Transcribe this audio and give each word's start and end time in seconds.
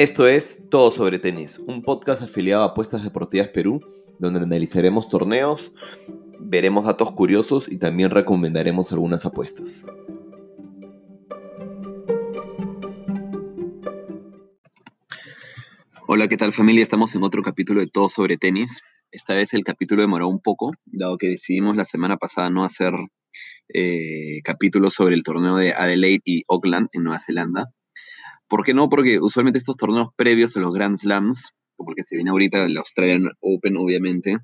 Esto 0.00 0.26
es 0.26 0.62
Todo 0.70 0.90
sobre 0.90 1.18
Tenis, 1.18 1.58
un 1.58 1.82
podcast 1.82 2.22
afiliado 2.22 2.62
a 2.62 2.68
Apuestas 2.68 3.04
Deportivas 3.04 3.48
Perú, 3.48 3.82
donde 4.18 4.40
analizaremos 4.40 5.10
torneos, 5.10 5.74
veremos 6.38 6.86
datos 6.86 7.12
curiosos 7.12 7.70
y 7.70 7.76
también 7.76 8.08
recomendaremos 8.08 8.92
algunas 8.92 9.26
apuestas. 9.26 9.84
Hola, 16.06 16.28
¿qué 16.28 16.38
tal 16.38 16.54
familia? 16.54 16.82
Estamos 16.82 17.14
en 17.14 17.22
otro 17.22 17.42
capítulo 17.42 17.80
de 17.80 17.86
Todo 17.86 18.08
sobre 18.08 18.38
Tenis. 18.38 18.80
Esta 19.10 19.34
vez 19.34 19.52
el 19.52 19.64
capítulo 19.64 20.00
demoró 20.00 20.28
un 20.28 20.40
poco, 20.40 20.72
dado 20.86 21.18
que 21.18 21.28
decidimos 21.28 21.76
la 21.76 21.84
semana 21.84 22.16
pasada 22.16 22.48
no 22.48 22.64
hacer 22.64 22.94
eh, 23.74 24.40
capítulos 24.44 24.94
sobre 24.94 25.14
el 25.14 25.22
torneo 25.22 25.56
de 25.56 25.74
Adelaide 25.74 26.22
y 26.24 26.42
Auckland 26.48 26.88
en 26.94 27.04
Nueva 27.04 27.20
Zelanda. 27.20 27.74
¿Por 28.50 28.64
qué 28.64 28.74
no? 28.74 28.88
Porque 28.88 29.20
usualmente 29.20 29.60
estos 29.60 29.76
torneos 29.76 30.08
previos 30.16 30.56
a 30.56 30.60
los 30.60 30.74
Grand 30.74 30.96
Slams, 30.96 31.54
como 31.76 31.90
el 31.90 31.96
que 31.96 32.02
se 32.02 32.16
viene 32.16 32.30
ahorita, 32.30 32.64
el 32.64 32.76
Australian 32.76 33.30
Open, 33.38 33.76
obviamente, 33.76 34.38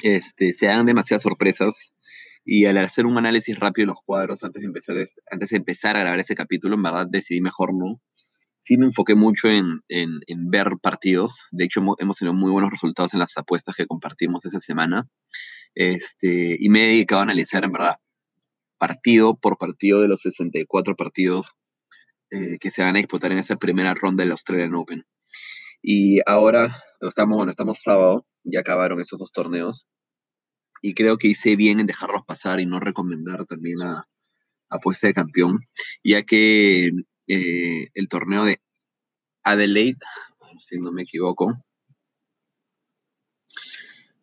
este, 0.00 0.52
se 0.52 0.66
dan 0.66 0.86
demasiadas 0.86 1.22
sorpresas. 1.22 1.92
Y 2.44 2.66
al 2.66 2.78
hacer 2.78 3.06
un 3.06 3.18
análisis 3.18 3.58
rápido 3.58 3.86
de 3.86 3.88
los 3.88 3.98
cuadros 4.06 4.44
antes 4.44 4.62
de, 4.62 4.68
empezar, 4.68 4.96
antes 5.28 5.50
de 5.50 5.56
empezar 5.56 5.96
a 5.96 6.00
grabar 6.02 6.20
ese 6.20 6.36
capítulo, 6.36 6.76
en 6.76 6.84
verdad 6.84 7.06
decidí 7.10 7.40
mejor 7.40 7.74
no. 7.74 8.00
Sí 8.60 8.76
me 8.76 8.86
enfoqué 8.86 9.16
mucho 9.16 9.48
en, 9.48 9.80
en, 9.88 10.20
ver 10.48 10.68
partidos. 10.80 11.48
De 11.50 11.64
hecho, 11.64 11.80
hemos, 11.80 12.16
tenido 12.16 12.32
muy 12.32 12.52
buenos 12.52 12.70
resultados 12.70 13.12
en 13.12 13.18
las 13.18 13.36
apuestas 13.36 13.74
que 13.74 13.86
compartimos 13.86 14.44
esa 14.44 14.60
semana. 14.60 15.08
Este, 15.74 16.56
y 16.60 16.68
me 16.68 16.84
he 16.84 16.86
dedicado 16.92 17.22
a 17.22 17.24
analizar, 17.24 17.64
en 17.64 17.72
verdad, 17.72 17.96
partido 18.78 19.36
por 19.36 19.58
partido 19.58 20.00
de 20.00 20.06
los 20.06 20.22
64 20.22 20.94
partidos 20.94 21.56
eh, 22.30 22.58
que 22.58 22.70
se 22.70 22.82
van 22.82 22.96
a 22.96 22.98
disputar 22.98 23.32
en 23.32 23.38
esa 23.38 23.56
primera 23.56 23.94
ronda 23.94 24.22
del 24.22 24.32
Australian 24.32 24.74
Open. 24.74 25.04
Y 25.82 26.20
ahora 26.26 26.82
estamos, 27.00 27.36
bueno, 27.36 27.50
estamos 27.50 27.80
sábado, 27.82 28.26
ya 28.44 28.60
acabaron 28.60 29.00
esos 29.00 29.18
dos 29.18 29.32
torneos. 29.32 29.86
Y 30.82 30.94
creo 30.94 31.18
que 31.18 31.28
hice 31.28 31.56
bien 31.56 31.80
en 31.80 31.86
dejarlos 31.86 32.22
pasar 32.26 32.60
y 32.60 32.66
no 32.66 32.80
recomendar 32.80 33.44
también 33.46 33.78
la 33.78 34.08
apuesta 34.68 35.06
de 35.06 35.14
campeón, 35.14 35.60
ya 36.04 36.22
que 36.22 36.90
eh, 37.26 37.88
el 37.94 38.08
torneo 38.08 38.44
de 38.44 38.60
Adelaide, 39.42 39.98
si 40.58 40.78
no 40.78 40.92
me 40.92 41.02
equivoco, 41.02 41.62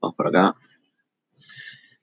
vamos 0.02 0.16
por 0.16 0.28
acá. 0.28 0.56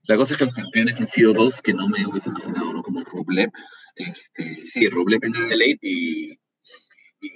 La 0.07 0.17
cosa 0.17 0.35
es 0.35 0.39
que 0.39 0.45
los 0.45 0.55
campeones 0.55 1.01
han 1.01 1.07
sido 1.07 1.33
dos 1.33 1.63
que 1.63 1.73
no 1.73 1.89
me 1.89 2.07
hubiesen 2.07 2.33
imaginado, 2.33 2.75
¿no? 2.75 2.83
Como 2.83 3.03
Rublev, 3.03 3.51
este, 3.97 4.67
sí, 4.67 4.89
Rublev 4.89 5.25
en 5.25 5.37
Adelaide 5.37 5.79
y, 5.83 6.33
y 7.21 7.31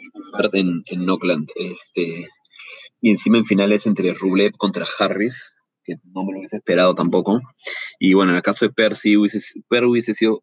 en, 0.53 0.83
en 0.87 1.11
Auckland. 1.11 1.49
Este, 1.57 2.29
y 3.01 3.11
encima 3.11 3.39
en 3.39 3.45
finales 3.45 3.87
entre 3.87 4.15
Rublev 4.15 4.53
contra 4.57 4.87
Harris, 4.99 5.41
que 5.85 5.95
no 6.13 6.25
me 6.25 6.33
lo 6.33 6.39
hubiese 6.41 6.57
esperado 6.57 6.95
tampoco. 6.95 7.41
Y 7.99 8.15
bueno, 8.15 8.33
en 8.33 8.37
el 8.37 8.43
caso 8.43 8.67
de 8.67 8.73
Percy, 8.73 9.17
hubiese, 9.17 9.41
Per 9.69 9.85
hubiese 9.85 10.15
sido, 10.15 10.43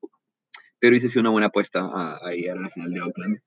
pero 0.79 0.91
hubiese 0.91 1.09
sido 1.09 1.21
una 1.21 1.29
buena 1.31 1.47
apuesta 1.47 1.81
a, 1.81 2.17
a, 2.17 2.31
llegar 2.31 2.57
a 2.57 2.61
la 2.61 2.69
final 2.69 2.91
de 2.91 2.99
Auckland, 2.99 3.39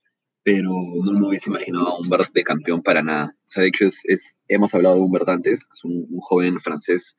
pero 0.43 0.71
no 1.05 1.13
me 1.13 1.29
hubiese 1.29 1.51
imaginado 1.51 1.89
a 1.89 1.99
Humbert 1.99 2.33
de 2.33 2.45
campeón 2.45 2.83
para 2.83 3.03
nada. 3.03 3.35
O 3.35 3.43
sea, 3.45 3.63
de 3.63 3.69
hecho, 3.69 3.87
es, 3.87 4.37
hemos 4.49 4.73
hablado 4.75 4.97
de 4.97 5.03
Humbert 5.03 5.29
antes, 5.29 5.61
es 5.61 5.85
un, 5.85 6.07
un, 6.09 6.21
joven 6.21 6.59
francés 6.61 7.17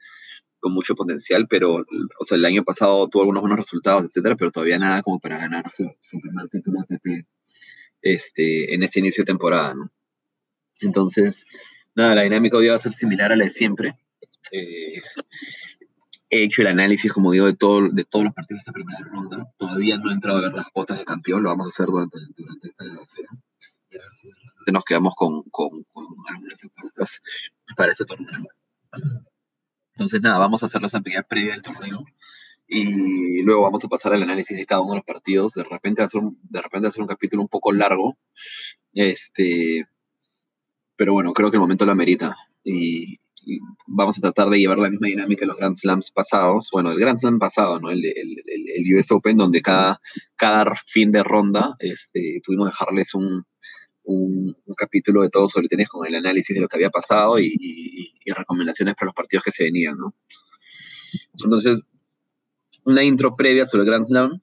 con 0.60 0.74
mucho 0.74 0.96
potencial, 0.96 1.48
pero 1.50 1.76
o 1.76 2.24
sea, 2.26 2.38
el 2.38 2.46
año 2.46 2.64
pasado 2.64 3.08
tuvo 3.08 3.24
algunos 3.24 3.42
buenos 3.42 3.60
resultados, 3.60 4.06
etcétera, 4.06 4.36
pero 4.36 4.52
todavía 4.52 4.80
nada 4.80 5.02
como 5.02 5.20
para 5.20 5.38
ganar 5.38 5.70
su, 5.72 5.90
su 6.10 6.20
primer 6.20 6.48
título 6.50 6.82
ATP 6.82 7.26
este, 8.02 8.74
en 8.74 8.84
este 8.84 9.00
inicio 9.00 9.24
de 9.24 9.28
temporada, 9.28 9.74
¿no? 9.74 9.92
Entonces, 10.82 11.36
nada, 11.96 12.16
la 12.16 12.24
dinámica 12.24 12.58
hoy 12.58 12.68
va 12.68 12.76
a 12.76 12.80
ser 12.80 12.94
similar 12.94 13.32
a 13.32 13.36
la 13.36 13.46
de 13.46 13.50
siempre. 13.50 13.98
Eh, 14.52 15.02
he 16.30 16.44
hecho 16.44 16.62
el 16.62 16.68
análisis, 16.68 17.12
como 17.12 17.32
digo, 17.32 17.48
de, 17.48 17.56
todo, 17.56 17.90
de 17.90 18.06
todos 18.06 18.26
los 18.26 18.34
partidos 18.34 18.60
de 18.60 18.62
esta 18.62 18.72
primera 18.72 19.00
ronda. 19.00 19.52
Todavía 19.58 19.98
no 19.98 20.10
he 20.10 20.14
entrado 20.14 20.38
a 20.38 20.42
ver 20.42 20.54
las 20.54 20.70
cuotas 20.70 21.00
de 21.00 21.06
campeón, 21.06 21.44
lo 21.44 21.50
vamos 21.50 21.68
a 21.68 21.70
hacer 21.70 21.88
durante, 21.88 22.18
durante 22.38 22.70
esta 22.70 22.86
grabación. 22.86 23.28
Nos 24.72 24.86
quedamos 24.86 25.16
con, 25.16 25.44
con, 25.50 25.84
con 25.92 26.06
algunas 26.28 26.58
apuestas 26.64 27.22
para 27.76 27.92
este 27.92 28.06
torneo. 28.06 28.30
Entonces, 30.00 30.22
nada, 30.22 30.40
vamos 30.40 30.64
a 30.64 30.68
hacer 30.68 30.82
las 30.82 30.96
actividades 30.96 31.28
previa 31.28 31.52
del 31.52 31.62
torneo 31.62 32.06
y 32.70 33.42
luego 33.42 33.64
vamos 33.64 33.84
a 33.84 33.90
pasar 33.90 34.14
al 34.14 34.24
análisis 34.24 34.56
de 34.56 34.66
cada 34.66 34.80
uno 34.80 34.92
de 34.94 34.98
los 35.00 35.06
partidos. 35.06 35.54
De 35.56 35.64
repente 35.66 36.04
hacer 36.04 36.22
un, 36.22 36.40
de 36.44 36.62
repente 36.62 36.88
hacer 36.88 37.02
un 37.02 37.08
capítulo 37.08 37.42
un 37.42 37.50
poco 37.50 37.74
largo, 37.74 38.18
este, 38.94 39.88
pero 40.96 41.14
bueno, 41.14 41.34
creo 41.34 41.52
que 41.52 41.58
el 41.58 41.62
momento 41.62 41.86
lo 41.86 41.92
amerita. 41.92 42.38
Y, 42.64 43.20
y, 43.44 43.60
vamos 43.88 44.18
a 44.20 44.22
tratar 44.22 44.50
de 44.50 44.60
llevar 44.60 44.78
la 44.78 44.90
misma 44.90 45.08
dinámica 45.08 45.42
de 45.42 45.48
los 45.48 45.58
Grand 45.58 45.76
Slams 45.76 46.12
pasados. 46.12 46.70
Bueno, 46.72 46.92
el 46.92 47.00
Grand 47.00 47.20
Slam 47.20 47.40
pasado, 47.40 47.80
¿no? 47.82 47.90
El, 47.90 48.06
el, 48.06 48.38
el, 48.46 48.88
el 48.88 48.96
US 48.96 49.12
Open, 49.12 49.36
donde 49.36 49.62
cada, 49.62 50.00
cada 50.38 50.74
fin 50.86 51.12
de 51.12 51.24
ronda 51.24 51.76
este, 51.80 52.40
pudimos 52.46 52.68
dejarles 52.68 53.16
un, 53.16 53.46
un, 54.12 54.58
un, 54.66 54.76
capítulo 54.76 55.22
de 55.22 55.30
todo 55.30 55.48
sobre 55.48 55.68
tenis 55.68 55.90
con 55.90 56.06
el 56.08 56.16
análisis 56.16 56.56
de 56.56 56.62
lo 56.62 56.68
que 56.68 56.78
había 56.78 56.90
pasado 56.90 57.40
y, 57.40 57.48
y, 57.60 58.14
y 58.26 58.32
recomendaciones 58.32 58.96
para 58.96 59.08
los 59.08 59.16
partidos 59.16 59.44
que 59.44 59.52
se 59.52 59.64
venían, 59.64 59.98
¿no? 59.98 60.16
Entonces, 61.34 61.80
una 62.84 63.04
intro 63.04 63.36
previa 63.36 63.66
sobre 63.66 63.84
el 63.84 63.90
Grand 63.90 64.06
Slam, 64.06 64.42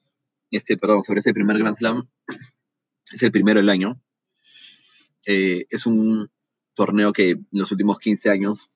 este, 0.51 0.77
perdón, 0.77 1.03
sobre 1.03 1.19
este 1.21 1.35
primer 1.35 1.59
Grand 1.59 1.77
Slam, 1.77 2.09
es 3.13 3.23
el 3.23 3.33
primero 3.33 3.61
del 3.61 3.71
año. 3.71 4.01
Eh, 5.25 5.67
es 5.71 5.87
un 5.87 6.31
torneo 6.75 7.13
que 7.13 7.31
en 7.31 7.47
los 7.53 7.71
últimos 7.73 7.99
15 7.99 8.31
años 8.31 8.71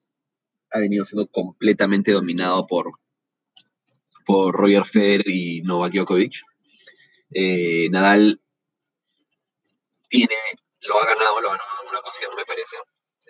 ha 0.72 0.78
venido 0.78 1.04
siendo 1.04 1.26
completamente 1.28 2.12
dominado 2.12 2.66
por, 2.66 2.92
por 4.24 4.54
Roger 4.54 4.84
Federer 4.84 5.28
y 5.28 5.62
Novak 5.62 5.92
Djokovic. 5.92 6.42
Eh, 7.32 7.88
Nadal 7.90 8.40
tiene, 10.08 10.34
lo 10.88 11.02
ha 11.02 11.06
ganado, 11.06 11.40
lo 11.40 11.48
ha 11.48 11.52
ganado 11.52 11.82
en 11.82 11.88
una 11.88 11.98
ocasión, 12.00 12.30
me 12.36 12.44
parece. 12.44 12.76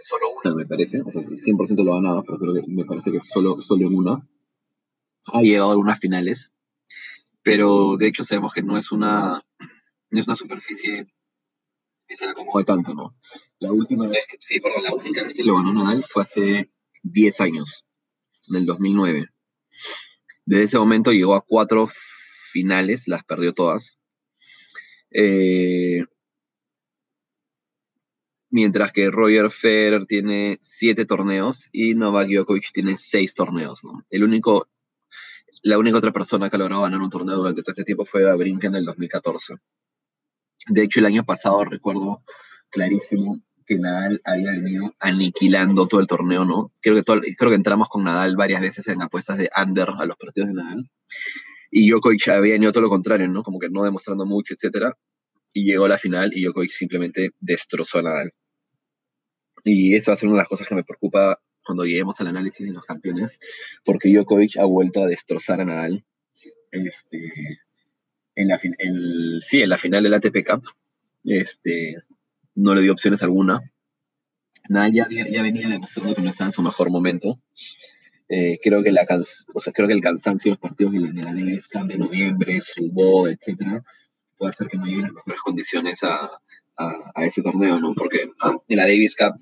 Solo 0.03 0.31
una, 0.31 0.55
me 0.55 0.67
parece. 0.67 1.03
O 1.05 1.11
sea, 1.11 1.21
100% 1.21 1.85
lo 1.85 1.93
ha 1.93 1.97
ganado, 1.97 2.25
pero 2.25 2.39
creo 2.39 2.55
que 2.55 2.63
me 2.69 2.85
parece 2.85 3.11
que 3.11 3.19
es 3.19 3.29
solo, 3.29 3.61
solo 3.61 3.87
en 3.87 3.95
una 3.97 4.27
ha 5.33 5.43
llegado 5.43 5.69
a 5.69 5.73
algunas 5.73 5.99
finales, 5.99 6.53
pero 7.43 7.97
de 7.97 8.09
hecho 8.09 8.25
sabemos 8.25 8.53
que 8.53 8.63
no 8.63 8.77
es 8.77 8.93
una, 8.93 9.43
no 10.11 10.21
es 10.21 10.27
una 10.27 10.37
superficie 10.37 11.13
que 12.07 12.17
se 12.17 12.25
le 12.25 12.33
acomode 12.33 12.65
tanto, 12.65 12.95
¿no? 12.95 13.17
La 13.59 13.73
última 13.73 14.09
vez 14.09 14.27
que, 14.27 14.37
sí, 14.41 14.61
perdón, 14.61 14.83
la 14.83 14.95
única 14.95 15.23
vez 15.23 15.35
que 15.35 15.45
lo 15.45 15.57
ganó 15.57 15.73
Nadal 15.73 16.05
fue 16.05 16.23
hace 16.23 16.71
10 17.03 17.41
años, 17.41 17.85
en 18.49 18.57
el 18.57 18.67
2009. 18.67 19.29
Desde 20.45 20.65
ese 20.65 20.79
momento 20.79 21.13
llegó 21.13 21.35
a 21.35 21.45
cuatro 21.47 21.89
finales, 22.51 23.07
las 23.07 23.25
perdió 23.25 23.53
todas. 23.53 23.99
Eh, 25.13 26.05
mientras 28.51 28.93
que 28.93 29.11
Roger 29.11 29.51
Federer 29.51 30.07
tiene 30.07 30.59
siete 30.61 31.07
torneos 31.07 31.69
y 31.73 31.95
Novak 31.95 32.29
Djokovic 32.29 32.73
tiene 32.73 32.97
seis 32.97 33.35
torneos, 33.35 33.85
¿no? 33.85 34.05
El 34.11 34.25
único 34.25 34.69
la 35.63 35.79
única 35.79 35.99
otra 35.99 36.13
persona 36.13 36.49
que 36.49 36.59
logrado 36.59 36.83
ganar 36.83 37.01
un 37.01 37.11
torneo 37.11 37.37
durante 37.37 37.63
todo 37.63 37.73
este 37.73 37.85
tiempo 37.85 38.05
fue 38.05 38.23
Gabrinka 38.23 38.69
en 38.69 38.77
el 38.77 38.85
2014. 38.85 39.55
De 40.69 40.83
hecho, 40.83 41.01
el 41.01 41.07
año 41.07 41.25
pasado 41.25 41.65
recuerdo 41.65 42.23
clarísimo 42.71 43.43
que 43.67 43.77
Nadal 43.77 44.21
había 44.25 44.53
venido 44.53 44.95
aniquilando 44.99 45.87
todo 45.87 46.01
el 46.01 46.07
torneo, 46.07 46.45
¿no? 46.45 46.73
Creo 46.83 46.97
que, 46.97 47.03
todo, 47.03 47.21
creo 47.21 47.51
que 47.51 47.57
entramos 47.57 47.89
con 47.89 48.05
Nadal 48.05 48.37
varias 48.37 48.61
veces 48.61 48.89
en 48.89 49.03
apuestas 49.03 49.39
de 49.39 49.51
under 49.63 49.91
a 49.91 50.07
los 50.07 50.17
partidos 50.17 50.49
de 50.49 50.55
Nadal. 50.55 50.91
Y 51.71 51.89
Djokovic 51.89 52.29
había 52.29 52.55
venido 52.55 52.73
todo 52.73 52.83
lo 52.83 52.89
contrario, 52.89 53.29
¿no? 53.29 53.43
Como 53.43 53.59
que 53.59 53.69
no 53.71 53.85
demostrando 53.85 54.27
mucho, 54.27 54.55
etcétera. 54.55 54.95
Y 55.53 55.65
llegó 55.65 55.85
a 55.85 55.89
la 55.89 55.99
final 55.99 56.33
y 56.35 56.45
Djokovic 56.45 56.71
simplemente 56.71 57.31
destrozó 57.39 57.99
a 57.99 58.03
Nadal. 58.03 58.33
Y 59.65 59.95
eso 59.95 60.11
va 60.11 60.15
a 60.15 60.17
ser 60.17 60.29
una 60.29 60.37
de 60.37 60.43
las 60.43 60.49
cosas 60.49 60.69
que 60.69 60.75
me 60.75 60.85
preocupa 60.85 61.41
cuando 61.65 61.85
lleguemos 61.85 62.21
al 62.21 62.29
análisis 62.29 62.67
de 62.67 62.73
los 62.73 62.85
campeones, 62.85 63.39
porque 63.85 64.13
Djokovic 64.13 64.59
ha 64.59 64.65
vuelto 64.65 65.03
a 65.03 65.07
destrozar 65.07 65.61
a 65.61 65.65
Nadal 65.65 66.05
este, 66.71 67.33
en, 68.35 68.49
la, 68.49 68.61
en, 68.63 69.41
sí, 69.41 69.63
en 69.63 69.69
la 69.69 69.79
final 69.79 70.03
del 70.03 70.15
ATP 70.15 70.45
Cup. 70.47 70.65
Este, 71.25 71.97
no 72.55 72.75
le 72.75 72.83
dio 72.83 72.93
opciones 72.93 73.23
alguna. 73.23 73.61
Nadal 74.69 74.93
ya, 74.93 75.09
ya 75.11 75.43
venía 75.43 75.69
demostrando 75.69 76.15
que 76.15 76.23
no 76.23 76.31
estaba 76.31 76.49
en 76.49 76.53
su 76.53 76.63
mejor 76.63 76.91
momento. 76.91 77.41
Eh, 78.29 78.59
creo, 78.63 78.83
que 78.83 78.93
la 78.93 79.07
o 79.55 79.61
sea, 79.61 79.73
creo 79.73 79.89
que 79.89 79.95
el 79.95 80.01
cansancio 80.01 80.51
de 80.51 80.55
los 80.55 80.61
partidos 80.61 80.93
de 80.93 81.01
la, 81.01 81.33
Davis 81.33 81.65
de 81.87 81.99
noviembre, 81.99 82.61
su 82.61 82.89
voz, 82.93 83.31
etcétera, 83.31 83.83
puede 84.37 84.51
hacer 84.51 84.69
que 84.69 84.79
no 84.79 84.85
llegue 84.85 84.99
en 84.99 85.03
las 85.03 85.13
mejores 85.13 85.41
condiciones 85.43 86.05
a, 86.05 86.31
a, 86.77 87.13
a 87.15 87.25
ese 87.25 87.43
torneo, 87.43 87.81
¿no? 87.81 87.93
Porque 87.95 88.31
en 88.69 88.77
la 88.77 88.85
Davis 88.85 89.17
Cup 89.17 89.41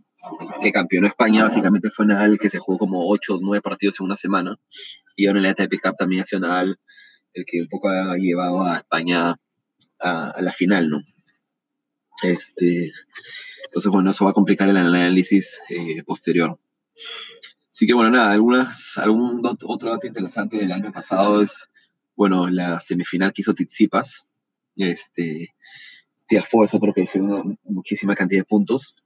que 0.61 0.73
campeonó 0.73 1.06
España, 1.06 1.44
básicamente 1.44 1.91
fue 1.91 2.06
Nadal 2.06 2.38
que 2.38 2.50
se 2.50 2.59
jugó 2.59 2.79
como 2.79 3.09
8 3.09 3.37
o 3.37 3.38
9 3.41 3.62
partidos 3.62 4.00
en 4.00 4.06
una 4.06 4.17
semana. 4.17 4.56
Y 5.17 5.26
ahora 5.26 5.38
en 5.38 5.44
la 5.44 5.50
ATP 5.50 5.81
Cup 5.82 5.97
también 5.97 6.23
ha 6.23 6.25
sido 6.25 6.41
Nadal 6.41 6.79
el 7.35 7.44
que 7.44 7.62
un 7.62 7.69
poco 7.69 7.88
ha 7.88 8.17
llevado 8.17 8.65
a 8.65 8.79
España 8.79 9.37
a, 10.00 10.31
a 10.31 10.43
la 10.43 10.53
final, 10.53 10.88
¿no? 10.91 11.03
Este, 12.23 12.93
Entonces, 13.67 13.93
bueno, 13.93 14.11
eso 14.11 14.25
va 14.25 14.31
a 14.31 14.35
complicar 14.35 14.69
el 14.69 14.76
análisis 14.76 15.61
eh, 15.69 16.03
posterior. 16.05 16.59
Así 17.71 17.87
que, 17.87 17.94
bueno, 17.94 18.11
nada, 18.11 18.32
algunas, 18.32 18.99
algún 18.99 19.41
otro 19.44 19.91
dato 19.91 20.06
interesante 20.06 20.56
del 20.56 20.73
año 20.73 20.93
pasado 20.93 21.43
es, 21.43 21.69
bueno, 22.17 22.49
la 22.49 22.81
semifinal 22.81 23.32
que 23.32 23.43
hizo 23.43 23.55
Tizipas. 23.55 24.26
Este, 24.76 25.55
Tiafo 26.26 26.64
es 26.64 26.75
otro 26.75 26.93
que 26.93 27.03
hizo 27.03 27.19
muchísima 27.64 28.14
cantidad 28.14 28.41
de 28.41 28.47
puntos. 28.47 28.97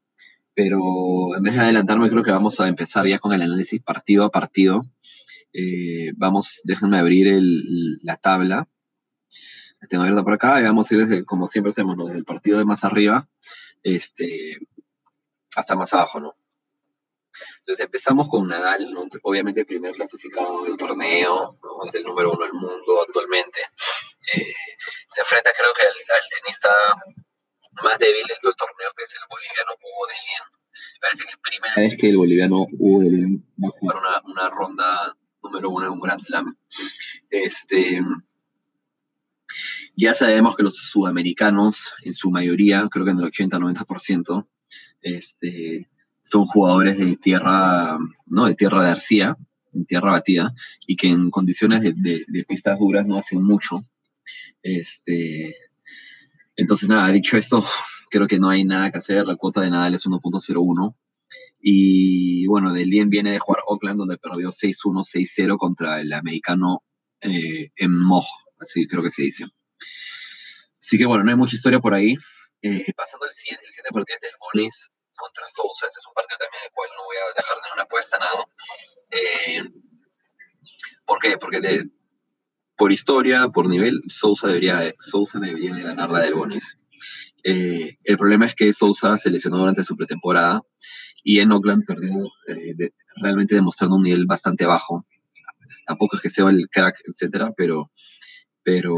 Pero 0.54 1.36
en 1.36 1.42
vez 1.42 1.54
de 1.54 1.60
adelantarme, 1.60 2.10
creo 2.10 2.22
que 2.22 2.30
vamos 2.30 2.60
a 2.60 2.68
empezar 2.68 3.06
ya 3.06 3.18
con 3.18 3.32
el 3.32 3.42
análisis 3.42 3.82
partido 3.82 4.24
a 4.24 4.30
partido. 4.30 4.84
Eh, 5.52 6.12
vamos, 6.16 6.60
déjenme 6.64 6.98
abrir 6.98 7.28
el, 7.28 7.98
la 8.02 8.16
tabla. 8.16 8.68
La 9.80 9.88
tengo 9.88 10.04
abierta 10.04 10.22
por 10.22 10.34
acá 10.34 10.60
y 10.60 10.64
vamos 10.64 10.90
a 10.90 10.94
ir 10.94 11.06
desde, 11.06 11.24
como 11.24 11.48
siempre 11.48 11.72
hacemos, 11.72 11.96
desde 11.96 12.18
el 12.18 12.24
partido 12.24 12.58
de 12.58 12.64
más 12.64 12.84
arriba 12.84 13.28
este, 13.82 14.58
hasta 15.56 15.74
más 15.74 15.92
abajo, 15.92 16.20
¿no? 16.20 16.36
Entonces 17.60 17.84
empezamos 17.84 18.28
con 18.28 18.46
Nadal, 18.48 18.94
obviamente 19.22 19.60
el 19.60 19.66
primer 19.66 19.92
clasificado 19.92 20.64
del 20.64 20.76
torneo, 20.76 21.58
es 21.84 21.94
el 21.94 22.04
número 22.04 22.32
uno 22.32 22.44
del 22.44 22.52
mundo 22.52 23.02
actualmente. 23.06 23.60
Eh, 24.34 24.54
se 25.08 25.20
enfrenta 25.20 25.50
creo 25.56 25.72
que 25.74 25.86
al, 25.86 25.94
tenista 26.40 26.70
más 27.82 27.98
débil 27.98 28.26
del 28.26 28.54
torneo, 28.56 28.90
que 28.96 29.04
es 29.04 29.14
el 29.14 29.26
boliviano 29.28 29.72
Hugo 29.80 30.06
de 30.06 30.14
Lien. 30.14 30.44
Parece 31.00 31.24
que 31.24 31.30
es 31.30 31.38
primera 31.42 31.74
vez 31.76 31.96
que 31.96 32.08
el 32.08 32.16
boliviano 32.16 32.66
Hugo 32.78 33.02
de 33.02 33.10
Lien 33.10 33.46
va 33.62 33.68
a 33.68 33.78
jugar 33.78 33.96
una, 33.96 34.22
una 34.24 34.50
ronda 34.50 35.16
número 35.42 35.70
uno 35.70 35.86
en 35.86 35.92
un 35.92 36.00
Grand 36.00 36.20
Slam. 36.20 36.56
Este, 37.30 38.00
ya 39.96 40.14
sabemos 40.14 40.56
que 40.56 40.62
los 40.62 40.76
sudamericanos, 40.76 41.94
en 42.02 42.14
su 42.14 42.30
mayoría, 42.30 42.88
creo 42.90 43.04
que 43.04 43.10
en 43.10 43.18
el 43.18 43.30
80-90%, 43.30 44.46
este, 45.02 45.88
son 46.22 46.46
jugadores 46.46 46.96
de 46.98 47.16
tierra, 47.16 47.98
¿no? 48.26 48.46
De 48.46 48.54
tierra 48.54 48.84
de 48.84 48.90
arcilla, 48.90 49.36
en 49.74 49.84
tierra 49.86 50.12
batida, 50.12 50.54
y 50.86 50.96
que 50.96 51.08
en 51.08 51.30
condiciones 51.30 51.82
de, 51.82 52.44
pistas 52.48 52.78
duras 52.78 53.06
no 53.06 53.18
hacen 53.18 53.42
mucho. 53.42 53.84
Este, 54.62 55.56
entonces, 56.56 56.88
nada, 56.88 57.08
dicho 57.12 57.36
esto, 57.36 57.64
creo 58.10 58.26
que 58.26 58.38
no 58.38 58.48
hay 58.50 58.64
nada 58.64 58.90
que 58.90 58.98
hacer. 58.98 59.26
La 59.26 59.36
cuota 59.36 59.60
de 59.60 59.70
Nadal 59.70 59.94
es 59.94 60.06
1.01. 60.06 60.96
Y 61.60 62.46
bueno, 62.46 62.72
Delien 62.72 63.08
viene 63.08 63.32
de 63.32 63.38
jugar 63.38 63.62
Oakland, 63.66 63.98
donde 63.98 64.18
perdió 64.18 64.50
6-1, 64.50 65.04
6-0 65.04 65.56
contra 65.56 66.00
el 66.00 66.12
americano 66.12 66.82
eh, 67.20 67.70
en 67.76 67.98
Moj, 67.98 68.26
así 68.60 68.86
creo 68.86 69.02
que 69.02 69.10
se 69.10 69.22
dice. 69.22 69.44
Así 70.80 70.98
que 70.98 71.06
bueno, 71.06 71.24
no 71.24 71.30
hay 71.30 71.36
mucha 71.36 71.56
historia 71.56 71.80
por 71.80 71.94
ahí. 71.94 72.16
Eh, 72.60 72.92
pasando 72.96 73.26
al 73.26 73.32
siguiente, 73.32 73.64
el 73.64 73.70
siguiente 73.70 73.90
partido 73.92 74.18
del 74.20 74.32
Bonis 74.38 74.88
contra 75.16 75.44
Sousa. 75.54 75.86
Ese 75.86 76.00
es 76.00 76.06
un 76.06 76.14
partido 76.14 76.38
también 76.38 76.62
en 76.62 76.66
el 76.66 76.72
cual 76.72 76.90
no 76.96 77.04
voy 77.04 77.16
a 77.16 77.34
dejar 77.36 77.56
de 77.56 77.72
una 77.74 77.82
apuesta, 77.82 78.18
nada. 78.18 78.44
Eh, 79.10 79.62
¿Por 81.04 81.18
qué? 81.20 81.38
Porque 81.38 81.60
por 82.82 82.90
historia, 82.90 83.46
por 83.46 83.68
nivel, 83.68 84.02
Sousa 84.08 84.48
debería, 84.48 84.92
Sousa 84.98 85.38
debería 85.38 85.72
ganar 85.72 86.10
la 86.10 86.18
del 86.18 86.34
Bonis. 86.34 86.76
Eh, 87.44 87.96
el 88.02 88.18
problema 88.18 88.44
es 88.44 88.56
que 88.56 88.72
Sousa 88.72 89.16
se 89.16 89.30
lesionó 89.30 89.58
durante 89.58 89.84
su 89.84 89.96
pretemporada 89.96 90.62
y 91.22 91.38
en 91.38 91.52
Oakland 91.52 91.84
perdió 91.86 92.10
realmente 93.22 93.54
demostrando 93.54 93.94
un 93.94 94.02
nivel 94.02 94.26
bastante 94.26 94.66
bajo. 94.66 95.06
Tampoco 95.86 96.16
es 96.16 96.22
que 96.22 96.30
sea 96.30 96.50
el 96.50 96.68
crack, 96.68 96.96
etcétera, 97.06 97.52
pero, 97.56 97.92
pero 98.64 98.96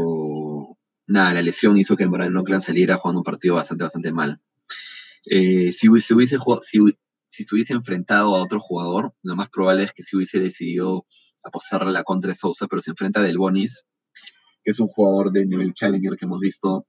nada, 1.05 1.35
la 1.35 1.43
lesión 1.43 1.77
hizo 1.77 1.95
que 1.95 2.05
el 2.05 2.09
Morán 2.09 2.35
Oakland 2.35 2.63
saliera 2.63 2.97
jugando 2.97 3.19
un 3.19 3.23
partido 3.23 3.53
bastante, 3.53 3.83
bastante 3.83 4.11
mal. 4.11 4.41
Eh, 5.25 5.71
si, 5.73 5.89
se 6.01 6.13
hubiese 6.15 6.39
si, 7.27 7.43
se 7.43 7.53
hubiese 7.53 7.73
enfrentado 7.73 8.35
a 8.35 8.41
otro 8.41 8.59
jugador, 8.59 9.13
lo 9.21 9.35
más 9.35 9.49
probable 9.51 9.83
es 9.83 9.93
que 9.93 10.01
si 10.01 10.15
hubiese 10.15 10.39
decidido 10.39 11.05
apostarle 11.45 11.91
la 11.91 12.03
contra 12.03 12.33
Sousa, 12.33 12.67
pero 12.67 12.81
se 12.81 12.91
enfrenta 12.91 13.21
a 13.21 13.23
Del 13.23 13.37
Bonis, 13.37 13.85
que 14.63 14.71
es 14.71 14.79
un 14.79 14.87
jugador 14.87 15.31
de 15.31 15.45
nivel 15.45 15.73
Challenger 15.73 16.17
que 16.17 16.25
hemos 16.25 16.39
visto, 16.39 16.85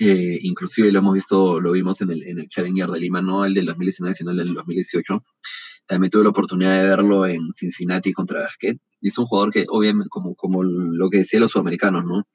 eh, 0.00 0.38
inclusive 0.42 0.92
lo 0.92 1.00
hemos 1.00 1.14
visto, 1.14 1.60
lo 1.60 1.72
vimos 1.72 2.00
en 2.00 2.10
el, 2.10 2.22
en 2.22 2.38
el 2.38 2.48
Challenger 2.48 2.88
de 2.88 3.00
Lima, 3.00 3.20
no 3.20 3.44
el 3.44 3.54
del 3.54 3.66
2019, 3.66 4.14
sino 4.14 4.30
el 4.30 4.36
del 4.36 4.54
2018. 4.54 5.24
También 5.86 6.10
tuve 6.10 6.22
la 6.22 6.30
oportunidad 6.30 6.80
de 6.80 6.88
verlo 6.88 7.26
en 7.26 7.52
Cincinnati 7.52 8.12
contra 8.12 8.42
Basket. 8.42 8.76
Y 9.00 9.08
es 9.08 9.18
un 9.18 9.26
jugador 9.26 9.52
que, 9.52 9.66
obviamente, 9.68 10.08
como, 10.08 10.34
como 10.34 10.62
lo 10.62 11.08
que 11.10 11.18
decían 11.18 11.42
los 11.42 11.50
sudamericanos, 11.50 12.04
¿no? 12.04 12.28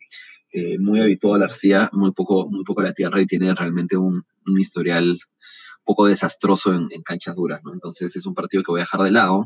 Eh, 0.51 0.77
muy 0.77 1.01
habituado 1.01 1.35
a 1.35 1.39
la 1.39 1.45
arcilla, 1.45 1.89
muy 1.93 2.11
poco, 2.11 2.49
muy 2.49 2.63
poco 2.63 2.81
a 2.81 2.85
la 2.85 2.93
tierra 2.93 3.21
y 3.21 3.25
tiene 3.25 3.53
realmente 3.55 3.97
un, 3.97 4.23
un 4.45 4.59
historial 4.59 5.19
poco 5.83 6.05
desastroso 6.05 6.73
en, 6.73 6.89
canchas 7.03 7.35
duras, 7.35 7.61
¿no? 7.63 7.73
Entonces 7.73 8.15
es 8.15 8.25
un 8.25 8.33
partido 8.33 8.63
que 8.63 8.71
voy 8.71 8.81
a 8.81 8.83
dejar 8.83 9.01
de 9.01 9.11
lado. 9.11 9.45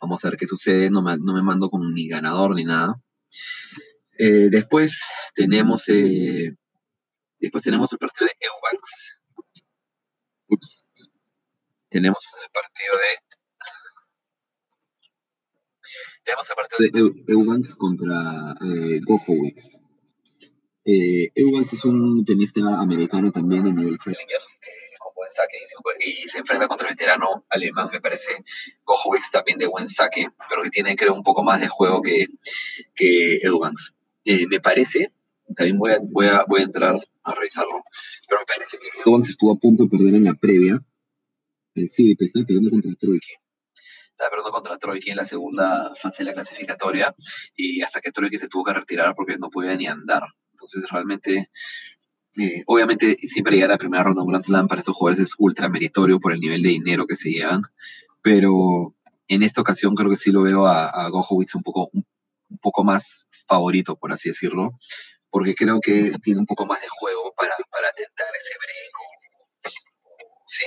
Vamos 0.00 0.24
a 0.24 0.28
ver 0.28 0.38
qué 0.38 0.46
sucede, 0.46 0.90
no 0.90 1.02
me, 1.02 1.16
no 1.18 1.34
me 1.34 1.42
mando 1.42 1.68
con 1.70 1.92
ni 1.94 2.08
ganador 2.08 2.54
ni 2.54 2.64
nada. 2.64 2.94
Eh, 4.18 4.48
después 4.50 5.04
tenemos 5.34 5.88
eh, 5.88 6.54
después 7.38 7.64
tenemos 7.64 7.92
el 7.92 7.98
partido 7.98 8.26
de 8.26 8.46
Eubanks. 8.46 9.20
Ups. 10.48 10.84
Tenemos 11.88 12.18
el 12.42 12.50
partido 12.50 12.94
de 12.94 13.32
tenemos 16.24 16.46
Eubanks 17.28 17.74
contra 17.74 18.54
eh, 18.64 19.00
eh, 20.84 21.30
Eubank 21.34 21.72
es 21.72 21.84
un 21.84 22.24
tenista 22.24 22.60
americano 22.80 23.30
también 23.32 23.64
de 23.64 23.72
nivel 23.72 23.98
challenger, 23.98 24.40
buen 25.14 25.30
saque 25.30 25.58
y 26.00 26.28
se, 26.28 26.38
enfrenta 26.38 26.68
contra 26.68 26.88
el 26.88 26.94
veterano 26.94 27.44
alemán, 27.48 27.88
me 27.92 28.00
parece. 28.00 28.44
Gojovic 28.84 29.30
también 29.30 29.58
de 29.58 29.66
buen 29.66 29.88
saque, 29.88 30.28
pero 30.48 30.62
que 30.62 30.70
tiene, 30.70 30.96
creo, 30.96 31.14
un 31.14 31.22
poco 31.22 31.42
más 31.42 31.60
de 31.60 31.68
juego 31.68 32.02
que, 32.02 32.26
que 32.94 33.38
Eubanks. 33.42 33.94
Eh, 34.24 34.46
me 34.46 34.60
parece, 34.60 35.12
también 35.56 35.78
voy 35.78 35.92
a, 35.92 35.98
voy, 36.00 36.26
a, 36.26 36.44
voy 36.48 36.60
a 36.60 36.64
entrar 36.64 36.98
a 37.24 37.34
revisarlo, 37.34 37.82
pero 38.28 38.40
me 38.40 38.46
parece 38.46 38.78
que 38.78 38.88
Eubanks 39.04 39.30
estuvo 39.30 39.52
a 39.52 39.56
punto 39.56 39.84
de 39.84 39.90
perder 39.90 40.14
en 40.14 40.24
la 40.24 40.34
previa. 40.34 40.80
Eh, 41.74 41.86
sí, 41.86 42.14
pues 42.14 42.28
estaba 42.28 42.46
perdiendo 42.46 42.70
contra 42.70 42.92
Troiki 42.98 43.42
estaba 44.22 44.30
perdiendo 44.30 44.52
contra 44.52 44.78
Troiki 44.78 45.10
en 45.10 45.16
la 45.16 45.24
segunda 45.24 45.94
fase 45.96 46.22
de 46.22 46.30
la 46.30 46.34
clasificatoria 46.34 47.14
y 47.56 47.82
hasta 47.82 48.00
que 48.00 48.12
Troiki 48.12 48.38
se 48.38 48.48
tuvo 48.48 48.64
que 48.64 48.74
retirar 48.74 49.14
porque 49.16 49.36
no 49.38 49.50
podía 49.50 49.74
ni 49.74 49.86
andar. 49.86 50.22
Entonces, 50.52 50.88
realmente, 50.90 51.50
eh, 52.38 52.62
obviamente, 52.66 53.16
siempre 53.28 53.56
llegar 53.56 53.70
a 53.70 53.74
la 53.74 53.78
primera 53.78 54.04
ronda 54.04 54.20
de 54.20 54.24
un 54.24 54.32
Grand 54.32 54.44
Slam 54.44 54.68
para 54.68 54.78
estos 54.78 54.96
jugadores 54.96 55.22
es 55.22 55.34
ultra 55.38 55.68
meritorio 55.68 56.18
por 56.18 56.32
el 56.32 56.40
nivel 56.40 56.62
de 56.62 56.70
dinero 56.70 57.06
que 57.06 57.16
se 57.16 57.30
llevan, 57.30 57.62
pero 58.22 58.94
en 59.28 59.42
esta 59.42 59.60
ocasión 59.60 59.94
creo 59.94 60.08
que 60.08 60.16
sí 60.16 60.32
lo 60.32 60.42
veo 60.42 60.66
a, 60.66 60.88
a 60.88 61.10
un 61.10 61.62
poco, 61.62 61.90
un, 61.92 62.06
poco 62.60 62.84
más 62.84 63.28
favorito, 63.46 63.96
por 63.96 64.12
así 64.12 64.30
decirlo, 64.30 64.78
porque 65.30 65.54
creo 65.54 65.80
que 65.80 66.12
tiene 66.22 66.40
un 66.40 66.46
poco 66.46 66.64
más 66.64 66.80
de 66.80 66.88
juego 66.88 67.34
para, 67.36 67.54
para 67.70 67.92
tentar 67.92 68.28
ese 68.34 68.54
break, 68.58 69.74
sí, 70.46 70.64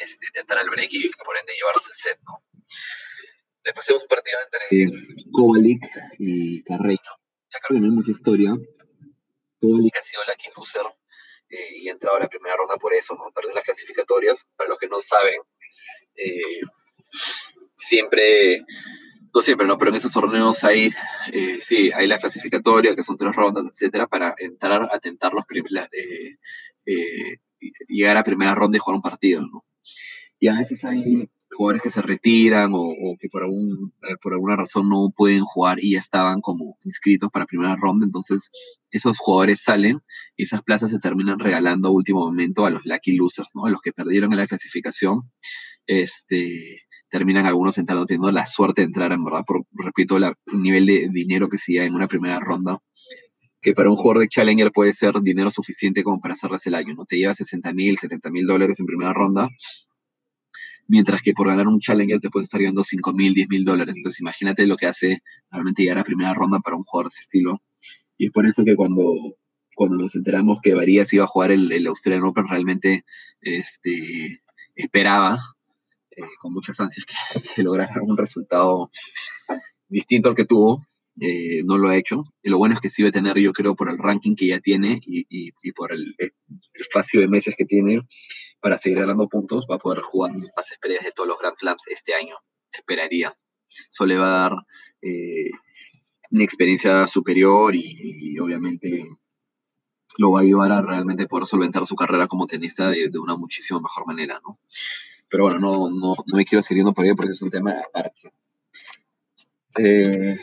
este, 0.00 0.26
tentar 0.32 0.58
el 0.62 0.70
break 0.70 0.92
y 0.92 1.10
por 1.24 1.36
ende 1.36 1.52
llevarse 1.54 1.88
el 1.88 1.94
set, 1.94 2.18
¿no? 2.26 2.42
Después 3.64 3.86
tenemos 3.86 4.02
un 4.02 4.08
partido 4.08 4.38
entre 4.44 5.24
Kovalik 5.32 5.88
y 6.18 6.62
Carreño. 6.62 7.00
Ya 7.52 7.58
creo 7.60 7.76
que 7.76 7.80
no 7.80 7.86
hay 7.86 7.92
mucha 7.92 8.12
historia, 8.12 8.54
que 9.60 9.98
ha 9.98 10.02
sido 10.02 10.24
la 10.24 10.34
que 10.36 10.50
loser 10.56 10.82
eh, 11.48 11.78
y 11.78 11.88
ha 11.88 11.92
entrado 11.92 12.16
a 12.16 12.20
la 12.20 12.28
primera 12.28 12.56
ronda 12.56 12.76
por 12.76 12.92
eso, 12.92 13.14
¿no? 13.14 13.30
Perdió 13.32 13.54
las 13.54 13.64
clasificatorias. 13.64 14.46
Para 14.56 14.70
los 14.70 14.78
que 14.78 14.88
no 14.88 15.00
saben, 15.00 15.40
eh, 16.16 16.60
siempre, 17.76 18.64
no 19.34 19.42
siempre, 19.42 19.66
¿no? 19.66 19.78
Pero 19.78 19.90
en 19.90 19.96
esos 19.96 20.12
torneos 20.12 20.64
hay, 20.64 20.90
eh, 21.32 21.58
sí, 21.60 21.90
hay 21.92 22.06
la 22.06 22.18
clasificatoria, 22.18 22.94
que 22.94 23.02
son 23.02 23.16
tres 23.16 23.34
rondas, 23.34 23.64
etcétera, 23.70 24.06
para 24.06 24.34
entrar 24.38 24.88
a 24.92 24.98
tentar 24.98 25.32
los 25.32 25.44
primeros, 25.46 25.88
llegar 27.88 28.16
a 28.16 28.24
primera 28.24 28.54
ronda 28.54 28.76
y 28.76 28.80
jugar 28.80 28.96
un 28.96 29.02
partido, 29.02 29.42
¿no? 29.42 29.64
Y 30.38 30.48
a 30.48 30.58
veces 30.58 30.84
hay 30.84 31.28
jugadores 31.54 31.82
que 31.82 31.90
se 31.90 32.02
retiran 32.02 32.72
o, 32.74 33.16
que 33.18 33.28
por, 33.28 33.42
algún, 33.42 33.92
eh, 34.02 34.16
por 34.22 34.32
alguna 34.32 34.56
razón 34.56 34.88
no 34.88 35.10
pueden 35.14 35.42
jugar 35.42 35.78
y 35.82 35.92
ya 35.92 35.98
estaban 35.98 36.40
como 36.40 36.76
inscritos 36.84 37.30
para 37.30 37.46
primera 37.46 37.76
ronda, 37.76 38.04
entonces 38.04 38.50
esos 38.90 39.18
jugadores 39.18 39.62
salen 39.62 40.00
y 40.36 40.44
esas 40.44 40.62
plazas 40.62 40.90
se 40.90 40.98
terminan 40.98 41.38
regalando 41.38 41.88
a 41.88 41.92
último 41.92 42.20
momento 42.20 42.66
a 42.66 42.70
los 42.70 42.82
lucky 42.84 43.16
losers, 43.16 43.50
¿no? 43.54 43.66
A 43.66 43.70
los 43.70 43.80
que 43.80 43.92
perdieron 43.92 44.32
en 44.32 44.38
la 44.38 44.46
clasificación, 44.46 45.30
este, 45.86 46.82
terminan 47.08 47.46
algunos 47.46 47.78
entrando 47.78 48.06
teniendo 48.06 48.30
la 48.32 48.46
suerte 48.46 48.82
de 48.82 48.86
entrar, 48.86 49.12
en 49.12 49.24
verdad, 49.24 49.44
por, 49.46 49.64
repito, 49.72 50.16
el 50.16 50.34
nivel 50.52 50.86
de 50.86 51.08
dinero 51.12 51.48
que 51.48 51.58
se 51.58 51.84
en 51.84 51.94
una 51.94 52.08
primera 52.08 52.40
ronda, 52.40 52.78
que 53.60 53.72
para 53.72 53.90
un 53.90 53.96
jugador 53.96 54.20
de 54.20 54.28
Challenger 54.28 54.70
puede 54.72 54.92
ser 54.92 55.20
dinero 55.22 55.50
suficiente 55.50 56.04
como 56.04 56.20
para 56.20 56.34
hacerles 56.34 56.66
el 56.66 56.74
año, 56.74 56.94
¿no? 56.94 57.04
Te 57.04 57.16
lleva 57.16 57.34
60 57.34 57.72
mil, 57.72 57.98
70 57.98 58.30
mil 58.30 58.46
dólares 58.46 58.78
en 58.78 58.86
primera 58.86 59.12
ronda, 59.12 59.48
mientras 60.88 61.22
que 61.22 61.32
por 61.32 61.48
ganar 61.48 61.68
un 61.68 61.80
Challenger 61.80 62.20
te 62.20 62.30
puede 62.30 62.44
estar 62.44 62.60
llevando 62.60 62.82
5 62.82 63.12
mil, 63.12 63.34
10 63.34 63.48
mil 63.48 63.64
dólares. 63.64 63.94
Entonces 63.96 64.20
imagínate 64.20 64.66
lo 64.66 64.76
que 64.76 64.86
hace 64.86 65.22
realmente 65.50 65.82
llegar 65.82 65.98
a 65.98 66.04
primera 66.04 66.34
ronda 66.34 66.60
para 66.60 66.76
un 66.76 66.84
jugador 66.84 67.10
de 67.10 67.14
ese 67.14 67.22
estilo. 67.22 67.62
Y 68.18 68.26
es 68.26 68.32
por 68.32 68.46
eso 68.46 68.64
que 68.64 68.76
cuando 68.76 69.14
cuando 69.76 69.98
nos 69.98 70.14
enteramos 70.14 70.58
que 70.62 70.74
Varías 70.74 71.12
iba 71.12 71.24
a 71.24 71.28
jugar 71.28 71.50
el, 71.50 71.70
el 71.70 71.86
Australian 71.86 72.24
Open, 72.24 72.48
realmente 72.48 73.04
este, 73.42 74.40
esperaba 74.74 75.38
eh, 76.16 76.22
con 76.40 76.54
muchas 76.54 76.80
ansias 76.80 77.04
que, 77.04 77.14
lograra 77.62 78.02
un 78.02 78.16
resultado 78.16 78.90
distinto 79.88 80.30
al 80.30 80.34
que 80.34 80.46
tuvo. 80.46 80.86
Eh, 81.20 81.62
no 81.64 81.78
lo 81.78 81.88
ha 81.88 81.96
hecho. 81.96 82.24
Y 82.42 82.50
lo 82.50 82.58
bueno 82.58 82.74
es 82.74 82.80
que 82.80 82.90
sí 82.90 83.02
va 83.02 83.10
a 83.10 83.12
tener, 83.12 83.38
yo 83.38 83.52
creo, 83.52 83.76
por 83.76 83.90
el 83.90 83.98
ranking 83.98 84.34
que 84.34 84.48
ya 84.48 84.60
tiene 84.60 85.00
y, 85.02 85.72
por 85.72 85.92
el, 85.92 86.14
espacio 86.72 87.20
de 87.20 87.28
meses 87.28 87.54
que 87.56 87.64
tiene 87.64 88.00
para 88.66 88.78
seguir 88.78 88.98
ganando 88.98 89.28
puntos, 89.28 89.64
va 89.70 89.76
a 89.76 89.78
poder 89.78 90.00
jugar 90.00 90.32
más 90.32 90.72
experiencias 90.72 91.10
de 91.10 91.12
todos 91.12 91.28
los 91.28 91.38
Grand 91.38 91.54
Slams 91.54 91.86
este 91.86 92.14
año, 92.14 92.34
esperaría. 92.72 93.32
Eso 93.88 94.04
le 94.04 94.18
va 94.18 94.26
a 94.26 94.48
dar 94.48 94.56
eh, 95.02 95.52
una 96.32 96.42
experiencia 96.42 97.06
superior 97.06 97.76
y, 97.76 98.36
obviamente 98.40 99.08
lo 100.18 100.32
va 100.32 100.40
a 100.40 100.42
ayudar 100.42 100.72
a 100.72 100.82
realmente 100.82 101.28
poder 101.28 101.46
solventar 101.46 101.86
su 101.86 101.94
carrera 101.94 102.26
como 102.26 102.48
tenista 102.48 102.90
de, 102.90 103.08
una 103.20 103.36
muchísimo 103.36 103.80
mejor 103.80 104.04
manera, 104.04 104.40
¿no? 104.42 104.58
Pero 105.28 105.44
bueno, 105.44 105.60
no, 105.60 105.88
no, 105.88 106.16
no 106.26 106.36
me 106.36 106.44
quiero 106.44 106.60
seguir 106.60 106.78
yendo 106.78 106.92
por 106.92 107.04
ahí 107.04 107.14
porque 107.14 107.34
es 107.34 107.42
un 107.42 107.50
tema 107.50 107.70
aparte. 107.70 108.32
Eh, 109.78 110.40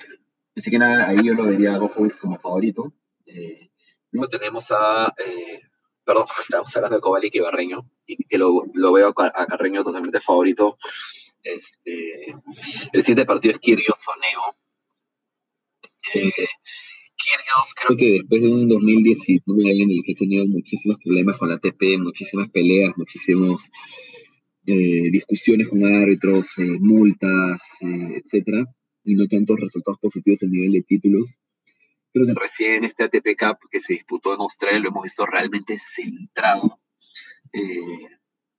así 0.55 0.71
que 0.71 0.79
nada, 0.79 1.09
ahí 1.09 1.17
yo 1.25 1.33
lo 1.33 1.43
vería 1.43 1.75
a 1.75 1.77
Gojowicz 1.77 2.21
como 2.21 2.39
favorito. 2.39 2.93
Eh, 3.25 3.69
luego 4.11 4.29
tenemos 4.29 4.71
a, 4.71 5.13
eh, 5.27 5.59
perdón, 6.05 6.25
estamos 6.41 6.75
hablando 6.75 6.97
de 6.97 7.01
Kovalik 7.01 7.35
y 7.35 7.39
Barreño, 7.39 7.89
y 8.05 8.23
que 8.23 8.37
lo, 8.37 8.63
lo 8.73 8.93
veo 8.93 9.13
a 9.15 9.45
Carreño 9.45 9.83
totalmente 9.83 10.21
favorito. 10.21 10.77
Este, 11.41 12.33
el 12.93 13.01
siguiente 13.01 13.25
partido 13.25 13.53
es 13.53 13.59
Kyrgios 13.59 13.99
Soneo. 13.99 14.55
Eh, 16.15 16.47
creo 17.81 17.97
que 17.97 18.11
después 18.13 18.41
de 18.41 18.49
un 18.49 18.67
2019 18.67 19.71
en 19.71 19.89
el 19.89 20.03
que 20.05 20.13
he 20.13 20.15
tenido 20.15 20.45
muchísimos 20.45 20.99
problemas 21.03 21.37
con 21.37 21.49
la 21.49 21.55
ATP, 21.55 21.97
muchísimas 21.99 22.49
peleas, 22.49 22.91
muchísimos 22.97 23.69
eh, 24.65 25.09
discusiones 25.11 25.67
con 25.67 25.83
árbitros, 25.83 26.47
eh, 26.57 26.77
multas, 26.79 27.61
eh, 27.81 28.21
etcétera, 28.23 28.65
y 29.03 29.15
no 29.15 29.27
tantos 29.27 29.59
resultados 29.59 29.99
positivos 29.99 30.41
en 30.43 30.51
nivel 30.51 30.71
de 30.73 30.83
títulos. 30.83 31.37
Creo 32.13 32.27
que 32.27 32.39
recién 32.39 32.83
este 32.83 33.03
ATP 33.03 33.35
Cup 33.37 33.69
que 33.71 33.79
se 33.79 33.93
disputó 33.93 34.33
en 34.33 34.41
Australia 34.41 34.79
lo 34.79 34.89
hemos 34.89 35.03
visto 35.03 35.25
realmente 35.25 35.77
centrado, 35.79 36.79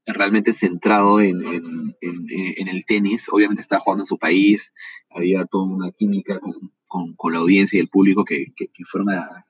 realmente 0.06 0.52
centrado 0.52 1.20
en, 1.20 1.96
el 2.00 2.84
tenis. 2.84 3.28
Obviamente 3.30 3.62
estaba 3.62 3.80
jugando 3.80 4.02
en 4.02 4.08
su 4.08 4.18
país, 4.18 4.72
había 5.10 5.44
toda 5.44 5.64
una 5.66 5.92
química 5.92 6.40
con, 6.86 7.32
la 7.32 7.38
audiencia 7.38 7.76
y 7.76 7.80
el 7.80 7.88
público 7.88 8.24
que, 8.24 8.46
que, 8.56 8.84
fueron 8.90 9.10
a, 9.10 9.46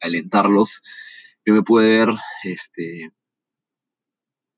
alentarlos. 0.00 0.82
Yo 1.46 1.54
me 1.54 1.62
pude 1.62 1.86
ver 1.86 2.14
este, 2.44 3.10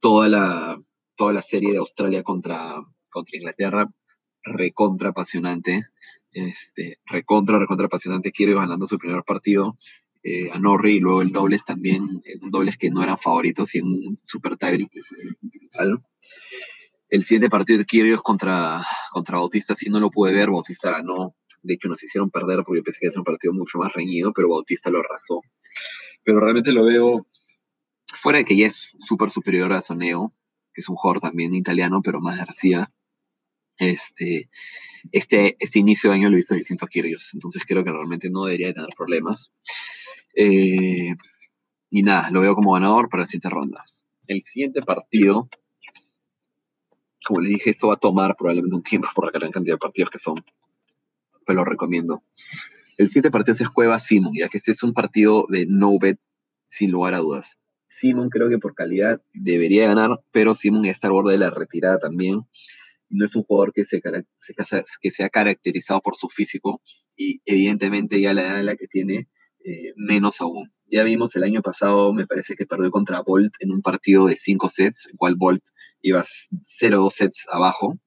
toda 0.00 0.28
la 0.28 0.80
toda 1.16 1.32
la 1.32 1.42
serie 1.42 1.72
de 1.72 1.78
Australia 1.78 2.22
contra, 2.22 2.74
contra 3.10 3.36
Inglaterra, 3.36 3.90
recontra 4.42 5.08
apasionante, 5.10 5.82
este, 6.36 6.98
recontra, 7.06 7.58
recontra 7.58 7.86
apasionante, 7.86 8.30
quiero 8.30 8.58
ganando 8.58 8.86
su 8.86 8.98
primer 8.98 9.22
partido, 9.24 9.78
eh, 10.22 10.50
a 10.52 10.58
Norrie 10.58 10.96
y 10.96 11.00
luego 11.00 11.22
el 11.22 11.30
dobles 11.32 11.64
también, 11.64 12.22
en 12.24 12.50
dobles 12.50 12.76
que 12.76 12.90
no 12.90 13.02
eran 13.02 13.16
favoritos 13.16 13.74
y 13.74 13.78
en 13.78 13.84
un 13.86 14.16
super 14.24 14.56
tiebreak 14.56 14.90
El 17.08 17.22
siguiente 17.22 17.48
partido 17.48 17.78
de 17.78 17.84
Kyrgios 17.84 18.22
contra, 18.22 18.84
contra 19.12 19.38
Bautista 19.38 19.74
sí 19.74 19.88
no 19.88 20.00
lo 20.00 20.10
pude 20.10 20.34
ver, 20.34 20.50
Bautista 20.50 20.90
ganó, 20.90 21.36
de 21.62 21.74
hecho 21.74 21.88
nos 21.88 22.02
hicieron 22.02 22.30
perder 22.30 22.62
porque 22.64 22.80
yo 22.80 22.84
pensé 22.84 23.00
que 23.00 23.06
era 23.06 23.20
un 23.20 23.24
partido 23.24 23.54
mucho 23.54 23.78
más 23.78 23.92
reñido, 23.92 24.32
pero 24.32 24.48
Bautista 24.48 24.90
lo 24.90 25.00
arrasó. 25.00 25.42
Pero 26.22 26.40
realmente 26.40 26.72
lo 26.72 26.84
veo, 26.84 27.26
fuera 28.14 28.38
de 28.38 28.44
que 28.44 28.56
ya 28.56 28.66
es 28.66 28.94
súper 28.98 29.30
superior 29.30 29.72
a 29.72 29.80
Soneo, 29.80 30.34
que 30.74 30.80
es 30.80 30.88
un 30.88 30.96
jugador 30.96 31.20
también 31.20 31.54
italiano, 31.54 32.02
pero 32.02 32.20
más 32.20 32.36
García. 32.36 32.90
Este, 33.78 34.48
este, 35.12 35.56
este 35.58 35.78
inicio 35.78 36.10
de 36.10 36.16
año 36.16 36.30
lo 36.30 36.38
hizo 36.38 36.54
distinto 36.54 36.86
a 36.86 36.88
Kyrgios, 36.88 37.34
entonces 37.34 37.62
creo 37.66 37.84
que 37.84 37.92
realmente 37.92 38.30
no 38.30 38.44
debería 38.44 38.72
tener 38.72 38.88
problemas. 38.96 39.52
Eh, 40.34 41.14
y 41.90 42.02
nada, 42.02 42.30
lo 42.30 42.40
veo 42.40 42.54
como 42.54 42.72
ganador 42.72 43.08
para 43.08 43.22
la 43.22 43.26
siguiente 43.26 43.50
ronda. 43.50 43.84
El 44.28 44.42
siguiente 44.42 44.82
partido, 44.82 45.48
como 47.24 47.40
le 47.40 47.50
dije, 47.50 47.70
esto 47.70 47.88
va 47.88 47.94
a 47.94 47.98
tomar 47.98 48.36
probablemente 48.36 48.76
un 48.76 48.82
tiempo 48.82 49.08
por 49.14 49.26
la 49.26 49.38
gran 49.38 49.52
cantidad 49.52 49.74
de 49.74 49.78
partidos 49.78 50.10
que 50.10 50.18
son, 50.18 50.44
pero 51.46 51.58
lo 51.58 51.64
recomiendo. 51.64 52.22
El 52.98 53.08
siguiente 53.08 53.30
partido 53.30 53.56
es 53.60 53.70
Cueva 53.70 53.98
Simon, 53.98 54.32
ya 54.34 54.48
que 54.48 54.58
este 54.58 54.72
es 54.72 54.82
un 54.82 54.94
partido 54.94 55.46
de 55.48 55.66
no 55.66 55.98
bet 55.98 56.18
sin 56.64 56.90
lugar 56.90 57.14
a 57.14 57.18
dudas. 57.18 57.58
Simon 57.86 58.28
creo 58.30 58.48
que 58.48 58.58
por 58.58 58.74
calidad 58.74 59.22
debería 59.32 59.86
ganar, 59.86 60.20
pero 60.32 60.54
Simon 60.54 60.84
está 60.84 61.06
al 61.06 61.12
borde 61.12 61.32
de 61.32 61.38
la 61.38 61.50
retirada 61.50 61.98
también. 61.98 62.46
No 63.08 63.24
es 63.24 63.34
un 63.36 63.42
jugador 63.42 63.72
que 63.72 63.84
se, 63.84 65.24
ha 65.24 65.28
caracterizado 65.28 66.00
por 66.00 66.16
su 66.16 66.28
físico 66.28 66.82
y 67.16 67.40
evidentemente 67.44 68.20
ya 68.20 68.34
la 68.34 68.42
edad 68.42 68.62
la 68.62 68.76
que 68.76 68.86
tiene, 68.86 69.28
eh, 69.64 69.92
menos 69.96 70.40
aún. 70.40 70.72
Ya 70.88 71.02
vimos 71.02 71.34
el 71.34 71.42
año 71.42 71.62
pasado, 71.62 72.12
me 72.12 72.26
parece 72.26 72.54
que 72.54 72.66
perdió 72.66 72.90
contra 72.90 73.22
Bolt 73.22 73.54
en 73.60 73.72
un 73.72 73.82
partido 73.82 74.26
de 74.26 74.36
cinco 74.36 74.68
sets, 74.68 75.06
el 75.10 75.16
cual 75.16 75.34
Bolt 75.36 75.64
iba 76.00 76.22
0-2 76.22 77.10
sets 77.10 77.46
abajo. 77.50 77.98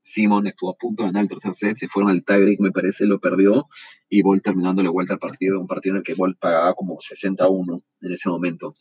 Simon 0.00 0.46
estuvo 0.46 0.70
a 0.70 0.76
punto 0.76 1.02
de 1.02 1.08
ganar 1.08 1.24
el 1.24 1.28
tercer 1.28 1.54
set, 1.54 1.76
se 1.76 1.88
fueron 1.88 2.10
al 2.10 2.24
tiebreak, 2.24 2.60
me 2.60 2.70
parece, 2.70 3.06
lo 3.06 3.20
perdió, 3.20 3.66
y 4.08 4.22
Bolt 4.22 4.42
terminando 4.42 4.82
la 4.82 4.90
vuelta 4.90 5.14
al 5.14 5.18
partido, 5.18 5.60
un 5.60 5.66
partido 5.66 5.94
en 5.94 5.98
el 5.98 6.02
que 6.02 6.14
Bolt 6.14 6.38
pagaba 6.38 6.74
como 6.74 6.98
61 7.00 7.82
en 8.00 8.12
ese 8.12 8.28
momento. 8.28 8.74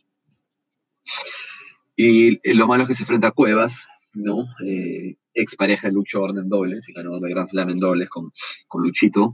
Y 1.95 2.53
lo 2.53 2.67
malo 2.67 2.83
es 2.83 2.89
que 2.89 2.95
se 2.95 3.03
enfrenta 3.03 3.27
a 3.27 3.31
Cuevas, 3.31 3.73
¿no? 4.13 4.45
Eh, 4.65 5.17
ex 5.33 5.55
pareja 5.55 5.87
de 5.87 5.93
Lucho 5.93 6.21
Orden 6.21 6.43
en 6.43 6.49
dobles, 6.49 6.87
y 6.87 6.93
ganó 6.93 7.15
el 7.17 7.29
Grand 7.29 7.47
Slam 7.47 7.69
en 7.69 7.79
dobles 7.79 8.09
con, 8.09 8.31
con 8.67 8.83
Luchito. 8.83 9.33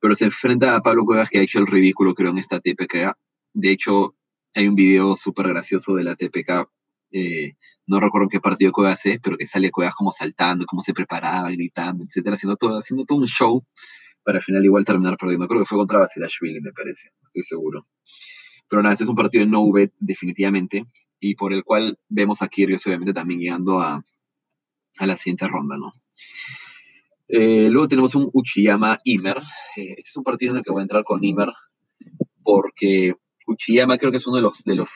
Pero 0.00 0.14
se 0.14 0.26
enfrenta 0.26 0.76
a 0.76 0.80
Pablo 0.80 1.04
Cuevas, 1.04 1.30
que 1.30 1.38
ha 1.38 1.42
hecho 1.42 1.58
el 1.58 1.66
ridículo, 1.66 2.14
creo, 2.14 2.30
en 2.30 2.38
esta 2.38 2.60
TPK. 2.60 3.16
De 3.54 3.70
hecho, 3.70 4.16
hay 4.54 4.68
un 4.68 4.74
video 4.74 5.16
súper 5.16 5.48
gracioso 5.48 5.94
de 5.94 6.04
la 6.04 6.14
TPK. 6.14 6.68
Eh, 7.12 7.52
no 7.86 8.00
recuerdo 8.00 8.28
qué 8.28 8.40
partido 8.40 8.72
Cuevas 8.72 9.06
es, 9.06 9.20
pero 9.20 9.36
que 9.36 9.46
sale 9.46 9.70
Cuevas 9.70 9.94
como 9.94 10.10
saltando, 10.10 10.66
cómo 10.66 10.82
se 10.82 10.92
preparaba, 10.92 11.50
gritando, 11.50 12.04
etcétera, 12.04 12.36
haciendo 12.36 12.56
todo, 12.56 12.78
haciendo 12.78 13.04
todo 13.04 13.18
un 13.18 13.26
show 13.26 13.64
para 14.24 14.38
al 14.38 14.44
final 14.44 14.64
igual 14.64 14.84
terminar 14.84 15.16
perdiendo. 15.16 15.46
Creo 15.46 15.60
que 15.60 15.66
fue 15.66 15.78
contra 15.78 15.98
Basilashvili, 15.98 16.60
me 16.60 16.72
parece, 16.72 17.10
estoy 17.24 17.42
seguro. 17.42 17.86
Pero 18.68 18.82
nada, 18.82 18.94
este 18.94 19.04
es 19.04 19.10
un 19.10 19.16
partido 19.16 19.44
de 19.44 19.50
no 19.50 19.70
bet 19.70 19.92
definitivamente 20.00 20.86
y 21.20 21.34
por 21.36 21.52
el 21.52 21.62
cual 21.62 21.98
vemos 22.08 22.42
a 22.42 22.48
Kyrgios 22.48 22.86
obviamente 22.86 23.12
también 23.12 23.40
llegando 23.40 23.80
a, 23.80 24.02
a 24.98 25.06
la 25.06 25.16
siguiente 25.16 25.48
ronda, 25.48 25.76
¿no? 25.76 25.92
Eh, 27.28 27.68
luego 27.70 27.88
tenemos 27.88 28.14
un 28.14 28.30
Uchiyama 28.32 28.98
Imer. 29.04 29.38
Eh, 29.76 29.94
este 29.96 30.10
es 30.10 30.16
un 30.16 30.24
partido 30.24 30.52
en 30.52 30.58
el 30.58 30.64
que 30.64 30.72
voy 30.72 30.80
a 30.80 30.82
entrar 30.82 31.04
con 31.04 31.22
Imer 31.24 31.48
porque 32.42 33.14
Uchiyama 33.46 33.98
creo 33.98 34.10
que 34.10 34.18
es 34.18 34.26
uno 34.26 34.36
de 34.36 34.42
los, 34.42 34.94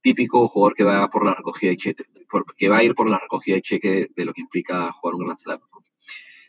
típicos 0.00 0.50
jugadores 0.50 0.76
que 0.76 0.84
va 0.84 1.08
por 1.08 1.24
la 1.24 1.34
recogida 1.34 1.70
de 1.70 1.76
cheque, 1.76 2.04
que 2.56 2.68
va 2.68 2.78
a 2.78 2.84
ir 2.84 2.94
por 2.94 3.10
la 3.10 3.18
recogida 3.18 3.56
de 3.56 3.62
cheque 3.62 4.08
de 4.14 4.24
lo 4.24 4.32
que 4.32 4.42
implica 4.42 4.92
jugar 4.92 5.14
un 5.14 5.24
Grand 5.24 5.36
Slam. 5.36 5.60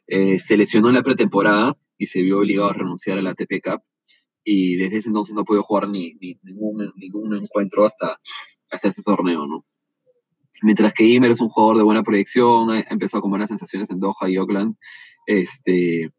Eh, 0.08 0.40
se 0.40 0.58
lesionó 0.58 0.90
en 0.90 0.96
la 0.96 1.04
pretemporada 1.04 1.78
y 1.98 2.08
se 2.08 2.22
vio 2.22 2.40
obligado 2.40 2.70
a 2.70 2.74
renunciar 2.74 3.18
a 3.18 3.22
la 3.22 3.32
ATP 3.32 3.62
Cup 3.64 3.82
y 4.44 4.76
desde 4.76 4.98
ese 4.98 5.10
entonces 5.10 5.36
no 5.36 5.44
pudo 5.44 5.64
jugar 5.64 5.90
ni, 5.90 6.14
ningún, 6.42 6.92
ningún, 6.96 7.36
encuentro 7.36 7.86
hasta, 7.86 8.20
hasta 8.70 8.88
este 8.88 9.04
torneo, 9.04 9.46
¿no? 9.46 9.66
Mientras 10.62 10.94
que 10.94 11.06
Imer 11.06 11.32
es 11.32 11.42
un 11.42 11.50
jugador 11.50 11.78
de 11.78 11.84
buena 11.84 12.04
proyección, 12.04 12.72
ha 12.72 12.84
empezado 12.90 13.22
con 13.22 13.32
buenas 13.32 13.50
sensaciones 13.50 13.90
en 13.90 14.00
Doha 14.00 14.28
y 14.28 14.38
Oakland, 14.38 14.76
este, 15.26 16.12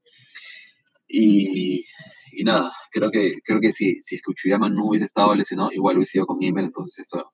y, 1.08 1.84
y 2.32 2.44
nada, 2.44 2.72
creo 2.90 3.10
que, 3.10 3.38
creo 3.44 3.60
que 3.60 3.72
si, 3.72 4.00
si 4.02 4.16
es 4.16 4.22
que 4.22 4.30
Uchiyama 4.30 4.68
no 4.68 4.86
hubiese 4.86 5.06
estado 5.06 5.34
lesionado, 5.34 5.72
igual 5.72 5.96
hubiese 5.96 6.18
ido 6.18 6.26
con 6.26 6.42
Imer, 6.42 6.64
entonces 6.64 6.98
esto 7.00 7.32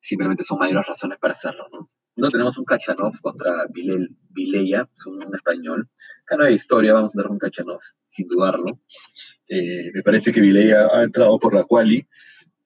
simplemente 0.00 0.44
son 0.44 0.58
mayores 0.58 0.86
razones 0.86 1.18
para 1.18 1.34
hacerlo, 1.34 1.64
¿no? 1.72 1.90
No 2.16 2.30
tenemos 2.30 2.56
un 2.56 2.64
Kachanov 2.64 3.20
contra 3.20 3.66
Vileya, 3.70 4.88
es 4.94 5.06
un, 5.06 5.22
español. 5.34 5.90
Acá 6.24 6.36
no 6.36 6.44
hay 6.44 6.54
historia, 6.54 6.94
vamos 6.94 7.10
a 7.10 7.18
tener 7.18 7.30
un 7.30 7.38
Kachanov, 7.38 7.80
sin 8.08 8.26
dudarlo. 8.26 8.80
Eh, 9.48 9.90
me 9.92 10.02
parece 10.02 10.32
que 10.32 10.40
Vileya 10.40 10.88
ha 10.90 11.02
entrado 11.02 11.38
por 11.38 11.52
la 11.52 11.64
quali, 11.64 12.08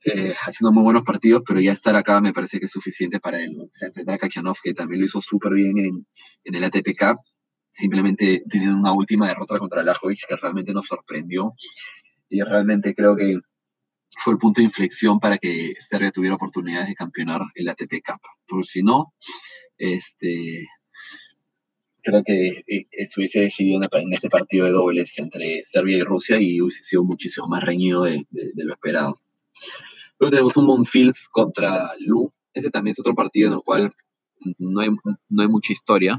eh, 0.04 0.34
haciendo 0.40 0.72
muy 0.72 0.82
buenos 0.82 1.02
partidos, 1.02 1.42
pero 1.46 1.60
ya 1.60 1.72
estar 1.72 1.94
acá 1.96 2.20
me 2.20 2.32
parece 2.32 2.58
que 2.58 2.66
es 2.66 2.72
suficiente 2.72 3.20
para 3.20 3.40
él. 3.42 3.70
A 4.06 4.18
Kachanov, 4.18 4.56
que 4.62 4.74
también 4.74 5.00
lo 5.00 5.06
hizo 5.06 5.20
súper 5.20 5.52
bien 5.52 5.78
en, 5.78 6.06
en, 6.44 6.54
el 6.54 6.64
ATP 6.64 6.96
Cup, 6.98 7.18
simplemente 7.70 8.42
teniendo 8.48 8.78
una 8.78 8.92
última 8.92 9.28
derrota 9.28 9.58
contra 9.58 9.82
Lajovic 9.82 10.26
que 10.26 10.36
realmente 10.36 10.72
nos 10.72 10.86
sorprendió. 10.86 11.54
Y 12.28 12.42
realmente 12.42 12.94
creo 12.94 13.16
que 13.16 13.40
fue 14.18 14.32
el 14.34 14.38
punto 14.38 14.60
de 14.60 14.66
inflexión 14.66 15.20
para 15.20 15.38
que 15.38 15.74
Serbia 15.88 16.10
tuviera 16.10 16.34
oportunidades 16.34 16.88
de 16.88 16.94
campeonar 16.94 17.42
el 17.54 17.68
ATP 17.68 18.02
Cup. 18.04 18.20
Por 18.46 18.64
si 18.64 18.82
no, 18.82 19.14
este, 19.78 20.66
creo 22.02 22.22
que 22.24 22.64
eh, 22.66 23.06
se 23.06 23.20
hubiese 23.20 23.40
decidido 23.40 23.80
en 23.92 24.12
ese 24.12 24.28
partido 24.28 24.66
de 24.66 24.72
dobles 24.72 25.18
entre 25.18 25.62
Serbia 25.64 25.98
y 25.98 26.02
Rusia 26.02 26.36
y 26.40 26.60
hubiese 26.60 26.82
sido 26.84 27.04
muchísimo 27.04 27.46
más 27.48 27.62
reñido 27.62 28.04
de, 28.04 28.24
lo 28.32 28.72
esperado. 28.72 29.16
Luego 30.18 30.30
tenemos 30.30 30.56
un 30.56 30.66
Monfils 30.66 31.28
contra 31.30 31.92
Lu. 31.98 32.30
Este 32.52 32.70
también 32.70 32.92
es 32.92 33.00
otro 33.00 33.14
partido 33.14 33.48
en 33.48 33.54
el 33.54 33.62
cual 33.62 33.92
no 34.58 34.80
hay, 34.80 34.88
no 35.28 35.42
hay 35.42 35.48
mucha 35.48 35.72
historia. 35.72 36.16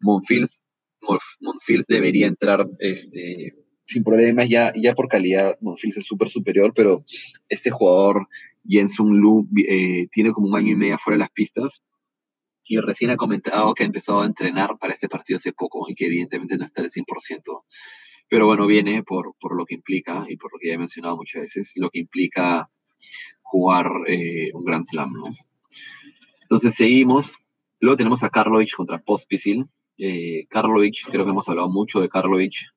Monfils, 0.00 0.64
Monfils 1.40 1.86
debería 1.86 2.26
entrar 2.26 2.66
este, 2.78 3.54
sin 3.86 4.04
problemas, 4.04 4.48
ya, 4.48 4.72
ya 4.74 4.94
por 4.94 5.08
calidad 5.08 5.56
Monfils 5.60 5.98
es 5.98 6.06
súper 6.06 6.30
superior, 6.30 6.72
pero 6.74 7.04
este 7.48 7.70
jugador, 7.70 8.28
Jensun 8.66 9.18
Lu, 9.18 9.48
eh, 9.68 10.06
tiene 10.10 10.32
como 10.32 10.48
un 10.48 10.56
año 10.56 10.72
y 10.72 10.76
medio 10.76 10.98
fuera 10.98 11.16
de 11.16 11.20
las 11.20 11.30
pistas 11.30 11.82
y 12.64 12.78
recién 12.78 13.10
ha 13.10 13.16
comentado 13.16 13.74
que 13.74 13.82
ha 13.82 13.86
empezado 13.86 14.22
a 14.22 14.26
entrenar 14.26 14.78
para 14.78 14.94
este 14.94 15.08
partido 15.08 15.36
hace 15.36 15.52
poco 15.52 15.86
y 15.88 15.94
que 15.94 16.06
evidentemente 16.06 16.56
no 16.56 16.64
está 16.64 16.82
al 16.82 16.90
100%. 16.90 17.04
Pero 18.32 18.46
bueno, 18.46 18.66
viene 18.66 19.02
por, 19.02 19.34
por 19.38 19.54
lo 19.54 19.66
que 19.66 19.74
implica 19.74 20.24
y 20.26 20.38
por 20.38 20.50
lo 20.54 20.58
que 20.58 20.68
ya 20.68 20.72
he 20.72 20.78
mencionado 20.78 21.18
muchas 21.18 21.42
veces, 21.42 21.74
lo 21.76 21.90
que 21.90 21.98
implica 21.98 22.70
jugar 23.42 23.90
eh, 24.08 24.48
un 24.54 24.64
Grand 24.64 24.84
Slam, 24.84 25.12
¿no? 25.12 25.24
Entonces 26.40 26.74
seguimos. 26.74 27.36
Luego 27.82 27.98
tenemos 27.98 28.22
a 28.22 28.30
Karlovic 28.30 28.74
contra 28.74 29.02
Pospisil. 29.02 29.66
Eh, 29.98 30.46
Karlovic, 30.48 31.10
creo 31.10 31.26
que 31.26 31.30
hemos 31.30 31.46
hablado 31.50 31.68
mucho 31.68 32.00
de 32.00 32.08
Karlovic. 32.08 32.72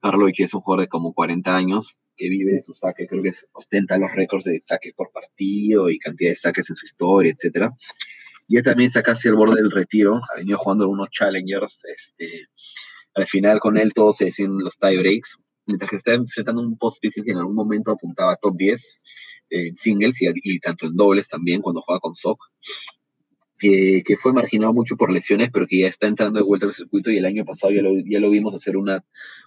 Karlovic 0.00 0.40
es 0.40 0.54
un 0.54 0.62
jugador 0.62 0.86
de 0.86 0.88
como 0.88 1.12
40 1.12 1.54
años 1.54 1.94
que 2.16 2.30
vive 2.30 2.52
de 2.52 2.62
su 2.62 2.72
saque, 2.72 3.06
creo 3.06 3.22
que 3.22 3.32
ostenta 3.52 3.98
los 3.98 4.10
récords 4.14 4.46
de 4.46 4.58
saques 4.60 4.94
por 4.94 5.12
partido 5.12 5.90
y 5.90 5.98
cantidad 5.98 6.30
de 6.30 6.36
saques 6.36 6.70
en 6.70 6.76
su 6.76 6.86
historia, 6.86 7.30
etcétera 7.30 7.76
ya 8.48 8.62
también 8.62 8.86
está 8.86 9.02
casi 9.02 9.28
al 9.28 9.34
borde 9.34 9.56
del 9.56 9.70
retiro, 9.70 10.16
ha 10.16 10.38
venido 10.38 10.58
jugando 10.58 10.88
unos 10.88 11.10
challengers, 11.10 11.82
este, 11.84 12.48
al 13.16 13.24
final 13.26 13.60
con 13.60 13.78
él 13.78 13.92
todos 13.94 14.16
se 14.18 14.26
deciden 14.26 14.58
los 14.58 14.78
tie 14.78 14.98
breaks, 14.98 15.38
mientras 15.64 15.90
que 15.90 15.96
está 15.96 16.12
enfrentando 16.12 16.60
un 16.60 16.76
post 16.76 17.00
que 17.00 17.10
en 17.30 17.38
algún 17.38 17.54
momento 17.54 17.90
apuntaba 17.90 18.32
a 18.32 18.36
top 18.36 18.54
10 18.56 18.96
en 19.48 19.74
singles 19.74 20.16
y, 20.20 20.60
tanto 20.60 20.86
en 20.86 20.96
dobles 20.96 21.28
también 21.28 21.62
cuando 21.62 21.80
juega 21.80 22.00
con 22.00 22.14
Sock, 22.14 22.38
eh, 23.62 24.02
que 24.04 24.16
fue 24.18 24.34
marginado 24.34 24.74
mucho 24.74 24.96
por 24.96 25.10
lesiones, 25.10 25.50
pero 25.50 25.66
que 25.66 25.80
ya 25.80 25.88
está 25.88 26.06
entrando 26.06 26.38
de 26.38 26.44
vuelta 26.44 26.66
al 26.66 26.74
circuito 26.74 27.10
y 27.10 27.16
el 27.16 27.24
año 27.24 27.44
pasado 27.44 27.72
ya 27.72 27.80
lo, 27.80 27.90
ya 28.04 28.20
lo 28.20 28.28
vimos 28.28 28.54
hacer 28.54 28.76
una, 28.76 29.02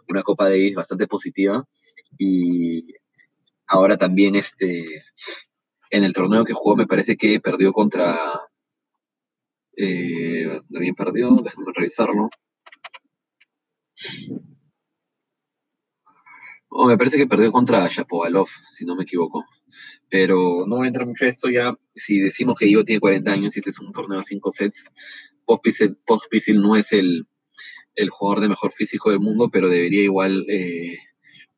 una 0.08 0.24
Copa 0.24 0.46
Davis 0.46 0.74
bastante 0.74 1.06
positiva 1.06 1.64
y 2.18 2.88
ahora 3.68 3.98
también 3.98 4.36
este, 4.36 5.04
en 5.92 6.04
el 6.04 6.14
torneo 6.14 6.44
que 6.44 6.54
jugó 6.54 6.76
me 6.76 6.88
parece 6.88 7.18
que 7.18 7.40
perdió 7.40 7.72
contra 7.72 8.18
eh, 9.78 10.60
también 10.72 10.96
perdió, 10.96 11.38
déjame 11.44 11.68
revisarlo. 11.74 12.30
Oh, 16.70 16.86
me 16.88 16.98
parece 16.98 17.18
que 17.18 17.28
perdió 17.28 17.52
contra 17.52 17.88
Shapovalov, 17.88 18.48
si 18.70 18.86
no 18.86 18.96
me 18.96 19.04
equivoco. 19.04 19.44
Pero 20.10 20.66
no 20.68 20.78
voy 20.78 20.86
a 20.86 20.88
entrar 20.88 21.08
mucho 21.08 21.26
a 21.26 21.28
esto 21.28 21.50
ya. 21.50 21.74
Si 21.96 22.20
decimos 22.20 22.56
que 22.58 22.68
Ivo 22.68 22.84
tiene 22.84 23.00
40 23.00 23.32
años 23.32 23.56
y 23.56 23.60
este 23.60 23.72
es 23.72 23.80
un 23.80 23.92
torneo 23.92 24.20
de 24.20 24.24
5 24.24 24.52
sets, 24.52 24.86
Pospisil 25.46 26.62
no 26.62 26.76
es 26.76 26.94
el, 26.94 27.28
jugador 28.10 28.42
de 28.42 28.50
mejor 28.50 28.72
físico 28.72 29.10
del 29.10 29.20
mundo, 29.20 29.50
pero 29.52 29.70
debería 29.70 30.04
igual 30.04 30.46
eh, 30.50 30.98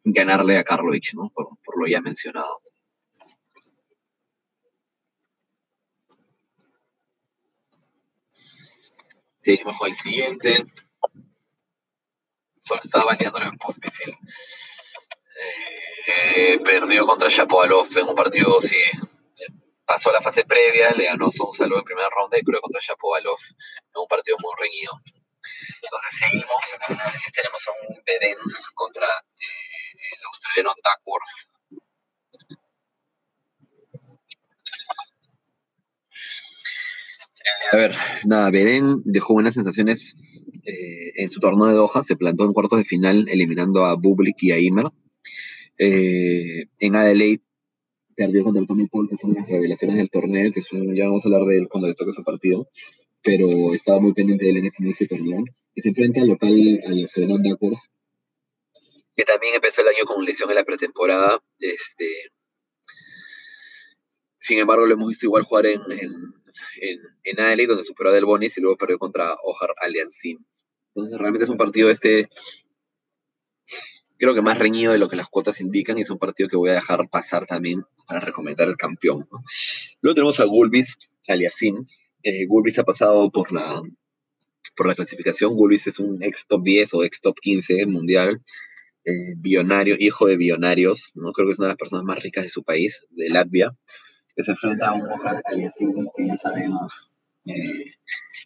ganarle 0.04 0.58
a 0.58 0.64
Karlovic, 0.64 1.14
¿no? 1.14 1.32
por 1.34 1.80
lo 1.80 1.88
ya 1.88 2.02
mencionado. 2.02 2.62
Seguimos 9.44 9.78
con 9.78 9.88
el 9.88 9.94
siguiente. 9.96 10.66
Solo 12.72 12.82
estaba 12.86 13.04
bañándolo 13.04 13.48
en 13.48 13.58
post 13.58 13.80
eh, 16.08 16.58
perdió 16.64 17.06
contra 17.06 17.28
Shapovalov 17.28 17.90
en 17.98 18.08
un 18.08 18.16
partido, 18.16 18.62
sí. 18.62 18.78
Pasó 19.86 20.10
la 20.14 20.22
fase 20.22 20.46
previa, 20.46 20.92
le 20.92 21.04
ganó 21.04 21.30
salud 21.30 21.80
en 21.80 21.84
primera 21.84 22.08
ronda 22.10 22.38
y 22.40 22.44
perdió 22.44 22.62
contra 22.62 22.80
Shapovalov 22.80 23.38
en 23.60 24.00
un 24.00 24.08
partido 24.08 24.38
muy 24.42 24.54
reñido. 24.58 24.94
Entonces 25.84 26.12
seguimos, 26.18 26.62
análisis 26.88 27.32
tenemos 27.34 27.68
a 27.68 27.72
un 27.90 28.02
Beden 28.06 28.38
contra 28.74 29.06
eh, 29.06 30.16
el 30.18 30.26
australiano 30.28 30.74
Duckworth 30.82 31.52
A 37.74 37.76
ver, 37.76 37.96
nada, 38.24 38.50
Beden 38.50 39.02
dejó 39.04 39.34
buenas 39.34 39.56
sensaciones 39.56 40.16
eh, 40.66 41.12
en 41.16 41.30
su 41.30 41.40
torneo 41.40 41.68
de 41.68 41.74
Doha, 41.74 42.04
se 42.04 42.16
plantó 42.16 42.46
en 42.46 42.54
cuartos 42.54 42.80
de 42.80 42.86
final 42.86 43.28
eliminando 43.30 43.86
a 43.86 43.96
Bublik 43.96 44.36
y 44.42 44.52
a 44.52 44.60
Imer. 44.60 44.88
Eh, 45.78 46.66
en 46.80 46.96
Adelaide 46.96 47.44
perdió 48.16 48.44
contra 48.44 48.66
Tommy 48.66 48.88
Paul, 48.88 49.10
que 49.10 49.18
son 49.18 49.34
las 49.34 49.48
revelaciones 49.48 49.98
del 49.98 50.10
torneo, 50.10 50.52
que 50.54 50.62
son, 50.62 50.96
ya 50.96 51.06
vamos 51.06 51.24
a 51.26 51.28
hablar 51.28 51.46
de 51.48 51.58
él 51.58 51.68
cuando 51.70 51.88
le 51.88 51.96
toque 51.96 52.12
su 52.12 52.24
partido, 52.24 52.68
pero 53.24 53.74
estaba 53.74 54.00
muy 54.00 54.14
pendiente 54.14 54.46
de 54.46 54.52
él 54.52 54.58
en 54.58 54.66
este 54.66 54.84
inicio 54.84 55.08
de 55.10 55.18
torneo. 55.18 55.44
Y 55.74 55.82
se 55.82 55.90
enfrenta 55.90 56.22
al 56.22 56.28
local, 56.28 56.82
al 56.86 57.10
Fernando 57.14 57.54
Acor, 57.54 57.74
que 59.16 59.24
también 59.24 59.56
empezó 59.56 59.82
el 59.82 59.90
año 59.90 60.06
con 60.06 60.24
lesión 60.24 60.50
en 60.50 60.56
la 60.56 60.64
pretemporada. 60.64 61.44
Este, 61.60 62.06
sin 64.38 64.60
embargo, 64.60 64.86
lo 64.86 64.94
hemos 64.94 65.10
visto 65.10 65.26
igual 65.26 65.44
jugar 65.44 65.68
en, 65.68 65.82
en 67.24 67.40
Adelaide, 67.40 67.70
donde 67.70 67.84
superó 67.84 68.10
a 68.10 68.14
Del 68.14 68.26
Bonis 68.26 68.58
y 68.58 68.62
luego 68.62 68.78
perdió 68.78 68.98
contra 68.98 69.36
Ojar 69.44 69.72
Aliancin. 69.78 70.46
Entonces, 70.94 71.18
realmente 71.18 71.46
es 71.46 71.50
un 71.50 71.58
partido 71.58 71.90
este, 71.90 72.28
creo 74.22 74.36
que 74.36 74.42
más 74.44 74.60
reñido 74.60 74.92
de 74.92 75.00
lo 75.00 75.10
que 75.10 75.16
las 75.16 75.30
cuotas 75.30 75.62
indican 75.62 75.98
y 75.98 76.02
es 76.02 76.12
un 76.12 76.20
partido 76.20 76.48
que 76.48 76.56
voy 76.56 76.70
a 76.70 76.74
dejar 76.74 77.10
pasar 77.10 77.48
también 77.48 77.84
para 78.06 78.20
recomendar 78.20 78.68
el 78.68 78.78
campeón. 78.78 79.28
Luego 80.02 80.14
tenemos 80.14 80.40
a 80.40 80.46
Gulbis 80.46 80.98
Aliasim. 81.28 81.88
Eh, 82.22 82.46
Gulbis 82.46 82.78
ha 82.78 82.84
pasado 82.84 83.32
por 83.32 83.52
la, 83.52 83.82
por 84.76 84.88
la 84.88 84.94
clasificación. 84.94 85.56
Gulbis 85.56 85.88
es 85.88 85.98
un 85.98 86.22
ex 86.22 86.46
top 86.48 86.62
10 86.62 86.94
o 86.94 87.04
ex 87.04 87.20
top 87.20 87.36
15 87.42 87.88
mundial. 87.88 88.44
Eh, 89.06 89.34
bionario, 89.38 89.96
hijo 89.98 90.28
de 90.28 90.38
bionarios, 90.38 91.10
¿no? 91.16 91.32
creo 91.32 91.48
que 91.48 91.54
es 91.54 91.60
una 91.60 91.70
de 91.70 91.72
las 91.72 91.80
personas 91.80 92.06
más 92.06 92.22
ricas 92.22 92.44
de 92.44 92.50
su 92.50 92.64
país, 92.64 93.04
de 93.10 93.30
Latvia 93.30 93.76
que 94.36 94.44
se 94.44 94.52
enfrenta 94.52 94.90
a 94.90 94.94
un 94.94 95.08
Mohamed 95.08 95.42
que 96.16 96.28
ya 96.28 96.36
sabemos 96.36 97.10
eh, 97.46 97.96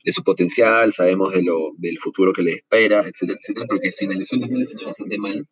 de 0.04 0.12
su 0.12 0.24
potencial, 0.24 0.92
sabemos 0.94 1.34
de 1.34 1.44
lo, 1.44 1.72
del 1.78 1.98
futuro 2.00 2.32
que 2.32 2.44
le 2.44 2.52
espera, 2.52 3.00
etcétera, 3.00 3.40
etcétera, 3.42 3.66
porque 3.68 3.92
finalizó 3.92 4.36
el 4.36 4.42
2019 4.42 4.86
bastante 4.86 5.18
mal 5.18 5.48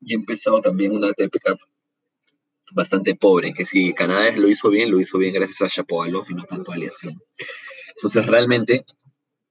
y 0.00 0.14
empezó 0.14 0.60
también 0.60 0.92
una 0.92 1.12
Cup 1.12 1.58
bastante 2.72 3.14
pobre, 3.14 3.54
que 3.54 3.64
si 3.64 3.92
Canadá 3.94 4.30
lo 4.36 4.48
hizo 4.48 4.68
bien, 4.68 4.90
lo 4.90 5.00
hizo 5.00 5.18
bien 5.18 5.32
gracias 5.32 5.62
a 5.62 5.68
Shapovalov 5.68 6.26
y 6.28 6.34
no 6.34 6.44
tanto 6.44 6.72
a 6.72 6.74
Aliación. 6.74 7.20
Entonces 7.96 8.26
realmente 8.26 8.84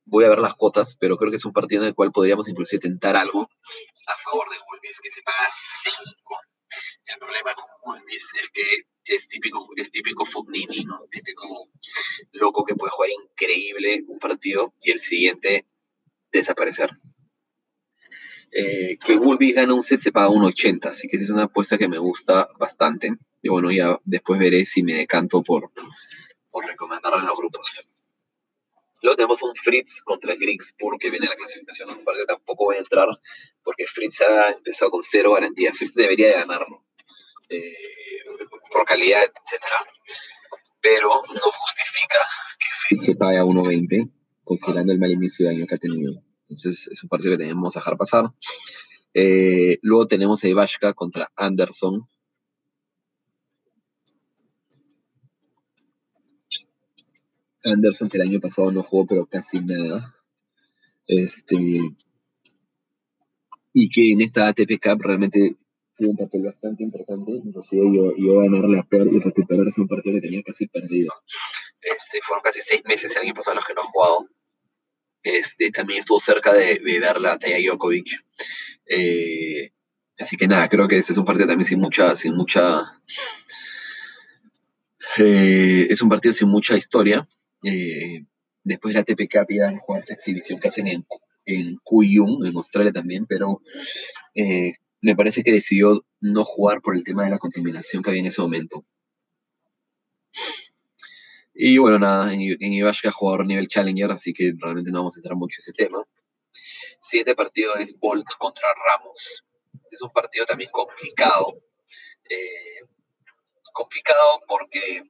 voy 0.05 0.25
a 0.25 0.29
ver 0.29 0.39
las 0.39 0.55
cuotas, 0.55 0.95
pero 0.99 1.17
creo 1.17 1.31
que 1.31 1.37
es 1.37 1.45
un 1.45 1.53
partido 1.53 1.83
en 1.83 1.89
el 1.89 1.95
cual 1.95 2.11
podríamos 2.11 2.47
inclusive 2.49 2.81
tentar 2.81 3.15
algo 3.15 3.41
a 3.41 4.17
favor 4.23 4.49
de 4.49 4.57
Wolves, 4.57 4.99
que 5.01 5.09
se 5.09 5.21
paga 5.21 5.47
5. 5.83 6.52
El 7.05 7.19
problema 7.19 7.53
con 7.53 7.65
Wolves 7.83 8.31
es 8.39 8.49
que 8.49 8.85
es 9.05 9.27
típico, 9.27 9.67
es 9.75 9.91
típico 9.91 10.25
Fognini, 10.25 10.85
¿no? 10.85 10.99
Típico 11.11 11.69
loco 12.31 12.63
que 12.63 12.75
puede 12.75 12.91
jugar 12.91 13.09
increíble 13.09 14.03
un 14.07 14.19
partido 14.19 14.73
y 14.81 14.91
el 14.91 14.99
siguiente 14.99 15.65
desaparecer. 16.31 16.91
Eh, 18.51 18.97
que 19.03 19.17
Wolves 19.17 19.55
gana 19.55 19.73
un 19.73 19.81
set 19.81 19.99
se 19.99 20.11
paga 20.11 20.29
un 20.29 20.45
80, 20.45 20.89
así 20.89 21.07
que 21.07 21.17
es 21.17 21.29
una 21.29 21.43
apuesta 21.43 21.77
que 21.77 21.89
me 21.89 21.97
gusta 21.97 22.47
bastante. 22.57 23.17
Y 23.41 23.49
bueno, 23.49 23.71
ya 23.71 23.99
después 24.05 24.39
veré 24.39 24.65
si 24.65 24.83
me 24.83 24.93
decanto 24.93 25.41
por, 25.41 25.71
por 26.49 26.65
recomendarla 26.65 27.19
en 27.19 27.25
los 27.25 27.37
grupos. 27.37 27.81
Luego 29.01 29.17
tenemos 29.17 29.41
un 29.41 29.53
Fritz 29.55 30.01
contra 30.03 30.35
Griggs 30.35 30.73
porque 30.79 31.09
viene 31.09 31.27
la 31.27 31.35
clasificación, 31.35 31.89
un 31.89 32.05
tampoco 32.25 32.65
voy 32.65 32.77
a 32.77 32.79
entrar 32.79 33.09
porque 33.61 33.85
Fritz 33.85 34.21
ha 34.21 34.51
empezado 34.51 34.91
con 34.91 35.03
cero 35.03 35.33
garantía. 35.33 35.73
Fritz 35.73 35.93
debería 35.93 36.27
de 36.27 36.33
ganarlo. 36.35 36.82
Eh, 37.53 37.75
por 38.71 38.85
calidad, 38.85 39.21
etcétera. 39.23 39.77
Pero 40.81 41.09
no 41.09 41.41
justifica 41.41 42.19
que 42.89 42.99
se 42.99 43.15
pague 43.15 43.37
a 43.37 43.43
1.20, 43.43 44.11
considerando 44.43 44.91
el 44.91 44.99
mal 44.99 45.11
inicio 45.11 45.45
de 45.45 45.55
año 45.55 45.67
que 45.67 45.75
ha 45.75 45.77
tenido. 45.77 46.21
Entonces 46.41 46.87
es 46.87 47.03
un 47.03 47.09
partido 47.09 47.33
que 47.33 47.43
tenemos 47.43 47.73
que 47.73 47.79
dejar 47.79 47.97
pasar. 47.97 48.25
Eh, 49.13 49.77
luego 49.81 50.07
tenemos 50.07 50.43
a 50.43 50.47
Ivashka 50.47 50.93
contra 50.93 51.31
Anderson. 51.35 52.07
Anderson 57.63 58.09
que 58.09 58.17
el 58.17 58.23
año 58.23 58.39
pasado 58.39 58.71
no 58.71 58.83
jugó 58.83 59.05
pero 59.07 59.25
casi 59.25 59.59
nada. 59.61 60.15
Este, 61.07 61.55
y 63.73 63.89
que 63.89 64.11
en 64.11 64.21
esta 64.21 64.47
ATP 64.47 64.79
Cup 64.81 65.01
realmente 65.01 65.55
tuvo 65.95 66.11
un 66.11 66.17
papel 66.17 66.43
bastante 66.43 66.83
importante, 66.83 67.31
inclusive 67.31 67.83
yo, 67.93 68.13
yo 68.17 68.39
ganarle 68.39 68.79
a 68.79 68.83
Per 68.83 69.07
y 69.07 69.19
recuperar 69.19 69.67
ese 69.67 69.85
partido 69.87 70.15
que 70.15 70.21
tenía 70.21 70.43
casi 70.43 70.67
perdido. 70.67 71.13
Este, 71.81 72.19
fueron 72.21 72.41
casi 72.43 72.61
seis 72.61 72.81
meses 72.85 73.15
el 73.15 73.23
año 73.23 73.33
pasado 73.33 73.55
los 73.55 73.65
que 73.65 73.73
no 73.73 73.81
ha 73.81 73.85
jugado. 73.85 74.27
Este, 75.21 75.71
también 75.71 75.99
estuvo 75.99 76.19
cerca 76.19 76.53
de, 76.53 76.99
dar 76.99 77.19
la 77.21 77.37
talla 77.37 77.57
a 77.57 77.59
Djokovic. 77.59 78.25
Eh, 78.85 79.71
así 80.17 80.37
que 80.37 80.47
nada, 80.47 80.67
creo 80.69 80.87
que 80.87 80.97
ese 80.97 81.11
es 81.11 81.17
un 81.17 81.25
partido 81.25 81.47
también 81.47 81.65
sin 81.65 81.79
mucha, 81.79 82.15
sin 82.15 82.35
mucha. 82.35 82.81
Eh, 85.17 85.87
es 85.89 86.01
un 86.01 86.09
partido 86.09 86.33
sin 86.33 86.49
mucha 86.49 86.75
historia. 86.75 87.27
Eh, 87.63 88.25
después 88.63 88.93
de 88.93 88.99
la 88.99 89.05
TPK 89.05 89.45
pidan 89.47 89.77
jugar 89.77 90.01
esta 90.01 90.13
exhibición 90.13 90.59
que 90.59 90.69
hacen 90.69 90.87
en, 90.87 91.05
en 91.45 91.77
Kuyun, 91.83 92.45
en 92.45 92.55
Australia 92.55 92.91
también, 92.91 93.25
pero 93.25 93.61
me 95.03 95.15
parece 95.15 95.43
que 95.43 95.51
decidió 95.51 96.05
no 96.21 96.43
jugar 96.45 96.81
por 96.81 96.95
el 96.95 97.03
tema 97.03 97.25
de 97.25 97.29
la 97.29 97.37
contaminación 97.37 98.01
que 98.01 98.09
había 98.09 98.21
en 98.21 98.27
ese 98.27 98.41
momento. 98.41 98.85
Y 101.53 101.77
bueno, 101.77 101.99
nada, 101.99 102.33
en, 102.33 102.39
en 102.41 102.73
Ivashka 102.73 103.11
jugador 103.11 103.45
nivel 103.45 103.67
Challenger, 103.67 104.11
así 104.11 104.33
que 104.33 104.53
realmente 104.57 104.91
no 104.91 104.99
vamos 104.99 105.15
a 105.15 105.19
entrar 105.19 105.35
mucho 105.35 105.59
en 105.59 105.71
ese 105.71 105.73
tema. 105.73 106.03
Siguiente 107.01 107.35
partido 107.35 107.75
es 107.75 107.99
Bolt 107.99 108.25
contra 108.39 108.67
Ramos. 108.73 109.43
Es 109.91 110.01
un 110.01 110.09
partido 110.09 110.45
también 110.45 110.71
complicado. 110.71 111.47
Eh, 112.29 112.87
complicado 113.73 114.39
porque 114.47 115.03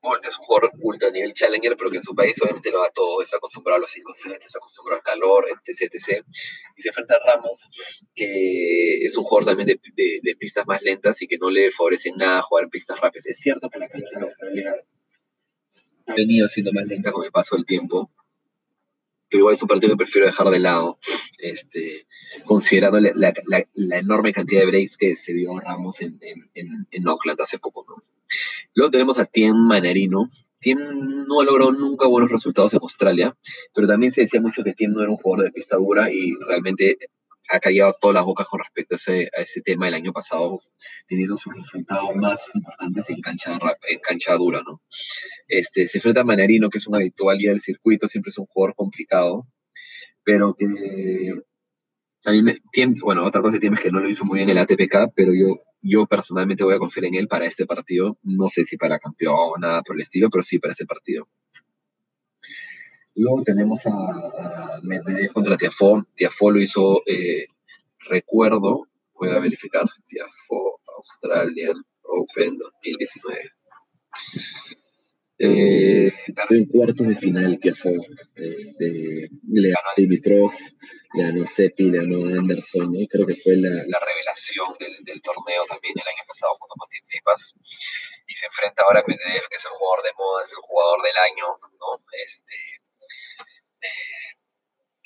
Bolt 0.00 0.24
es 0.24 0.38
un 0.38 0.44
jugador 0.44 0.70
ultra 0.80 1.10
nivel 1.10 1.32
Challenger, 1.32 1.76
pero 1.76 1.90
que 1.90 1.96
en 1.96 2.02
su 2.02 2.14
país 2.14 2.40
obviamente 2.40 2.70
lo 2.70 2.82
da 2.82 2.90
todo. 2.90 3.20
Está 3.20 3.38
acostumbrado 3.38 3.78
a 3.78 3.80
los 3.80 3.90
cinco 3.90 4.12
está 4.12 4.58
acostumbrado 4.58 5.00
al 5.00 5.02
calor, 5.02 5.46
etc, 5.48 5.92
etc. 5.92 6.24
Y 6.76 6.82
se 6.82 6.88
enfrenta 6.88 7.16
a 7.16 7.18
Ramos, 7.26 7.60
que 8.14 8.98
es 8.98 9.16
un 9.16 9.24
jugador 9.24 9.46
también 9.46 9.66
de, 9.66 10.20
de, 10.22 10.36
pistas 10.36 10.66
más 10.66 10.82
lentas 10.82 11.20
y 11.22 11.26
que 11.26 11.38
no 11.38 11.50
le 11.50 11.70
favorecen 11.72 12.16
nada 12.16 12.42
jugar 12.42 12.64
en 12.64 12.70
pistas 12.70 13.00
rápidas. 13.00 13.26
Es 13.26 13.38
cierto 13.38 13.68
que 13.68 13.78
la 13.78 13.88
cancha 13.88 14.18
de 14.18 14.24
Australia 14.24 14.74
ha 16.06 16.14
venido 16.14 16.48
siendo 16.48 16.72
más 16.72 16.86
lenta 16.86 17.12
con 17.12 17.24
el 17.24 17.32
paso 17.32 17.56
del 17.56 17.66
tiempo, 17.66 18.10
pero 19.28 19.40
igual 19.40 19.54
es 19.54 19.62
un 19.62 19.68
partido 19.68 19.92
que 19.92 20.04
prefiero 20.04 20.26
dejar 20.26 20.48
de 20.48 20.58
lado, 20.58 20.98
este, 21.38 22.06
considerando 22.44 23.00
la, 23.00 23.34
enorme 23.98 24.32
cantidad 24.32 24.60
de 24.60 24.66
breaks 24.66 24.96
que 24.96 25.16
se 25.16 25.34
vio 25.34 25.58
Ramos 25.58 26.00
en, 26.00 26.18
en, 26.22 26.86
en, 26.90 27.08
Oakland 27.08 27.40
hace 27.40 27.58
poco. 27.58 27.84
¿no? 27.86 28.02
Luego 28.74 28.90
tenemos 28.90 29.18
a 29.18 29.24
Tien 29.24 29.56
Manarino. 29.56 30.30
Tien 30.60 30.78
no 31.26 31.42
logrado 31.44 31.72
nunca 31.72 32.08
buenos 32.08 32.30
resultados 32.30 32.74
en 32.74 32.80
Australia, 32.82 33.36
pero 33.72 33.86
también 33.86 34.10
se 34.10 34.22
decía 34.22 34.40
mucho 34.40 34.64
que 34.64 34.74
Tien 34.74 34.92
no 34.92 35.02
era 35.02 35.10
un 35.10 35.16
jugador 35.16 35.46
de 35.46 35.52
pista 35.52 35.76
dura 35.76 36.10
y 36.10 36.34
realmente 36.46 36.98
ha 37.48 37.60
callado 37.60 37.92
todas 38.00 38.14
las 38.14 38.24
bocas 38.24 38.46
con 38.46 38.60
respecto 38.60 38.94
a 38.94 38.96
ese, 38.96 39.30
a 39.36 39.40
ese 39.40 39.62
tema 39.62 39.88
el 39.88 39.94
año 39.94 40.12
pasado, 40.12 40.58
teniendo 41.06 41.38
sus 41.38 41.54
resultados 41.54 42.14
más 42.14 42.38
importantes 42.54 43.04
en 43.08 43.20
cancha, 43.20 43.58
en 43.88 43.98
cancha 44.00 44.36
dura, 44.36 44.62
¿no? 44.66 44.82
Este, 45.46 45.88
se 45.88 45.98
enfrenta 45.98 46.20
a 46.20 46.24
Manarino, 46.24 46.68
que 46.68 46.78
es 46.78 46.86
un 46.86 46.96
habitual 46.96 47.38
guía 47.38 47.50
del 47.50 47.60
circuito, 47.60 48.06
siempre 48.06 48.30
es 48.30 48.38
un 48.38 48.46
jugador 48.46 48.74
complicado, 48.76 49.46
pero 50.22 50.54
que 50.54 50.66
mí 52.26 52.42
me, 52.42 52.58
bueno, 53.00 53.24
otra 53.24 53.40
cosa 53.40 53.54
que 53.54 53.60
tiene 53.60 53.76
es 53.76 53.82
que 53.82 53.90
no 53.90 54.00
lo 54.00 54.08
hizo 54.08 54.24
muy 54.24 54.38
bien 54.38 54.50
el 54.50 54.58
ATPK, 54.58 55.12
pero 55.14 55.32
yo, 55.34 55.62
yo 55.82 56.06
personalmente 56.06 56.64
voy 56.64 56.74
a 56.74 56.78
confiar 56.78 57.06
en 57.06 57.14
él 57.14 57.28
para 57.28 57.46
este 57.46 57.66
partido, 57.66 58.18
no 58.22 58.48
sé 58.48 58.64
si 58.64 58.76
para 58.76 58.98
campeón 58.98 59.60
nada 59.60 59.82
por 59.82 59.96
el 59.96 60.02
estilo, 60.02 60.28
pero 60.30 60.42
sí 60.42 60.58
para 60.58 60.72
ese 60.72 60.86
partido. 60.86 61.28
Luego 63.14 63.42
tenemos 63.42 63.84
a, 63.86 63.90
a 63.90 64.80
Medvedev 64.82 65.32
contra 65.32 65.56
Tiafo. 65.56 66.06
Tiafo 66.14 66.50
lo 66.52 66.60
hizo, 66.60 67.02
eh, 67.06 67.46
recuerdo, 68.08 68.86
voy 69.14 69.30
a 69.30 69.40
verificar, 69.40 69.84
Tiafo 70.04 70.80
Australian 70.96 71.76
Open 72.02 72.56
2019. 72.58 73.52
Eh, 75.40 76.12
en 76.50 76.66
cuartos 76.66 77.06
de 77.06 77.16
final 77.16 77.58
Tiafo. 77.60 77.90
Este, 78.34 79.30
le 79.48 79.68
ganó 79.70 79.88
a 79.90 79.94
Dimitrov, 79.96 80.52
le 81.14 81.22
ganó 81.22 81.44
a 81.44 81.46
Seppi, 81.46 81.90
le 81.90 81.98
ganó 81.98 82.26
a 82.26 82.38
Anderson. 82.38 82.92
Creo 83.08 83.26
que 83.26 83.36
fue 83.36 83.56
la, 83.56 83.70
la 83.70 84.00
revelación 84.00 84.74
del, 84.80 85.04
del, 85.04 85.22
torneo 85.22 85.64
también 85.68 85.94
el 85.94 86.08
año 86.08 86.24
pasado 86.26 86.58
con 86.58 86.68
Tsitsipas. 86.88 87.54
Y 88.26 88.34
se 88.34 88.46
enfrenta 88.46 88.82
ahora 88.82 89.00
a 89.00 89.04
Medvedev, 89.06 89.48
que 89.48 89.56
es 89.56 89.64
el 89.64 89.70
jugador 89.70 90.04
de 90.04 90.12
moda, 90.18 90.44
es 90.44 90.50
el 90.50 90.58
jugador 90.58 91.02
del 91.02 91.18
año. 91.18 91.46
¿no? 91.78 92.02
Este, 92.12 92.56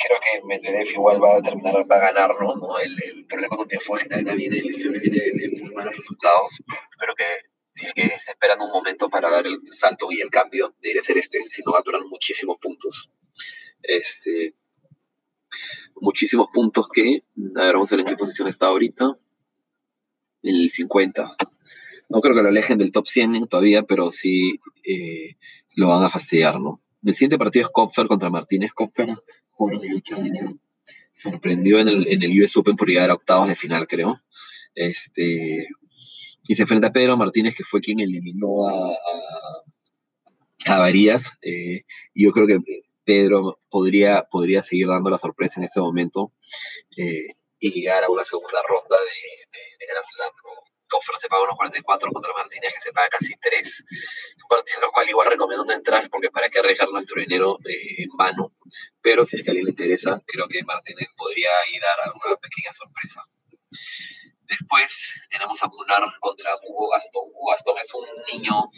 creo 0.02 0.18
que 0.20 0.42
Medvedev 0.46 0.90
igual 0.90 1.22
va 1.22 1.36
a 1.36 1.42
terminar, 1.42 1.74
va 1.90 1.96
a 1.96 2.12
ganar, 2.12 2.30
¿no? 2.40 2.78
El, 2.78 3.26
problema 3.26 3.56
con 3.56 3.68
Tiafoe 3.68 3.98
es 3.98 4.08
que 4.08 4.34
viene 4.34 4.56
de 4.56 4.62
lesiones, 4.62 5.00
viene 5.02 5.18
de, 5.18 5.60
muy 5.60 5.70
malos 5.70 5.96
resultados, 5.96 6.58
pero 6.98 7.14
que, 7.14 7.24
que 7.74 8.02
esperan 8.28 8.60
un 8.60 8.70
momento 8.70 9.08
para 9.08 9.30
dar 9.30 9.46
el 9.46 9.58
salto 9.70 10.08
y 10.10 10.20
el 10.20 10.30
cambio 10.30 10.74
de 10.80 10.90
ir 10.90 10.98
a 10.98 11.02
ser 11.02 11.18
este, 11.18 11.46
si 11.46 11.62
no 11.64 11.72
va 11.72 11.78
a 11.78 11.82
durar 11.84 12.02
muchísimos 12.04 12.56
puntos. 12.58 13.10
Este, 13.82 14.54
muchísimos 15.96 16.48
puntos 16.52 16.88
que, 16.88 17.24
a 17.56 17.62
ver, 17.62 17.74
vamos 17.74 17.90
a 17.90 17.96
ver 17.96 18.00
en 18.00 18.06
qué 18.06 18.16
posición 18.16 18.48
está 18.48 18.66
ahorita. 18.66 19.18
El 20.42 20.70
50. 20.70 21.36
No 22.08 22.20
creo 22.20 22.34
que 22.34 22.42
lo 22.42 22.48
alejen 22.48 22.78
del 22.78 22.92
top 22.92 23.06
100 23.06 23.46
todavía, 23.46 23.84
pero 23.84 24.10
sí 24.10 24.60
eh, 24.84 25.36
lo 25.76 25.88
van 25.88 26.02
a 26.02 26.10
fastidiar, 26.10 26.60
¿no? 26.60 26.80
El 27.04 27.14
siguiente 27.14 27.38
partido 27.38 27.64
es 27.64 27.70
Kopfer 27.70 28.06
contra 28.06 28.30
Martínez. 28.30 28.72
Kopfer, 28.72 29.08
sorprendió 31.12 31.78
en 31.78 31.88
el, 31.88 32.08
en 32.08 32.22
el 32.22 32.42
US 32.42 32.56
Open 32.56 32.76
por 32.76 32.88
llegar 32.88 33.10
a 33.10 33.14
octavos 33.14 33.48
de 33.48 33.54
final, 33.54 33.86
creo. 33.86 34.20
Este, 34.74 35.68
y 36.46 36.54
se 36.54 36.62
enfrenta 36.62 36.88
a 36.88 36.92
Pedro 36.92 37.16
Martínez, 37.16 37.54
que 37.54 37.64
fue 37.64 37.80
quien 37.80 38.00
eliminó 38.00 38.68
a, 38.68 38.96
a, 40.66 40.78
Varías. 40.78 41.38
Eh, 41.42 41.82
yo 42.14 42.32
creo 42.32 42.46
que 42.46 42.58
Pedro 43.04 43.60
podría, 43.68 44.24
podría 44.30 44.62
seguir 44.62 44.88
dando 44.88 45.10
la 45.10 45.18
sorpresa 45.18 45.60
en 45.60 45.64
ese 45.64 45.80
momento 45.80 46.32
eh, 46.96 47.26
y 47.58 47.70
llegar 47.72 48.04
a 48.04 48.10
una 48.10 48.24
segunda 48.24 48.60
ronda 48.68 48.96
de, 48.96 49.58
de, 49.58 49.64
de 49.78 49.86
Grand 49.86 50.06
Slam. 50.14 50.30
Coffer 50.92 51.16
se 51.16 51.28
paga 51.28 51.44
unos 51.44 51.56
44 51.56 52.12
contra 52.12 52.34
Martínez, 52.34 52.74
que 52.74 52.80
se 52.80 52.92
paga 52.92 53.08
casi 53.08 53.32
3. 53.40 53.84
Un 54.42 54.48
partido 54.48 54.78
en 54.78 54.84
el 54.84 54.90
cual 54.90 55.08
igual 55.08 55.30
recomiendo 55.30 55.64
no 55.64 55.72
entrar, 55.72 56.10
porque 56.10 56.30
para 56.30 56.50
qué 56.50 56.58
arriesgar 56.58 56.90
nuestro 56.90 57.18
dinero 57.18 57.58
eh, 57.64 58.04
en 58.04 58.10
vano. 58.14 58.52
Pero 59.00 59.24
si 59.24 59.36
es 59.36 59.42
que 59.42 59.50
a 59.50 59.52
alguien 59.52 59.64
le 59.64 59.70
interesa, 59.70 60.22
creo 60.26 60.46
que 60.48 60.62
Martínez 60.64 61.08
podría 61.16 61.50
ir 61.72 61.82
a 61.82 61.88
dar 61.88 62.12
una 62.12 62.36
pequeña 62.36 62.72
sorpresa. 62.72 63.24
Después 64.58 65.14
tenemos 65.30 65.62
a 65.62 65.68
Munar 65.68 66.02
contra 66.20 66.50
Hugo 66.66 66.90
Gastón. 66.90 67.22
Hugo 67.32 67.50
Gastón 67.50 67.76
es 67.80 67.94
un 67.94 68.04
niño 68.32 68.70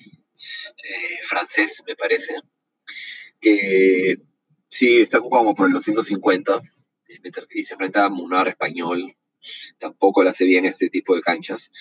eh, 0.84 1.18
francés, 1.24 1.82
me 1.84 1.96
parece, 1.96 2.36
que 3.40 4.16
sí 4.68 5.00
está 5.00 5.20
como 5.20 5.54
por 5.54 5.66
el 5.66 5.72
250 5.72 6.60
y 7.50 7.64
se 7.64 7.74
enfrenta 7.74 8.04
a 8.04 8.08
Munar 8.08 8.46
español, 8.48 9.16
tampoco 9.78 10.22
la 10.22 10.30
hace 10.30 10.44
bien 10.44 10.64
este 10.64 10.90
tipo 10.90 11.16
de 11.16 11.22
canchas. 11.22 11.72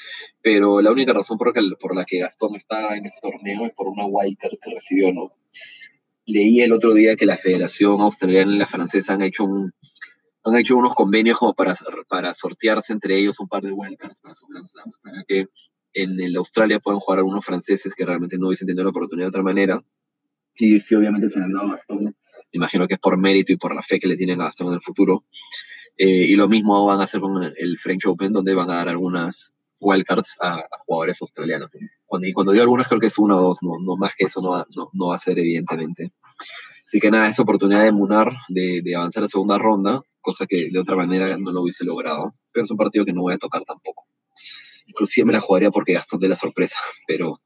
Pero 0.42 0.82
la 0.82 0.92
única 0.92 1.14
razón 1.14 1.38
por, 1.38 1.54
por 1.80 1.96
la 1.96 2.06
que 2.06 2.20
Gastón 2.20 2.56
está 2.56 2.96
en 2.96 3.06
este 3.06 3.22
torneo 3.22 3.66
es 3.66 3.74
por 3.74 3.88
una 3.88 4.06
wildcard 4.06 4.58
que 4.60 4.74
recibió, 4.74 5.14
¿no? 5.14 5.36
Leí 6.26 6.62
el 6.62 6.72
otro 6.72 6.94
día 6.94 7.16
que 7.16 7.26
la 7.26 7.38
Federación 7.38 8.02
Australiana 8.02 8.56
y 8.56 8.58
la 8.58 8.68
Francesa 8.68 9.14
han 9.14 9.22
hecho 9.22 9.44
un, 9.44 9.74
han 10.44 10.58
hecho 10.58 10.76
unos 10.76 10.94
convenios 10.94 11.38
como 11.38 11.54
para, 11.54 11.76
para 12.08 12.34
sortearse 12.34 12.94
entre 12.94 13.18
ellos 13.18 13.40
un 13.40 13.48
par 13.48 13.64
de 13.64 13.72
wildcards 13.72 14.20
para 14.20 14.36
su 14.36 14.46
Grand 14.48 14.68
para 15.02 15.24
que 15.28 15.48
en 15.94 16.20
el 16.20 16.36
Australia 16.36 16.80
puedan 16.80 17.00
jugar 17.00 17.20
algunos 17.20 17.46
franceses 17.46 17.94
que 17.94 18.06
realmente 18.06 18.38
no 18.38 18.48
hubiesen 18.48 18.68
tenido 18.68 18.84
la 18.84 18.90
oportunidad 18.90 19.28
de 19.28 19.30
otra 19.30 19.44
manera. 19.44 19.84
Y 20.56 20.80
sí, 20.80 20.96
obviamente 20.96 21.30
se 21.30 21.40
han 21.40 21.54
dado 21.54 21.70
Gastón. 21.70 22.04
Me 22.06 22.14
imagino 22.52 22.88
que 22.88 22.96
es 22.96 23.00
por 23.00 23.18
mérito 23.18 23.54
y 23.54 23.58
por 23.58 23.74
la 23.76 23.84
fe 23.84 24.00
que 24.00 24.08
le 24.08 24.18
tienen 24.18 24.42
a 24.42 24.46
Gastón 24.46 24.68
en 24.68 24.74
el 24.74 24.82
futuro. 24.82 25.26
Eh, 25.98 26.26
y 26.28 26.36
lo 26.36 26.48
mismo 26.48 26.86
van 26.86 27.00
a 27.00 27.04
hacer 27.04 27.22
con 27.22 27.44
el 27.44 27.78
French 27.78 28.06
Open, 28.08 28.34
donde 28.34 28.56
van 28.56 28.70
a 28.70 28.76
dar 28.76 28.90
algunas 28.90 29.54
wildcards 29.80 30.38
a, 30.42 30.56
a 30.56 30.78
jugadores 30.86 31.22
australianos. 31.22 31.70
Cuando, 32.06 32.28
y 32.28 32.34
cuando 32.34 32.52
digo 32.52 32.64
algunas, 32.64 32.88
creo 32.88 33.00
que 33.00 33.08
es 33.08 33.18
uno 33.18 33.38
o 33.38 33.42
dos, 33.42 33.60
no, 33.62 33.72
no 33.80 33.96
más 33.98 34.16
que 34.16 34.26
eso 34.26 34.42
no 34.42 34.52
va, 34.52 34.66
no, 34.76 34.90
no 34.94 35.08
va 35.08 35.16
a 35.16 35.20
ser, 35.20 35.38
evidentemente. 35.38 36.12
Así 36.94 37.00
que 37.00 37.10
nada, 37.10 37.28
esa 37.28 37.42
oportunidad 37.42 37.84
de 37.84 37.92
Munar 37.92 38.32
de, 38.50 38.84
avanzar 38.96 39.24
a 39.24 39.28
segunda 39.28 39.58
ronda, 39.58 40.04
cosa 40.22 40.46
que 40.46 40.70
de 40.70 40.78
otra 40.78 40.96
manera 40.96 41.36
no 41.40 41.52
lo 41.52 41.64
hubiese 41.64 41.84
logrado, 41.84 42.36
pero 42.52 42.66
es 42.66 42.70
un 42.70 42.78
partido 42.78 43.04
que 43.04 43.14
no 43.14 43.24
voy 43.24 43.34
a 43.34 43.40
tocar 43.40 43.64
tampoco. 43.66 44.06
Inclusive 44.86 45.26
me 45.26 45.34
la 45.34 45.40
jugaría 45.40 45.72
porque 45.72 45.94
Gastón 45.94 46.20
de 46.20 46.30
la 46.30 46.36
sorpresa, 46.36 46.78
pero 47.08 47.42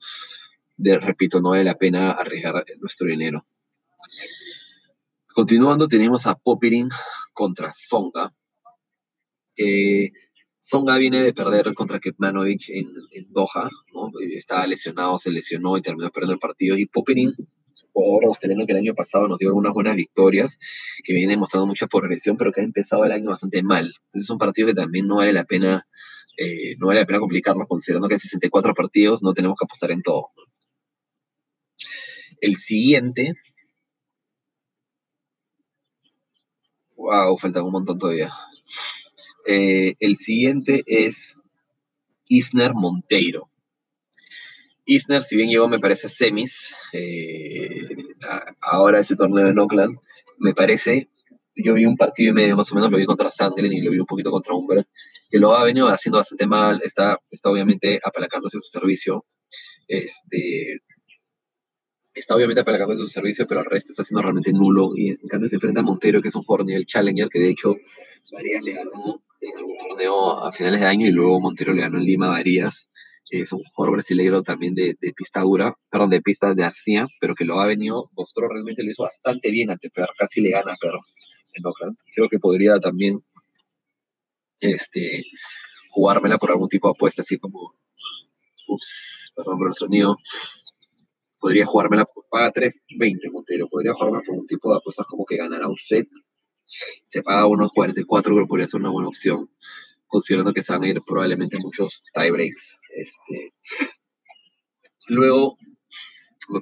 repito, 0.78 1.40
no 1.40 1.52
vale 1.52 1.64
la 1.64 1.78
pena 1.78 2.12
arriesgar 2.12 2.66
nuestro 2.82 3.08
dinero. 3.08 3.48
Continuando, 5.34 5.88
tenemos 5.88 6.28
a 6.28 6.36
Popirin 6.36 6.90
contra 7.32 7.72
Songa. 7.72 8.36
Eh, 9.56 10.10
Songa 10.60 10.98
viene 10.98 11.22
de 11.22 11.32
perder 11.32 11.74
contra 11.74 12.02
Kepmanovic 12.02 12.68
en, 12.68 12.92
en, 13.12 13.32
Doha, 13.32 13.70
¿no? 13.94 14.12
Estaba 14.20 14.68
lesionado, 14.68 15.18
se 15.18 15.32
lesionó 15.32 15.78
y 15.78 15.82
terminó 15.82 16.12
perdiendo 16.12 16.34
el 16.34 16.40
partido. 16.40 16.78
Y 16.78 16.86
Popirin, 16.88 17.34
jugador 17.98 18.26
australiano 18.26 18.66
que 18.66 18.74
el 18.74 18.80
año 18.80 18.94
pasado 18.94 19.28
nos 19.28 19.38
dio 19.40 19.50
algunas 19.50 19.74
buenas 19.74 19.96
victorias, 19.96 20.60
que 21.04 21.14
viene 21.14 21.38
mostrando 21.38 21.68
mucha 21.68 21.88
progresión, 21.88 22.38
pero 22.38 22.52
que 22.52 22.62
ha 22.62 22.64
empezado 22.64 23.06
el 23.06 23.12
año 23.12 23.30
bastante 23.30 23.64
mal. 23.64 23.86
Entonces 23.86 24.24
es 24.24 24.30
un 24.30 24.38
partido 24.38 24.68
que 24.68 24.74
también 24.76 25.08
no 25.08 25.18
vale 25.18 25.34
la 25.34 25.46
pena, 25.46 25.88
eh, 26.38 26.76
no 26.78 26.88
vale 26.88 27.02
la 27.02 27.06
pena 27.08 27.20
complicarnos, 27.20 27.68
considerando 27.68 28.08
que 28.08 28.16
hay 28.16 28.20
64 28.20 28.74
partidos, 28.76 29.24
no 29.24 29.34
tenemos 29.34 29.58
que 29.58 29.66
apostar 29.66 29.92
en 29.92 30.02
todo. 30.04 30.30
El 32.40 32.56
siguiente 32.56 33.34
Wow, 36.98 37.38
falta 37.38 37.62
un 37.64 37.72
montón 37.72 38.00
todavía. 38.00 38.32
Eh, 39.46 39.96
el 40.00 40.16
siguiente 40.16 40.84
es 40.88 41.38
Isner 42.28 42.74
Monteiro. 42.74 43.50
Isner, 44.88 45.22
si 45.22 45.36
bien 45.36 45.50
llegó, 45.50 45.68
me 45.68 45.80
parece, 45.80 46.08
semis, 46.08 46.74
eh, 46.94 47.82
ahora 48.62 49.02
ese 49.02 49.18
torneo 49.18 49.48
en 49.48 49.60
Oakland, 49.60 50.00
me 50.38 50.54
parece, 50.54 51.10
yo 51.54 51.74
vi 51.74 51.86
un 51.86 51.98
partido 51.98 52.32
y 52.32 52.34
medio 52.34 52.56
más 52.56 52.72
o 52.72 52.76
menos, 52.76 52.90
lo 52.90 52.98
vi 52.98 53.06
contra 53.06 53.30
Sandler 53.30 53.72
y 53.72 53.82
lo 53.82 53.92
vi 53.92 54.00
un 54.00 54.06
poquito 54.06 54.32
contra 54.32 54.54
Humber, 54.54 54.88
que 55.30 55.40
lo 55.40 55.54
ha 55.54 55.66
venido 55.66 55.90
haciendo 55.90 56.20
bastante 56.20 56.48
mal, 56.48 56.80
está, 56.84 57.20
está 57.30 57.50
obviamente 57.50 58.00
apalancándose 58.02 58.60
su 58.60 58.80
servicio, 58.80 59.26
este, 59.90 60.80
está 62.14 62.36
obviamente 62.36 62.62
apalancándose 62.62 63.02
su 63.02 63.10
servicio, 63.10 63.46
pero 63.46 63.60
el 63.60 63.66
resto 63.66 63.92
está 63.92 64.06
siendo 64.06 64.22
realmente 64.22 64.54
nulo, 64.54 64.94
y 64.96 65.10
en 65.10 65.28
cambio 65.28 65.50
se 65.50 65.56
enfrenta 65.56 65.82
a 65.82 65.84
Montero, 65.84 66.22
que 66.22 66.30
es 66.30 66.36
un 66.36 66.44
jugador 66.44 66.66
nivel 66.66 66.86
Challenger, 66.86 67.28
que 67.28 67.40
de 67.40 67.50
hecho 67.50 67.76
Varías 68.32 68.64
le 68.64 68.72
ganó 68.72 69.22
en 69.42 69.58
algún 69.58 69.78
torneo 69.78 70.46
a 70.46 70.54
finales 70.54 70.80
de 70.80 70.88
año 70.88 71.08
y 71.08 71.12
luego 71.12 71.42
Montero 71.42 71.74
le 71.74 71.82
ganó 71.82 71.98
en 71.98 72.06
Lima 72.06 72.30
Varías, 72.30 72.90
es 73.30 73.52
un 73.52 73.64
jugador 73.64 73.96
brasileño 73.96 74.42
también 74.42 74.74
de, 74.76 74.96
de, 75.00 75.14
pista 75.14 75.42
dura, 75.42 75.76
perdón, 75.90 76.10
de 76.10 76.22
pista 76.22 76.54
de 76.54 76.64
arcía, 76.64 77.08
pero 77.20 77.36
que 77.36 77.46
lo 77.46 77.60
ha 77.60 77.68
venido, 77.68 78.10
mostró 78.16 78.48
realmente 78.48 78.84
lo 78.84 78.92
hizo 78.92 79.04
bastante 79.04 79.52
bien 79.52 79.70
ante 79.70 79.90
Per, 79.90 80.10
casi 80.18 80.42
le 80.42 80.52
gana 80.52 80.72
a 80.74 80.78
en 81.54 81.66
Oakland. 81.66 81.98
Creo 82.14 82.30
que 82.30 82.40
podría 82.40 82.80
también 82.80 83.24
este, 84.60 85.24
jugármela 85.90 86.38
por 86.38 86.52
algún 86.52 86.70
tipo 86.70 86.88
de 86.88 86.92
apuesta, 86.92 87.22
así 87.22 87.38
como, 87.38 87.76
ups, 88.68 89.34
perdón 89.36 89.58
por 89.58 89.68
el 89.68 89.74
sonido, 89.74 90.18
podría 91.40 91.66
jugármela 91.66 92.06
paga 92.30 92.52
3.20 92.52 93.32
Montero, 93.32 93.68
podría 93.68 93.94
jugármela 93.94 94.24
por 94.26 94.36
un 94.36 94.48
tipo 94.48 94.72
de 94.72 94.78
apuestas 94.78 95.06
como 95.08 95.26
que 95.26 95.38
ganará 95.38 95.68
un 95.68 95.76
set, 95.76 96.08
se 96.66 97.24
paga 97.24 97.48
unos 97.48 97.72
44, 97.74 98.34
pero 98.34 98.48
podría 98.48 98.68
ser 98.68 98.82
una 98.82 98.90
buena 98.90 99.08
opción, 99.08 99.50
considerando 100.08 100.54
que 100.54 100.64
se 100.64 100.74
van 100.74 100.84
a 100.84 100.90
ir 100.90 101.00
probablemente 101.06 101.58
muchos 101.60 102.02
tiebreaks. 102.14 102.78
Este. 102.98 103.54
Luego 105.08 105.58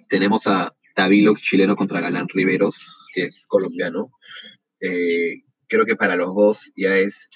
tenemos 0.10 0.46
a 0.48 0.76
Tavilo, 0.94 1.34
chileno, 1.36 1.76
contra 1.76 2.02
Galán 2.02 2.28
Riveros, 2.28 2.76
que 3.14 3.24
es 3.24 3.46
colombiano. 3.48 4.12
Eh, 4.82 5.44
creo 5.68 5.86
que 5.86 5.96
para 5.96 6.16
los 6.16 6.36
dos 6.36 6.72
ya 6.76 6.98
es, 6.98 7.30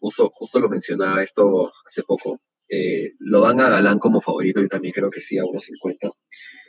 justo, 0.00 0.30
justo 0.32 0.60
lo 0.60 0.68
mencionaba 0.68 1.22
esto 1.22 1.72
hace 1.84 2.02
poco, 2.04 2.40
eh, 2.68 3.12
lo 3.18 3.40
dan 3.40 3.60
a 3.60 3.70
Galán 3.70 3.98
como 3.98 4.20
favorito, 4.20 4.60
yo 4.60 4.68
también 4.68 4.94
creo 4.94 5.10
que 5.10 5.20
sí, 5.20 5.38
a 5.38 5.42
1.50, 5.42 6.12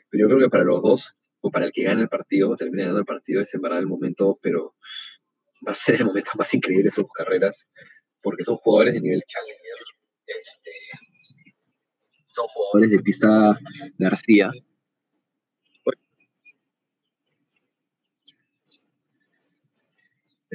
pero 0.10 0.22
yo 0.24 0.28
creo 0.28 0.40
que 0.40 0.50
para 0.50 0.64
los 0.64 0.82
dos, 0.82 1.14
o 1.42 1.52
para 1.52 1.66
el 1.66 1.72
que 1.72 1.84
gane 1.84 2.02
el 2.02 2.10
partido, 2.10 2.50
o 2.50 2.56
termine 2.56 2.84
ganando 2.84 3.02
el 3.02 3.06
partido, 3.06 3.42
es 3.42 3.54
en 3.54 3.62
verdad 3.62 3.80
el 3.80 3.88
momento, 3.88 4.40
pero 4.42 4.76
va 5.66 5.74
a 5.74 5.76
ser 5.76 5.96
el 5.96 6.06
momento 6.06 6.32
más 6.38 6.54
increíble 6.54 6.86
de 6.86 6.92
sus 6.92 7.12
carreras, 7.12 7.68
porque 8.22 8.44
son 8.44 8.58
jugadores 8.58 8.96
de 8.96 9.02
nivel 9.02 9.24
challenger, 9.28 9.80
este, 10.26 10.72
son 12.30 12.48
jugadores 12.48 12.92
de 12.92 13.00
pista 13.00 13.60
García. 13.98 14.52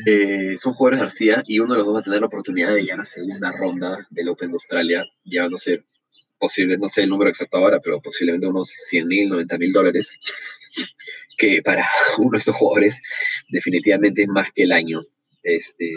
Eh, 0.06 0.56
son 0.56 0.72
jugadores 0.72 1.00
García 1.00 1.42
y 1.46 1.60
uno 1.60 1.74
de 1.74 1.78
los 1.78 1.86
dos 1.86 1.96
va 1.96 2.00
a 2.00 2.02
tener 2.02 2.20
la 2.20 2.26
oportunidad 2.26 2.74
de 2.74 2.82
llegar 2.82 3.00
a 3.00 3.04
segunda 3.04 3.52
ronda 3.52 3.96
del 4.10 4.28
Open 4.28 4.50
de 4.50 4.56
Australia, 4.56 5.04
ya 5.24 5.48
no 5.48 5.56
sé, 5.56 5.84
posible, 6.38 6.76
no 6.78 6.88
sé 6.88 7.02
el 7.02 7.10
número 7.10 7.30
exacto 7.30 7.58
ahora, 7.58 7.80
pero 7.80 8.00
posiblemente 8.00 8.48
unos 8.48 8.68
100 8.68 9.06
mil, 9.06 9.28
90 9.28 9.58
mil 9.58 9.72
dólares, 9.72 10.18
que 11.38 11.62
para 11.62 11.86
uno 12.18 12.32
de 12.32 12.38
estos 12.38 12.56
jugadores 12.56 13.00
definitivamente 13.48 14.22
es 14.22 14.28
más 14.28 14.50
que 14.52 14.64
el 14.64 14.72
año. 14.72 15.02
Este, 15.42 15.94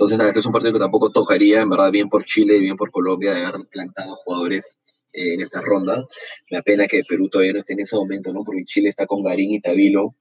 entonces, 0.00 0.28
este 0.28 0.40
es 0.40 0.46
un 0.46 0.52
partido 0.52 0.72
que 0.72 0.78
tampoco 0.78 1.10
tocaría, 1.10 1.60
en 1.60 1.68
verdad, 1.68 1.90
bien 1.90 2.08
por 2.08 2.24
Chile 2.24 2.56
y 2.56 2.60
bien 2.60 2.74
por 2.74 2.90
Colombia 2.90 3.34
de 3.34 3.44
haber 3.44 3.66
plantado 3.70 4.14
jugadores 4.14 4.78
eh, 5.12 5.34
en 5.34 5.42
esta 5.42 5.60
ronda. 5.60 6.06
Me 6.50 6.56
apena 6.56 6.86
que 6.86 7.04
Perú 7.06 7.28
todavía 7.28 7.52
no 7.52 7.58
esté 7.58 7.74
en 7.74 7.80
ese 7.80 7.96
momento, 7.96 8.32
¿no? 8.32 8.42
Porque 8.42 8.64
Chile 8.64 8.88
está 8.88 9.04
con 9.04 9.22
Garín 9.22 9.50
y 9.50 9.60
Tabilo. 9.60 10.14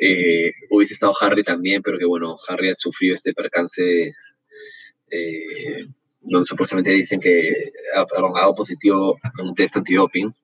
Eh, 0.00 0.52
hubiese 0.70 0.94
estado 0.94 1.12
Harry 1.20 1.44
también, 1.44 1.82
pero 1.82 1.98
que 1.98 2.06
bueno, 2.06 2.34
Harry 2.48 2.70
ha 2.70 2.76
sufrido 2.76 3.14
este 3.14 3.34
percance 3.34 4.10
eh, 5.10 5.86
donde 6.22 6.46
supuestamente 6.46 6.90
dicen 6.90 7.20
que 7.20 7.72
ha, 7.94 8.06
dado 8.06 8.54
positivo 8.54 9.18
en 9.38 9.48
un 9.48 9.54
test 9.54 9.76
antidoping. 9.76 10.34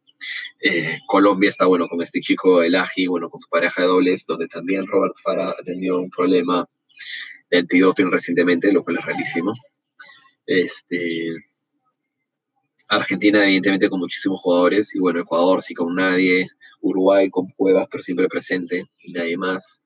Eh, 0.61 0.99
Colombia 1.07 1.49
está 1.49 1.65
bueno 1.65 1.89
con 1.89 2.03
este 2.03 2.21
chico 2.21 2.63
El 2.63 2.77
Aji, 2.77 3.07
bueno, 3.07 3.31
con 3.31 3.41
su 3.41 3.49
pareja 3.49 3.81
de 3.81 3.89
dobles, 3.89 4.27
donde 4.27 4.49
también 4.49 4.87
Robert 4.87 5.15
Farah 5.23 5.55
ha 5.59 5.65
tenido 5.65 5.99
un 5.99 6.11
problema 6.11 6.69
de 7.51 7.59
antidoping 7.59 8.11
recientemente, 8.11 8.73
lo 8.73 8.85
cual 8.85 8.99
es 8.99 9.05
rarísimo. 9.05 9.53
Este, 10.47 11.35
Argentina, 12.89 13.45
evidentemente, 13.45 13.89
con 13.89 14.01
muchísimos 14.01 14.41
jugadores, 14.41 14.95
y 14.95 14.99
bueno, 14.99 15.21
Ecuador 15.21 15.63
sí 15.63 15.75
con 15.75 15.95
nadie, 15.95 16.49
Uruguay 16.81 17.31
con 17.31 17.49
Cuevas, 17.51 17.87
pero 17.91 18.03
siempre 18.03 18.29
presente, 18.29 18.87
y 19.03 19.13
nadie 19.13 19.37
más. 19.37 19.81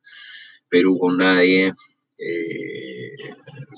Perú 0.68 0.98
con 0.98 1.18
nadie. 1.18 1.72
Eh, 2.18 3.10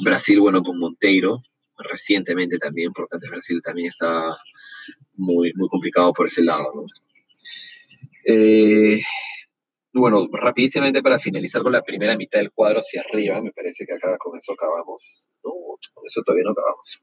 Brasil, 0.05 0.41
bueno, 0.41 0.63
con 0.63 0.79
Monteiro, 0.79 1.43
recientemente 1.79 2.59
también, 2.59 2.93
porque 2.93 3.17
antes 3.17 3.31
Brasil 3.31 3.61
también 3.63 3.89
está 3.89 4.37
muy, 5.15 5.53
muy 5.55 5.69
complicado 5.69 6.13
por 6.13 6.27
ese 6.27 6.43
lado. 6.43 6.71
Eh, 8.25 9.01
bueno, 10.01 10.27
rapidísimamente 10.33 11.03
para 11.03 11.19
finalizar 11.19 11.63
con 11.63 11.73
la 11.73 11.83
primera 11.83 12.17
mitad 12.17 12.39
del 12.39 12.53
cuadro 12.53 12.81
hacia 12.81 13.03
arriba, 13.03 13.41
me 13.41 13.53
parece 13.53 13.87
que 13.87 13.95
acá 13.95 14.17
con 14.19 14.37
eso 14.37 14.53
acabamos. 14.53 15.29
No, 15.45 15.53
con 15.95 16.05
eso 16.07 16.23
todavía 16.23 16.45
no 16.45 16.53
acabamos. 16.53 17.01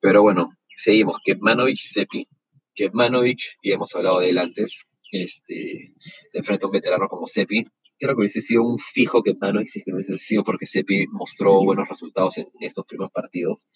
Pero 0.00 0.22
bueno, 0.22 0.48
seguimos. 0.76 1.18
Kepmanovic 1.24 1.78
Sepi. 1.78 2.26
Kepmanovic, 2.74 3.40
y 3.62 3.72
hemos 3.72 3.94
hablado 3.94 4.20
de 4.20 4.30
él 4.30 4.38
antes, 4.38 4.82
este, 5.10 5.94
enfrenta 6.32 6.66
a 6.66 6.68
un 6.68 6.72
veterano 6.72 7.06
como 7.08 7.26
Sepi, 7.26 7.64
creo 8.02 8.16
que 8.16 8.22
hubiese 8.22 8.40
sido 8.40 8.64
un 8.64 8.80
fijo 8.80 9.22
que 9.22 9.32
no 9.40 9.60
existe, 9.60 9.92
hubiese 9.92 10.18
sido 10.18 10.42
porque 10.42 10.66
Sepi 10.66 11.06
mostró 11.12 11.62
buenos 11.62 11.88
resultados 11.88 12.36
en, 12.36 12.48
estos 12.58 12.84
primeros 12.84 13.12
partidos. 13.12 13.68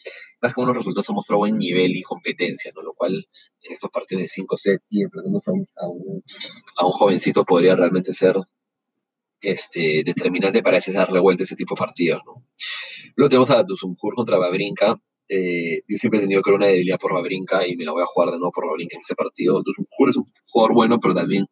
Más 0.42 0.52
que 0.52 0.60
buenos 0.60 0.76
resultados, 0.76 1.08
ha 1.08 1.12
mostrado 1.12 1.38
buen 1.38 1.56
nivel 1.56 1.96
y 1.96 2.02
competencia, 2.02 2.72
¿no? 2.74 2.82
Lo 2.82 2.92
cual 2.94 3.14
en 3.14 3.72
estos 3.72 3.88
partidos 3.88 4.22
de 4.22 4.28
5 4.28 4.56
sets 4.56 4.84
y 4.90 5.04
enfrentándose 5.04 5.48
a 5.48 5.54
un, 5.54 5.68
a, 5.76 5.86
un, 5.86 6.22
a 6.76 6.86
un, 6.86 6.92
jovencito 6.92 7.44
podría 7.44 7.76
realmente 7.76 8.12
ser 8.12 8.36
este, 9.40 10.02
determinante 10.04 10.60
para 10.60 10.78
ese 10.78 10.92
darle 10.92 11.20
vuelta 11.20 11.44
a 11.44 11.46
ese 11.46 11.54
tipo 11.54 11.76
de 11.76 11.78
partidos, 11.78 12.20
¿no? 12.26 12.44
Luego 13.14 13.28
tenemos 13.28 13.50
a 13.50 13.62
Dusumkur 13.62 14.16
contra 14.16 14.38
Babrinka. 14.38 15.00
Eh, 15.28 15.82
yo 15.86 15.96
siempre 15.96 16.18
he 16.18 16.22
tenido 16.22 16.42
era 16.44 16.56
una 16.56 16.66
debilidad 16.66 16.98
por 16.98 17.14
Babrinka 17.14 17.64
y 17.64 17.76
me 17.76 17.84
la 17.84 17.92
voy 17.92 18.02
a 18.02 18.06
jugar 18.06 18.30
de 18.32 18.38
nuevo 18.38 18.50
por 18.50 18.66
Babrinka 18.66 18.96
en 18.96 19.02
ese 19.02 19.14
partido. 19.14 19.62
Dusumkur 19.62 20.10
es 20.10 20.16
un 20.16 20.26
jugador 20.46 20.74
bueno, 20.74 20.98
pero 20.98 21.14
también 21.14 21.46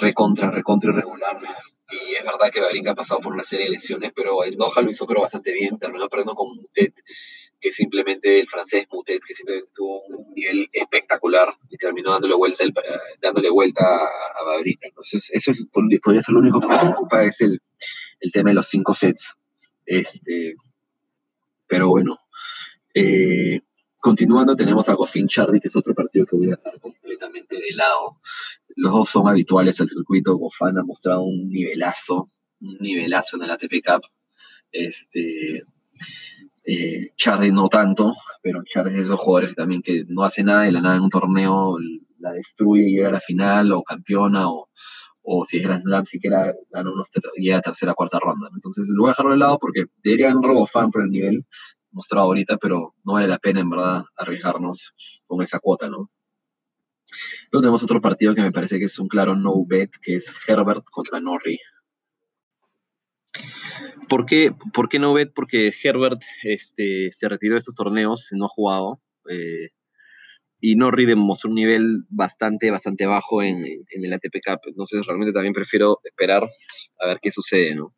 recontra, 0.00 0.50
recontra 0.50 0.90
irregular. 0.90 1.38
Y 1.90 2.14
es 2.14 2.24
verdad 2.24 2.50
que 2.52 2.60
Babrinka 2.60 2.92
ha 2.92 2.94
pasado 2.94 3.20
por 3.20 3.32
una 3.32 3.42
serie 3.42 3.66
de 3.66 3.72
lesiones, 3.72 4.12
pero 4.14 4.42
el 4.44 4.56
Doha 4.56 4.82
lo 4.82 4.90
hizo 4.90 5.06
creo 5.06 5.22
bastante 5.22 5.52
bien. 5.52 5.78
Terminó 5.78 6.08
perdiendo 6.08 6.34
con 6.34 6.54
Mutet, 6.56 6.94
que 7.60 7.70
simplemente 7.70 8.40
el 8.40 8.48
francés 8.48 8.86
Mutet, 8.90 9.22
que 9.24 9.34
simplemente 9.34 9.70
tuvo 9.74 10.02
un 10.02 10.34
nivel 10.34 10.68
espectacular 10.72 11.54
y 11.70 11.76
terminó 11.76 12.12
dándole 12.12 12.34
vuelta, 12.34 12.64
el, 12.64 12.74
dándole 13.20 13.50
vuelta 13.50 13.84
a, 13.84 14.04
a 14.04 14.60
Entonces, 14.80 15.30
eso 15.32 15.50
es, 15.52 15.64
podría 15.72 16.22
ser 16.22 16.32
lo 16.32 16.40
único 16.40 16.60
que 16.60 16.68
me 16.68 16.78
preocupa, 16.78 17.24
es 17.24 17.40
el, 17.40 17.60
el 18.20 18.32
tema 18.32 18.50
de 18.50 18.54
los 18.54 18.68
cinco 18.68 18.94
sets. 18.94 19.34
Este, 19.84 20.56
pero 21.66 21.88
bueno, 21.88 22.18
eh, 22.94 23.60
continuando, 24.06 24.54
tenemos 24.54 24.88
a 24.88 24.94
Goffin 24.94 25.26
Chardy, 25.26 25.58
que 25.58 25.66
es 25.66 25.74
otro 25.74 25.92
partido 25.92 26.26
que 26.26 26.36
voy 26.36 26.46
a 26.52 26.56
dejar 26.56 26.80
completamente 26.80 27.56
de 27.56 27.72
lado 27.74 28.20
los 28.76 28.92
dos 28.92 29.08
son 29.08 29.28
habituales 29.28 29.80
al 29.80 29.88
circuito. 29.88 30.36
Gofan 30.36 30.78
ha 30.78 30.84
mostrado 30.84 31.22
un 31.22 31.48
nivelazo, 31.48 32.30
un 32.60 32.76
nivelazo 32.78 33.36
en 33.36 33.42
el 33.42 33.50
ATP 33.50 33.82
Cup. 33.84 34.02
Este, 34.70 35.64
eh, 36.64 37.50
no 37.52 37.68
tanto, 37.68 38.14
pero 38.42 38.62
Charlie 38.64 38.90
es 38.90 38.96
de 38.96 39.02
esos 39.02 39.18
jugadores 39.18 39.56
también 39.56 39.82
que 39.82 40.04
no 40.06 40.22
hace 40.22 40.44
nada 40.44 40.62
de 40.62 40.72
la 40.72 40.80
nada 40.80 40.96
en 40.96 41.02
un 41.02 41.10
torneo, 41.10 41.76
la 42.20 42.30
destruye, 42.30 42.90
llega 42.90 43.08
a 43.08 43.12
la 43.12 43.20
final 43.20 43.72
o 43.72 43.82
campeona 43.82 44.48
o, 44.48 44.68
o 45.22 45.44
si 45.44 45.56
es 45.56 45.64
Grand 45.64 45.82
Slam 45.82 46.04
siquiera 46.04 46.52
gana 46.70 46.92
unos 46.92 47.08
llega 47.36 47.56
a 47.56 47.62
tercera 47.62 47.94
cuarta 47.94 48.20
ronda. 48.20 48.50
Entonces 48.54 48.86
lo 48.88 49.02
voy 49.02 49.08
a 49.08 49.12
dejar 49.12 49.32
de 49.32 49.38
lado 49.38 49.58
porque 49.58 49.86
debería 50.04 50.28
ganar 50.28 50.52
Gofan 50.52 50.92
por 50.92 51.02
el 51.02 51.10
nivel 51.10 51.44
mostrado 51.96 52.26
ahorita, 52.26 52.58
pero 52.58 52.94
no 53.04 53.14
vale 53.14 53.26
la 53.26 53.38
pena 53.38 53.60
en 53.60 53.70
verdad 53.70 54.04
arriesgarnos 54.16 54.92
con 55.26 55.42
esa 55.42 55.58
cuota, 55.58 55.88
¿no? 55.88 56.10
Luego 57.50 57.62
tenemos 57.62 57.82
otro 57.82 58.00
partido 58.00 58.34
que 58.34 58.42
me 58.42 58.52
parece 58.52 58.78
que 58.78 58.84
es 58.84 58.98
un 58.98 59.08
claro 59.08 59.34
no 59.34 59.64
bet, 59.66 59.90
que 60.02 60.14
es 60.16 60.30
Herbert 60.46 60.84
contra 60.90 61.20
Norrie. 61.20 61.58
¿Por 64.08 64.26
qué, 64.26 64.52
¿Por 64.74 64.88
qué 64.88 64.98
no 64.98 65.14
bet? 65.14 65.32
Porque 65.34 65.72
Herbert 65.82 66.20
este, 66.42 67.10
se 67.12 67.28
retiró 67.28 67.54
de 67.54 67.60
estos 67.60 67.74
torneos, 67.74 68.28
no 68.32 68.44
ha 68.44 68.48
jugado. 68.48 69.00
Eh, 69.30 69.70
y 70.60 70.76
Norri 70.76 71.06
demostró 71.06 71.48
un 71.48 71.56
nivel 71.56 72.04
bastante, 72.08 72.70
bastante 72.70 73.06
bajo 73.06 73.42
en, 73.42 73.64
en, 73.64 74.04
el 74.04 74.12
ATP 74.12 74.40
Cup. 74.44 74.60
Entonces, 74.66 75.06
realmente 75.06 75.32
también 75.32 75.54
prefiero 75.54 76.00
esperar 76.04 76.46
a 76.98 77.06
ver 77.06 77.18
qué 77.22 77.30
sucede, 77.30 77.74
¿no? 77.74 77.94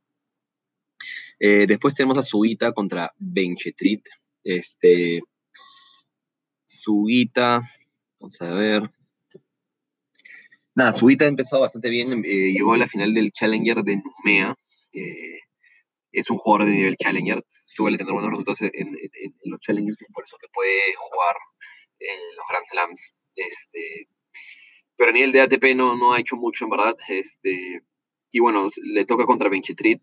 Eh, 1.40 1.66
después 1.66 1.94
tenemos 1.94 2.18
a 2.18 2.22
Sugita 2.22 2.72
contra 2.72 3.12
Benchetrit. 3.18 4.04
Este, 4.42 5.20
Sugita, 6.64 7.60
vamos 8.18 8.40
a 8.40 8.52
ver. 8.54 8.90
Nada, 10.74 10.92
Sugita 10.92 11.24
ha 11.24 11.28
empezado 11.28 11.62
bastante 11.62 11.90
bien. 11.90 12.24
Eh, 12.24 12.52
llegó 12.52 12.74
a 12.74 12.78
la 12.78 12.86
final 12.86 13.14
del 13.14 13.32
Challenger 13.32 13.82
de 13.82 13.96
Numea. 13.96 14.54
Es 16.10 16.30
un 16.30 16.38
jugador 16.38 16.66
de 16.68 16.74
nivel 16.74 16.96
Challenger. 16.96 17.44
Suele 17.48 17.98
tener 17.98 18.12
buenos 18.12 18.30
resultados 18.30 18.62
en, 18.62 18.88
en, 18.88 19.34
los 19.44 19.60
Challengers 19.60 20.02
y 20.02 20.12
por 20.12 20.24
eso 20.24 20.36
que 20.40 20.48
puede 20.52 20.94
jugar 20.96 21.36
en 22.00 22.18
los 22.36 22.46
Grand 22.48 22.64
Slams. 22.64 23.14
Este, 23.34 24.08
pero 24.96 25.10
a 25.10 25.12
nivel 25.12 25.30
de 25.30 25.42
ATP 25.42 25.76
no, 25.76 25.96
no 25.96 26.14
ha 26.14 26.20
hecho 26.20 26.36
mucho, 26.36 26.64
en 26.64 26.70
verdad. 26.70 26.96
Este, 27.08 27.82
y 28.32 28.40
bueno, 28.40 28.68
le 28.92 29.04
toca 29.04 29.26
contra 29.26 29.48
Benchetrit 29.48 30.02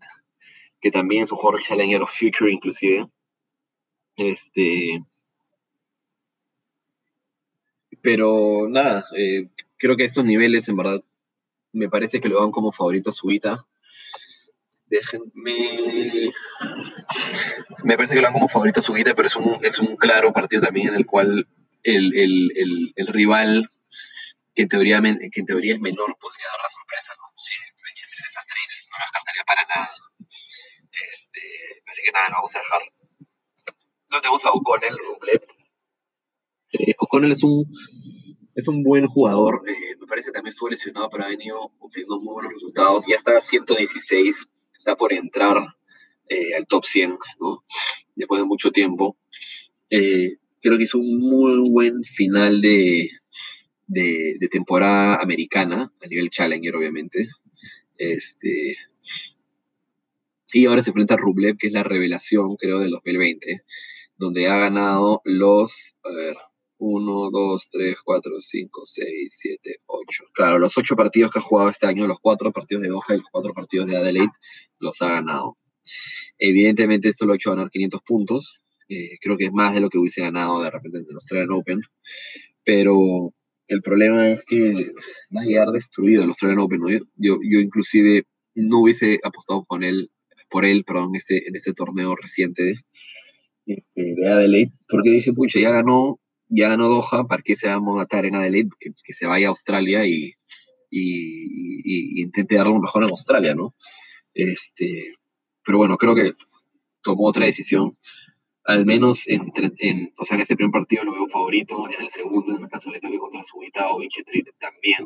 que 0.85 0.91
también 0.91 1.23
es 1.23 1.31
un 1.31 1.39
jugador 1.39 1.63
Challenger 1.63 2.03
of 2.03 2.11
Future 2.11 2.51
inclusive. 2.51 3.07
Este, 4.15 5.03
pero 8.03 8.67
nada, 8.69 9.03
eh, 9.17 9.49
creo 9.77 9.97
que 9.97 10.03
estos 10.03 10.23
niveles 10.23 10.69
en 10.69 10.77
verdad 10.77 11.03
me 11.71 11.89
parece 11.89 12.21
que 12.21 12.29
lo 12.29 12.39
dan 12.39 12.51
como 12.51 12.71
favorito 12.71 13.09
a 13.09 13.13
Subita. 13.13 13.65
Déjenme. 14.85 16.29
Me 17.83 17.97
parece 17.97 18.13
que 18.13 18.21
lo 18.21 18.27
dan 18.27 18.33
como 18.33 18.47
favorito 18.47 18.79
a 18.79 18.83
Subita, 18.83 19.15
pero 19.15 19.27
es 19.27 19.35
un, 19.37 19.57
es 19.63 19.79
un 19.79 19.95
claro 19.97 20.33
partido 20.33 20.61
también 20.61 20.89
en 20.89 20.95
el 20.97 21.07
cual 21.07 21.47
el, 21.81 22.15
el, 22.15 22.93
el, 22.95 23.07
rival, 23.07 23.67
que 24.53 24.61
en, 24.61 24.67
teoría, 24.67 25.01
que 25.01 25.39
en 25.39 25.45
teoría 25.47 25.73
es 25.73 25.79
menor, 25.79 26.15
podría 26.19 26.45
dar 26.45 26.61
la 26.61 26.69
sorpresa. 26.69 27.11
¿no? 27.17 27.33
Si 27.35 27.55
es 28.27 28.37
a 28.37 28.43
3, 28.45 28.87
no 28.91 28.97
lo 28.97 29.03
descartaría 29.03 29.43
para 29.45 29.65
nada. 29.65 29.89
Este, 31.09 31.41
así 31.87 32.01
que 32.03 32.11
nada, 32.11 32.29
lo 32.29 32.35
vamos 32.35 32.55
a 32.55 32.59
dejar. 32.59 32.81
Lo 34.09 34.21
tenemos 34.21 34.45
a 34.45 34.51
O'Connell, 34.51 34.97
Rublev. 34.97 35.41
Eh, 36.71 36.95
O'Connell 36.99 37.31
es 37.31 37.43
un, 37.43 37.65
es 38.53 38.67
un 38.67 38.83
buen 38.83 39.07
jugador. 39.07 39.63
Eh, 39.67 39.95
me 39.99 40.07
parece 40.07 40.27
que 40.27 40.33
también 40.33 40.51
estuvo 40.51 40.69
lesionado, 40.69 41.09
pero 41.09 41.25
ha 41.25 41.29
venido 41.29 41.71
obteniendo 41.79 42.19
muy 42.19 42.33
buenos 42.33 42.53
resultados. 42.53 43.05
Ya 43.07 43.15
está 43.15 43.37
a 43.37 43.41
116, 43.41 44.47
está 44.73 44.95
por 44.95 45.13
entrar 45.13 45.75
eh, 46.29 46.55
al 46.55 46.67
top 46.67 46.85
100, 46.85 47.17
¿no? 47.39 47.65
Después 48.15 48.41
de 48.41 48.45
mucho 48.45 48.71
tiempo. 48.71 49.17
creo 49.89 50.77
que 50.77 50.83
hizo 50.83 50.97
un 50.97 51.19
muy 51.19 51.69
buen 51.69 52.03
final 52.03 52.61
de, 52.61 53.09
de, 53.87 54.37
de, 54.39 54.47
temporada 54.47 55.21
americana, 55.21 55.93
a 56.01 56.07
nivel 56.07 56.29
Challenger, 56.29 56.75
obviamente. 56.75 57.27
Este, 57.97 58.77
y 60.55 60.67
ahora 60.67 60.81
se 60.81 60.91
enfrenta 60.91 61.15
a 61.15 61.17
Rublev, 61.17 61.57
que 61.57 61.67
es 61.67 61.73
la 61.73 61.83
revelación, 61.83 62.55
creo, 62.55 62.79
del 62.79 62.91
2020, 62.91 63.63
donde 64.15 64.47
ha 64.47 64.57
ganado 64.57 65.19
los, 65.25 65.95
a 66.01 66.09
ver, 66.15 66.37
1, 66.77 67.29
2, 67.29 67.67
3, 67.69 67.97
4, 68.01 68.39
5, 68.39 68.81
6, 68.85 69.35
7, 69.37 69.75
8. 69.85 70.23
Claro, 70.33 70.57
los 70.57 70.77
8 70.77 70.95
partidos 70.95 71.31
que 71.31 71.39
ha 71.39 71.41
jugado 71.41 71.69
este 71.69 71.87
año, 71.87 72.07
los 72.07 72.19
4 72.21 72.53
partidos 72.53 72.83
de 72.83 72.87
Doha 72.87 73.03
y 73.09 73.17
los 73.17 73.27
4 73.33 73.53
partidos 73.53 73.87
de 73.87 73.97
Adelaide, 73.97 74.31
los 74.79 75.01
ha 75.01 75.09
ganado. 75.09 75.57
Evidentemente 76.37 77.09
esto 77.09 77.25
lo 77.25 77.33
ha 77.33 77.35
hecho 77.35 77.49
ganar 77.49 77.69
500 77.69 78.01
puntos. 78.03 78.55
Eh, 78.87 79.17
creo 79.19 79.35
que 79.35 79.45
es 79.45 79.51
más 79.51 79.73
de 79.73 79.81
lo 79.81 79.89
que 79.89 79.97
hubiese 79.97 80.21
ganado 80.21 80.63
de 80.63 80.71
repente 80.71 80.99
en 80.99 81.05
el 81.09 81.15
Australian 81.15 81.51
Open. 81.51 81.81
Pero 82.63 83.33
el 83.67 83.81
problema 83.81 84.29
es 84.29 84.41
que 84.43 84.93
va 85.35 85.41
a 85.41 85.45
llegar 85.45 85.71
destruido 85.71 86.23
el 86.23 86.29
Australian 86.29 86.59
Open. 86.59 86.79
¿no? 86.79 86.89
Yo, 86.89 87.39
yo, 87.43 87.59
inclusive 87.59 88.23
no 88.53 88.79
hubiese 88.79 89.19
apostado 89.21 89.65
con 89.65 89.83
él 89.83 90.09
por 90.55 90.63
él, 90.63 90.85
perdón, 90.85 91.13
este, 91.15 91.49
en 91.49 91.53
este 91.57 91.73
torneo 91.73 92.15
reciente 92.15 92.75
este, 93.65 94.01
de 94.15 94.31
Adelaide, 94.31 94.71
porque 94.87 95.09
dije, 95.09 95.33
pucha, 95.33 95.59
ya 95.59 95.69
ganó, 95.69 96.21
ya 96.47 96.69
ganó 96.69 96.87
Doha, 96.87 97.25
¿para 97.27 97.43
qué 97.43 97.57
se 97.57 97.67
va 97.67 97.73
a 97.73 97.81
matar 97.81 98.25
en 98.25 98.35
Adelaide? 98.35 98.69
Que, 98.79 99.13
se 99.13 99.25
vaya 99.25 99.47
a 99.47 99.49
Australia 99.49 100.05
y, 100.05 100.31
y, 100.89 102.21
intente 102.21 102.55
darle 102.55 102.71
un 102.71 102.79
mejor 102.79 103.03
en 103.03 103.09
Australia, 103.09 103.53
¿no? 103.53 103.75
Este, 104.33 105.15
pero 105.61 105.77
bueno, 105.77 105.97
creo 105.97 106.15
que 106.15 106.31
tomó 107.01 107.27
otra 107.27 107.45
decisión. 107.45 107.97
Al 108.63 108.85
menos 108.85 109.27
en, 109.27 109.51
en 109.79 110.13
o 110.17 110.23
sea, 110.23 110.35
en 110.35 110.41
este 110.41 110.55
primer 110.55 110.71
partido 110.71 111.03
lo 111.03 111.11
veo 111.11 111.27
favorito, 111.27 111.85
en 111.89 112.01
el 112.01 112.07
segundo, 112.09 112.55
en 112.55 112.63
el 112.63 112.69
caso 112.69 112.89
de 112.89 113.01
contra 113.01 113.43
Subita 113.43 113.89
o 113.89 113.99
también. 114.57 115.05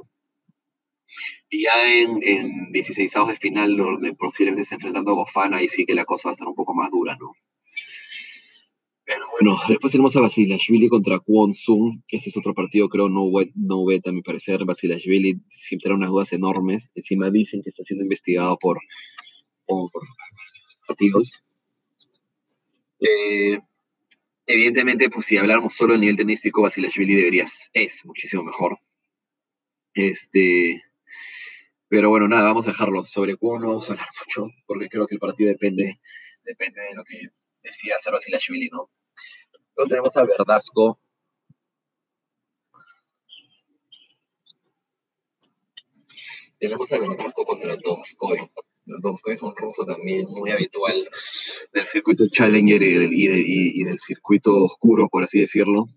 Y 1.49 1.63
ya 1.63 1.91
en, 1.91 2.19
en 2.21 2.71
16 2.71 3.13
de 3.27 3.35
final, 3.35 3.75
donde 3.75 4.13
posiblemente 4.13 4.65
se 4.65 4.75
enfrentando 4.75 5.11
a 5.11 5.15
Gofana, 5.15 5.57
ahí 5.57 5.67
sí 5.67 5.85
que 5.85 5.95
la 5.95 6.05
cosa 6.05 6.29
va 6.29 6.31
a 6.31 6.33
estar 6.33 6.47
un 6.47 6.55
poco 6.55 6.73
más 6.73 6.91
dura, 6.91 7.17
¿no? 7.19 7.33
Pero 9.09 9.25
bueno, 9.31 9.57
después 9.67 9.91
tenemos 9.91 10.15
a 10.15 10.21
Basilashvili 10.21 10.87
contra 10.87 11.17
Kwon 11.17 11.51
Sung. 11.51 12.03
Este 12.11 12.29
es 12.29 12.37
otro 12.37 12.53
partido, 12.53 12.89
creo, 12.89 13.09
no 13.09 13.23
wet, 13.23 13.49
no 13.55 13.79
a 13.81 14.11
mi 14.11 14.21
parecer. 14.21 14.65
Basilashvili 14.65 15.41
siempre 15.47 15.85
tiene 15.85 15.95
unas 15.95 16.11
dudas 16.11 16.31
enormes. 16.31 16.91
Encima 16.93 17.31
dicen 17.31 17.63
que 17.63 17.71
está 17.71 17.83
siendo 17.83 18.03
investigado 18.03 18.59
por, 18.59 18.77
por, 19.65 19.89
partidos. 20.87 21.41
Eh, 22.99 23.59
evidentemente, 24.45 25.09
pues 25.09 25.25
si 25.25 25.37
habláramos 25.37 25.73
solo 25.73 25.95
a 25.95 25.97
nivel 25.97 26.15
tenístico, 26.15 26.61
Basilashvili 26.61 27.15
debería, 27.15 27.45
es 27.73 28.05
muchísimo 28.05 28.43
mejor. 28.43 28.77
Este, 29.95 30.83
pero 31.89 32.09
bueno, 32.09 32.27
nada, 32.27 32.43
vamos 32.43 32.67
a 32.67 32.69
dejarlo. 32.69 33.03
Sobre 33.03 33.35
Cubo 33.35 33.59
no 33.59 33.67
vamos 33.69 33.89
a 33.89 33.93
hablar 33.93 34.07
mucho, 34.19 34.47
porque 34.67 34.87
creo 34.89 35.07
que 35.07 35.15
el 35.15 35.19
partido 35.19 35.49
depende, 35.49 35.99
depende 36.43 36.81
de 36.81 36.93
lo 36.93 37.03
que 37.03 37.29
decida 37.63 37.95
hacer 37.95 38.13
Basilashvili, 38.13 38.69
¿no? 38.71 38.91
Luego 39.75 39.89
tenemos 39.89 40.15
a 40.15 40.23
Verdasco. 40.23 40.99
Tenemos 46.59 46.91
a 46.91 46.99
Verdasco 46.99 47.43
contra 47.43 47.75
Donskoy. 47.75 48.51
Donskoy 48.85 49.33
es 49.33 49.41
un 49.41 49.55
ruso 49.55 49.83
también 49.85 50.27
muy 50.29 50.51
habitual 50.51 51.09
del 51.73 51.85
circuito 51.85 52.27
Challenger 52.27 52.81
y 52.83 52.93
del, 52.97 53.13
y 53.13 53.83
del 53.83 53.99
circuito 53.99 54.55
oscuro, 54.63 55.07
por 55.09 55.23
así 55.23 55.39
decirlo. 55.39 55.87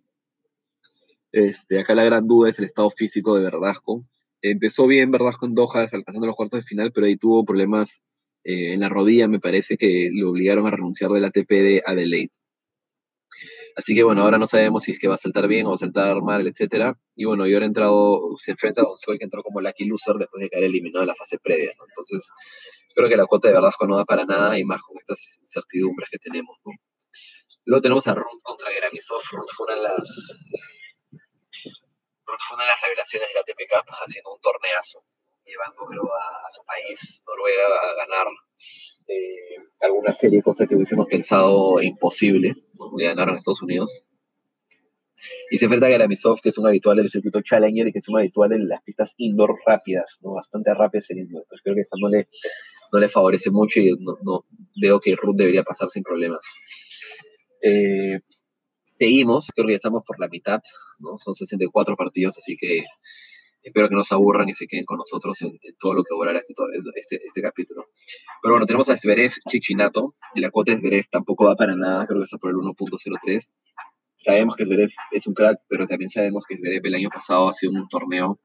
Este, 1.32 1.80
acá 1.80 1.94
la 1.94 2.04
gran 2.04 2.26
duda 2.26 2.50
es 2.50 2.58
el 2.58 2.64
estado 2.64 2.88
físico 2.90 3.34
de 3.34 3.44
Verdasco 3.44 4.04
empezó 4.42 4.86
bien, 4.86 5.10
¿verdad? 5.10 5.32
Con 5.38 5.54
Doha, 5.54 5.80
alcanzando 5.80 6.26
los 6.26 6.36
cuartos 6.36 6.60
de 6.60 6.66
final, 6.66 6.92
pero 6.92 7.06
ahí 7.06 7.16
tuvo 7.16 7.44
problemas 7.44 8.02
eh, 8.44 8.74
en 8.74 8.80
la 8.80 8.88
rodilla, 8.88 9.28
me 9.28 9.40
parece 9.40 9.76
que 9.76 10.10
lo 10.12 10.30
obligaron 10.30 10.66
a 10.66 10.70
renunciar 10.70 11.10
del 11.10 11.24
ATP 11.24 11.48
de 11.50 11.82
Adelaide. 11.86 12.32
Así 13.76 13.94
que 13.94 14.02
bueno, 14.02 14.22
ahora 14.22 14.38
no 14.38 14.46
sabemos 14.46 14.82
si 14.82 14.92
es 14.92 14.98
que 14.98 15.08
va 15.08 15.14
a 15.14 15.18
saltar 15.18 15.48
bien 15.48 15.66
o 15.66 15.70
va 15.70 15.76
a 15.76 15.78
saltar 15.78 16.20
mal, 16.22 16.46
etcétera. 16.46 16.98
Y 17.16 17.24
bueno, 17.24 17.46
y 17.46 17.54
ahora 17.54 17.66
entrado, 17.66 18.20
se 18.36 18.50
enfrenta 18.50 18.82
a 18.82 18.84
Don 18.84 19.18
que 19.18 19.24
entró 19.24 19.42
como 19.42 19.60
lucky 19.60 19.84
loser 19.86 20.16
después 20.16 20.42
de 20.42 20.50
caer 20.50 20.64
eliminado 20.64 21.02
en 21.02 21.08
la 21.08 21.14
fase 21.14 21.38
previa, 21.38 21.70
Entonces, 21.88 22.28
creo 22.94 23.08
que 23.08 23.16
la 23.16 23.26
cuota 23.26 23.48
de 23.48 23.54
verdad 23.54 23.70
no 23.88 23.96
da 23.96 24.04
para 24.04 24.24
nada 24.26 24.58
y 24.58 24.64
más 24.64 24.82
con 24.82 24.96
estas 24.98 25.38
incertidumbres 25.40 26.10
que 26.10 26.18
tenemos, 26.18 26.56
Luego 27.64 27.80
tenemos 27.80 28.06
a 28.08 28.14
Ruth 28.14 28.42
contra 28.42 28.70
Geramisov. 28.70 29.20
Ruth 29.30 29.50
fue 29.56 29.66
una 29.66 29.76
las 29.76 30.02
fue 32.40 32.56
una 32.56 32.64
de 32.64 32.70
las 32.70 32.80
revelaciones 32.80 33.28
de 33.28 33.34
la 33.34 33.40
ATP 33.40 33.60
Cup 33.68 33.94
haciendo 34.04 34.34
un 34.34 34.40
torneazo, 34.40 35.04
llevando 35.44 35.82
a, 35.82 36.52
su 36.54 36.64
país, 36.64 37.22
Noruega, 37.26 37.66
a 37.66 37.94
ganar 37.96 38.26
eh, 39.08 39.56
alguna 39.82 40.12
serie, 40.12 40.42
cosas 40.42 40.68
que 40.68 40.76
hubiésemos 40.76 41.06
pensado 41.06 41.80
imposible, 41.82 42.54
¿no? 42.74 42.96
de 42.96 43.04
ganar 43.04 43.28
en 43.28 43.36
Estados 43.36 43.62
Unidos. 43.62 44.04
Y 45.50 45.58
se 45.58 45.66
enfrenta 45.66 45.86
a 45.86 45.90
Garamisov, 45.90 46.40
que 46.40 46.48
es 46.48 46.58
un 46.58 46.66
habitual 46.66 46.96
del 46.96 47.08
circuito 47.08 47.42
Challenger 47.42 47.86
y 47.86 47.92
que 47.92 47.98
es 47.98 48.08
un 48.08 48.18
habitual 48.18 48.52
en 48.52 48.68
las 48.68 48.82
pistas 48.82 49.14
indoor 49.18 49.56
rápidas, 49.64 50.18
¿no? 50.22 50.34
bastante 50.34 50.74
rápidas 50.74 51.10
en 51.10 51.18
indoor. 51.18 51.42
Entonces 51.44 51.62
creo 51.62 51.74
que 51.76 51.82
eso 51.82 51.96
no 52.00 52.08
le, 52.08 52.28
no 52.92 52.98
le 52.98 53.08
favorece 53.08 53.50
mucho 53.50 53.78
y 53.78 53.92
no, 54.00 54.16
no 54.22 54.46
veo 54.80 54.98
que 54.98 55.14
Ruth 55.14 55.36
debería 55.36 55.62
pasar 55.62 55.88
sin 55.90 56.02
problemas. 56.02 56.44
Eh, 57.62 58.18
seguimos, 59.02 59.50
creo 59.52 59.66
que 59.66 59.72
ya 59.72 59.76
estamos 59.76 60.04
por 60.06 60.20
la 60.20 60.28
mitad, 60.28 60.60
¿no? 61.00 61.18
Son 61.18 61.34
64 61.34 61.96
partidos, 61.96 62.38
así 62.38 62.56
que 62.56 62.84
espero 63.60 63.88
que 63.88 63.96
no 63.96 64.04
se 64.04 64.14
aburran 64.14 64.48
y 64.48 64.54
se 64.54 64.66
queden 64.66 64.84
con 64.84 64.98
nosotros 64.98 65.42
en, 65.42 65.58
todo 65.78 65.94
lo 65.94 66.04
que 66.04 66.14
durará 66.14 66.38
este, 66.38 66.54
este, 66.94 67.16
este, 67.16 67.42
capítulo. 67.42 67.86
Pero 68.40 68.54
bueno, 68.54 68.66
tenemos 68.66 68.88
a 68.88 68.96
Zverev 68.96 69.32
Chichinato, 69.48 70.14
y 70.36 70.40
la 70.40 70.50
cuota 70.50 70.72
de 70.72 70.78
Zverev 70.78 71.04
tampoco 71.10 71.46
va 71.46 71.56
para 71.56 71.74
nada, 71.74 72.06
creo 72.06 72.20
que 72.20 72.24
está 72.24 72.38
por 72.38 72.50
el 72.50 72.56
1.03. 72.56 73.52
Sabemos 74.16 74.54
que 74.54 74.66
Zverev 74.66 74.90
es 75.10 75.26
un 75.26 75.34
crack, 75.34 75.58
pero 75.68 75.88
también 75.88 76.08
sabemos 76.08 76.44
que 76.48 76.56
Zverev 76.56 76.86
el 76.86 76.94
año 76.94 77.08
pasado 77.12 77.48
ha 77.48 77.52
sido 77.52 77.72
un 77.72 77.88
torneo 77.88 78.38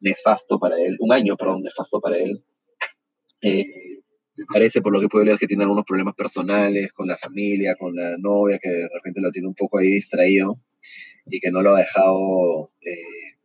nefasto 0.00 0.58
para 0.58 0.76
él, 0.76 0.96
un 1.00 1.12
año, 1.12 1.36
perdón, 1.36 1.60
nefasto 1.60 2.00
para 2.00 2.16
él. 2.16 2.42
Eh, 3.42 3.89
parece 4.46 4.80
por 4.80 4.92
lo 4.92 5.00
que 5.00 5.08
puede 5.08 5.26
leer 5.26 5.38
que 5.38 5.46
tiene 5.46 5.64
algunos 5.64 5.84
problemas 5.84 6.14
personales 6.14 6.92
con 6.92 7.06
la 7.08 7.16
familia, 7.16 7.76
con 7.76 7.94
la 7.94 8.16
novia, 8.18 8.58
que 8.58 8.70
de 8.70 8.88
repente 8.92 9.20
lo 9.20 9.30
tiene 9.30 9.48
un 9.48 9.54
poco 9.54 9.78
ahí 9.78 9.88
distraído. 9.88 10.56
y 11.26 11.38
que 11.40 11.50
no 11.50 11.62
lo 11.62 11.74
ha 11.74 11.78
dejado 11.78 12.72
eh, 12.80 13.36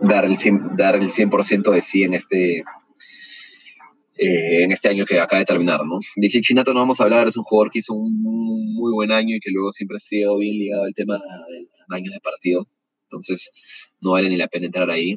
dar 0.00 0.24
el 0.24 0.36
100%, 0.36 0.76
dar 0.76 0.96
el 0.96 1.10
100 1.10 1.30
de 1.62 1.80
sí 1.82 2.04
en 2.04 2.14
este, 2.14 2.58
eh, 4.20 4.64
en 4.64 4.72
este 4.72 4.88
año 4.88 5.04
que 5.04 5.20
acaba 5.20 5.40
de 5.40 5.44
terminar, 5.44 5.84
¿no? 5.84 6.00
De 6.16 6.28
Chinato 6.28 6.72
no 6.74 6.80
vamos 6.80 7.00
a 7.00 7.04
hablar, 7.04 7.28
es 7.28 7.36
un 7.36 7.44
jugador 7.44 7.70
que 7.70 7.80
hizo 7.80 7.94
un 7.94 8.22
muy 8.74 8.92
buen 8.92 9.12
año 9.12 9.36
y 9.36 9.40
que 9.40 9.50
luego 9.50 9.72
siempre 9.72 9.96
ha 9.96 10.00
sido 10.00 10.38
bien 10.38 10.58
ligado 10.58 10.84
al 10.84 10.94
tema 10.94 11.20
del 11.50 11.68
tamaño 11.86 12.10
de 12.10 12.20
partido, 12.20 12.68
entonces 13.04 13.50
no 14.00 14.12
vale 14.12 14.28
ni 14.28 14.36
la 14.36 14.48
pena 14.48 14.66
entrar 14.66 14.90
ahí. 14.90 15.16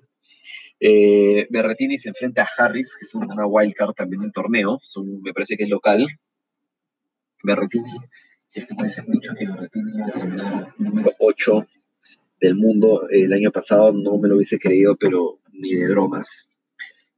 Eh, 0.84 1.46
Berretini 1.52 2.00
se 2.00 2.10
enfrenta 2.10 2.42
a 2.42 2.48
Harris, 2.58 2.98
que 2.98 3.06
es 3.06 3.14
una 3.14 3.46
wildcard 3.46 3.94
también 3.94 4.24
del 4.24 4.34
torneo, 4.34 4.80
me 5.22 5.32
parece 5.32 5.56
que 5.56 5.66
es 5.66 5.70
local. 5.70 6.08
Berretini, 7.44 7.92
es 8.56 8.66
que 8.66 8.74
parece 8.74 9.04
mucho 9.04 9.34
que 9.38 9.46
Berretini 9.46 10.12
terminó 10.12 10.74
número 10.80 11.12
8 11.20 11.68
del 12.42 12.56
mundo 12.56 13.08
el 13.12 13.32
año 13.32 13.52
pasado, 13.52 13.94
no 13.94 14.18
me 14.18 14.28
lo 14.28 14.38
hubiese 14.38 14.58
creído, 14.58 14.98
pero 14.98 15.40
ni 15.54 15.76
de 15.76 15.88
bromas. 15.88 16.48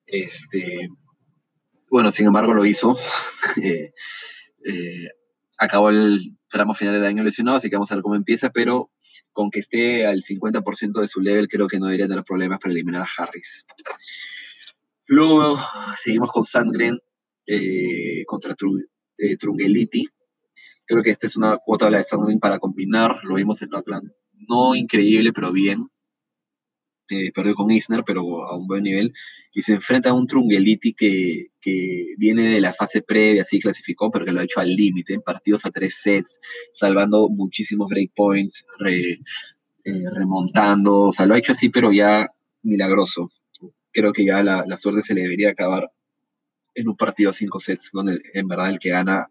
Este, 0.05 0.89
bueno, 1.89 2.11
sin 2.11 2.28
embargo 2.28 2.53
lo 2.53 2.66
hizo. 2.66 2.97
Eh, 3.61 3.93
eh, 4.66 5.09
acabó 5.59 5.91
el 5.91 6.36
tramo 6.49 6.74
final 6.74 6.95
del 6.95 7.05
año 7.05 7.24
lesionado, 7.24 7.57
así 7.57 7.70
que 7.70 7.76
vamos 7.76 7.91
a 7.91 7.95
ver 7.95 8.01
cómo 8.01 8.16
empieza, 8.16 8.49
pero 8.49 8.89
con 9.32 9.49
que 9.49 9.59
esté 9.59 10.05
al 10.05 10.22
50% 10.22 11.01
de 11.01 11.07
su 11.07 11.22
level, 11.22 11.47
creo 11.47 11.68
que 11.68 11.80
no 11.80 11.88
debería 11.88 12.07
tener 12.07 12.24
problemas 12.24 12.59
para 12.59 12.74
eliminar 12.74 13.01
a 13.03 13.24
Harris. 13.24 13.66
Luego 15.05 15.57
seguimos 16.01 16.32
con 16.32 16.45
Sandgren 16.45 16.99
eh, 17.45 18.24
contra 18.26 18.55
Trungeliti. 19.39 20.07
Creo 20.86 21.03
que 21.03 21.11
esta 21.11 21.28
es 21.28 21.36
una 21.36 21.57
cuota 21.57 21.86
de 21.86 21.91
la 21.91 21.97
de 21.99 22.03
Sandgren 22.03 22.39
para 22.39 22.59
combinar. 22.59 23.20
Lo 23.24 23.36
vimos 23.36 23.61
en 23.61 23.70
la 23.72 23.82
plan. 23.82 24.14
No 24.47 24.76
increíble, 24.76 25.32
pero 25.34 25.51
bien. 25.51 25.88
Eh, 27.10 27.32
perdió 27.34 27.54
con 27.54 27.70
Isner, 27.70 28.04
pero 28.06 28.45
a 28.45 28.56
un 28.56 28.66
buen 28.66 28.84
nivel, 28.84 29.14
y 29.54 29.62
se 29.62 29.74
enfrenta 29.74 30.10
a 30.10 30.14
un 30.14 30.26
Trungeliti 30.26 30.93
que, 30.93 31.47
que, 31.60 32.16
viene 32.18 32.43
de 32.43 32.62
la 32.62 32.74
fase 32.74 33.01
previa, 33.01 33.41
así 33.41 33.60
clasificó, 33.60 34.10
pero 34.10 34.24
que 34.24 34.32
lo 34.32 34.39
ha 34.39 34.45
hecho 34.45 34.62
al 34.62 34.74
límite, 34.74 35.14
en 35.14 35.22
partidos 35.22 35.66
a 35.66 35.72
tres 35.72 35.99
sets, 36.01 36.39
salvando 36.74 37.28
muchísimos 37.30 37.89
breakpoints, 37.89 38.66
re, 38.80 39.20
eh, 39.86 40.10
remontando, 40.14 41.01
o 41.01 41.12
sea, 41.12 41.26
lo 41.26 41.34
ha 41.34 41.39
hecho 41.39 41.51
así, 41.51 41.70
pero 41.70 41.91
ya 41.91 42.26
milagroso. 42.62 43.30
Creo 43.91 44.14
que 44.14 44.26
ya 44.26 44.41
la, 44.41 44.78
suerte 44.78 45.01
se 45.01 45.14
le 45.14 45.24
debería 45.24 45.49
acabar 45.49 45.91
en 46.74 46.88
un 46.88 46.95
partido 46.95 47.32
a 47.32 47.34
cinco 47.34 47.60
sets, 47.60 47.89
donde 47.91 48.22
en 48.34 48.47
verdad 48.47 48.70
el 48.70 48.80
que 48.80 48.89
gana, 48.89 49.28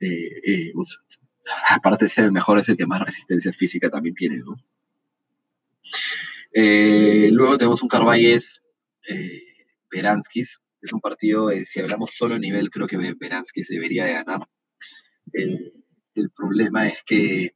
eh, 0.00 0.72
pues, 0.74 1.00
aparte 1.70 2.04
de 2.04 2.10
ser 2.10 2.24
el 2.24 2.32
mejor, 2.32 2.58
es 2.58 2.68
el 2.68 2.76
que 2.76 2.86
más 2.86 3.00
resistencia 3.00 3.52
física 3.52 3.88
también 3.88 4.14
tiene. 4.14 4.42
Eh, 6.60 7.28
luego 7.30 7.56
tenemos 7.56 7.80
un 7.84 7.88
Carvalles 7.88 8.60
eh, 9.08 9.42
Beranskis, 9.88 10.60
es 10.82 10.92
un 10.92 11.00
partido, 11.00 11.52
si 11.64 11.78
hablamos 11.78 12.10
solo 12.10 12.34
a 12.34 12.38
nivel, 12.40 12.68
creo 12.68 12.88
que 12.88 12.96
Beranskis 12.96 13.68
debería 13.68 14.06
de 14.06 14.14
ganar. 14.14 14.40
El, 15.32 15.72
problema 16.34 16.88
es 16.88 17.00
que 17.06 17.44
eh, 17.44 17.54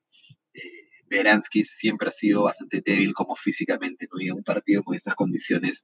Beranskis 1.06 1.74
siempre 1.76 2.10
ha 2.10 2.12
sido 2.12 2.44
bastante 2.44 2.80
débil 2.80 3.12
como 3.12 3.34
físicamente, 3.34 4.06
¿no? 4.08 4.20
Y 4.20 4.30
un 4.30 4.44
partido 4.44 4.84
con 4.84 4.94
estas 4.94 5.16
condiciones, 5.16 5.82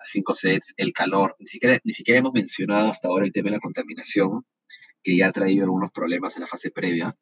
a 0.00 0.04
cinco 0.04 0.34
sets, 0.34 0.74
el 0.76 0.92
calor, 0.92 1.36
ni 1.38 1.46
siquiera, 1.46 1.78
ni 1.84 1.92
siquiera 1.92 2.18
hemos 2.18 2.32
mencionado 2.32 2.88
hasta 2.88 3.06
ahora 3.06 3.26
el 3.26 3.32
tema 3.32 3.50
de 3.50 3.58
la 3.58 3.60
contaminación, 3.60 4.44
que 5.04 5.16
ya 5.16 5.28
ha 5.28 5.32
traído 5.32 5.66
algunos 5.66 5.92
problemas 5.92 6.34
en 6.34 6.40
la 6.40 6.48
fase 6.48 6.72
previa. 6.72 7.16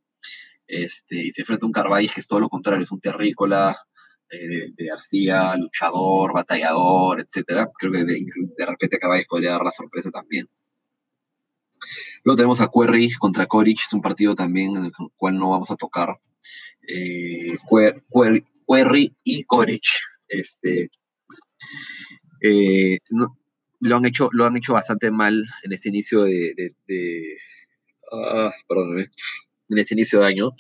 Este, 0.67 1.17
y 1.17 1.31
se 1.33 1.43
enfrenta 1.43 1.67
a 1.67 1.69
un 1.69 1.73
Carvalles 1.73 2.15
que 2.15 2.21
es 2.21 2.27
todo 2.27 2.41
lo 2.41 2.49
contrario, 2.49 2.83
es 2.83 2.91
un 2.91 3.01
terrícola, 3.01 3.77
eh, 4.31 4.73
de 4.75 4.87
García, 4.87 5.55
luchador, 5.57 6.33
batallador, 6.33 7.21
etcétera. 7.21 7.71
Creo 7.79 7.93
que 7.93 8.05
de, 8.05 8.67
repente 8.67 8.99
Caballos 8.99 9.27
podría 9.29 9.53
dar 9.53 9.63
la 9.63 9.71
sorpresa 9.71 10.11
también. 10.11 10.49
Luego 12.25 12.37
tenemos 12.37 12.61
a 12.61 12.71
Querry 12.73 13.13
contra 13.13 13.47
Coric, 13.47 13.81
es 13.85 13.93
un 13.93 14.01
partido 14.01 14.35
también 14.35 14.77
en 14.77 14.85
el 14.85 14.93
cual 15.17 15.37
no 15.39 15.51
vamos 15.51 15.71
a 15.71 15.77
tocar. 15.77 16.19
Eh, 16.89 17.59
Querry 18.67 19.15
y 19.23 19.45
Coric, 19.45 19.85
este, 20.29 20.91
eh, 22.41 22.99
lo, 23.81 23.97
han 23.97 24.07
hecho, 24.07 24.31
lo 24.33 24.47
han 24.47 24.57
hecho 24.57 24.73
bastante 24.73 25.11
mal 25.11 25.45
en 25.65 25.73
este 25.73 25.91
inicio 25.91 26.25
de, 26.25 26.73
ah, 28.11 28.53
perdón, 28.67 29.01
en 29.01 29.79
este 29.79 29.95
inicio 29.95 30.21
de 30.21 30.27
año. 30.27 30.53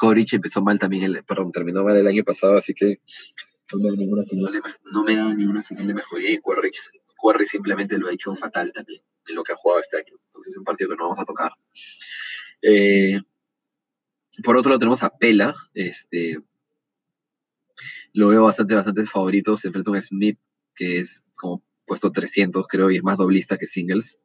Coric 0.00 0.32
empezó 0.32 0.62
mal 0.62 0.78
también, 0.78 1.22
perdón, 1.26 1.52
terminó 1.52 1.84
mal 1.84 1.94
el 1.94 2.06
año 2.06 2.24
pasado, 2.24 2.56
así 2.56 2.72
que 2.72 3.00
no 3.70 3.80
me 3.80 3.90
da 3.90 3.96
ninguna 3.96 4.22
señal 4.24 4.50
de, 4.50 5.36
ninguna 5.36 5.62
señal 5.62 5.86
de 5.86 5.92
mejoría 5.92 6.30
y 6.32 6.38
Quarry, 6.38 7.46
simplemente 7.46 7.98
lo 7.98 8.08
ha 8.08 8.12
hecho 8.12 8.34
fatal 8.34 8.72
también 8.72 9.02
en 9.28 9.34
lo 9.34 9.42
que 9.42 9.52
ha 9.52 9.56
jugado 9.56 9.78
este 9.78 9.98
año. 9.98 10.14
Entonces 10.24 10.52
es 10.52 10.58
un 10.58 10.64
partido 10.64 10.88
que 10.88 10.96
no 10.96 11.02
vamos 11.02 11.18
a 11.18 11.26
tocar. 11.26 11.52
Eh, 12.62 13.20
por 14.42 14.56
otro 14.56 14.70
lado 14.70 14.78
tenemos 14.78 15.02
a 15.02 15.10
Pela, 15.10 15.54
este, 15.74 16.42
lo 18.14 18.28
veo 18.28 18.44
bastante, 18.44 18.74
bastante 18.74 19.04
favorito, 19.04 19.58
se 19.58 19.68
enfrenta 19.68 19.90
a 19.90 19.94
un 19.94 20.00
Smith 20.00 20.38
que 20.74 20.98
es 20.98 21.26
como 21.36 21.62
puesto 21.84 22.10
300 22.10 22.66
creo 22.66 22.90
y 22.90 22.96
es 22.96 23.02
más 23.02 23.18
doblista 23.18 23.58
que 23.58 23.66
singles 23.66 24.18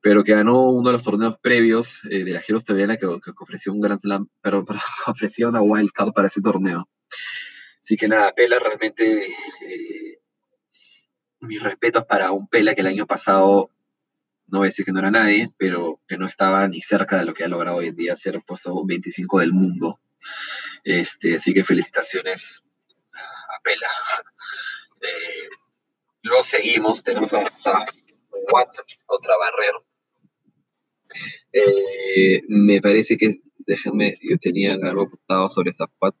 pero 0.00 0.24
que 0.24 0.34
ganó 0.34 0.70
uno 0.70 0.88
de 0.88 0.92
los 0.92 1.02
torneos 1.02 1.38
previos 1.38 2.00
eh, 2.10 2.24
de 2.24 2.32
la 2.32 2.40
gira 2.40 2.56
australiana 2.56 2.96
que, 2.96 3.06
ofreció 3.06 3.72
un 3.72 3.80
Grand 3.80 3.98
Slam, 3.98 4.28
pero, 4.40 4.64
ofreció 5.06 5.48
una 5.48 5.60
wild 5.60 5.90
card 5.92 6.12
para 6.12 6.28
ese 6.28 6.40
torneo. 6.40 6.88
Así 7.80 7.96
que 7.96 8.08
nada, 8.08 8.32
Pela 8.32 8.58
realmente, 8.58 9.26
eh, 9.26 10.20
mis 11.40 11.62
respetos 11.62 12.04
para 12.04 12.32
un 12.32 12.48
Pela 12.48 12.74
que 12.74 12.82
el 12.82 12.86
año 12.86 13.06
pasado, 13.06 13.70
no 14.46 14.58
voy 14.58 14.66
a 14.66 14.70
decir 14.70 14.84
que 14.84 14.92
no 14.92 14.98
era 14.98 15.10
nadie, 15.10 15.52
pero 15.56 16.00
que 16.06 16.18
no 16.18 16.26
estaba 16.26 16.66
ni 16.68 16.80
cerca 16.80 17.18
de 17.18 17.24
lo 17.24 17.34
que 17.34 17.44
ha 17.44 17.48
logrado 17.48 17.78
hoy 17.78 17.86
en 17.86 17.96
día, 17.96 18.16
ser 18.16 18.40
puesto 18.46 18.84
25 18.84 19.40
del 19.40 19.52
mundo. 19.52 20.00
Este, 20.84 21.36
así 21.36 21.52
que 21.52 21.64
felicitaciones 21.64 22.62
a 23.14 23.62
Pela. 23.62 23.88
Eh, 25.00 25.48
luego 26.22 26.44
seguimos, 26.44 27.02
tenemos 27.02 27.32
a 27.32 27.40
Watt 28.52 28.76
contra 29.06 29.34
Barrer. 29.36 29.74
Eh, 31.52 32.42
me 32.48 32.80
parece 32.80 33.16
que, 33.16 33.36
déjenme, 33.58 34.16
yo 34.22 34.36
tenía 34.38 34.74
algo 34.74 35.02
apuntado 35.02 35.48
sobre 35.50 35.70
esta 35.70 35.86
Watt, 36.00 36.14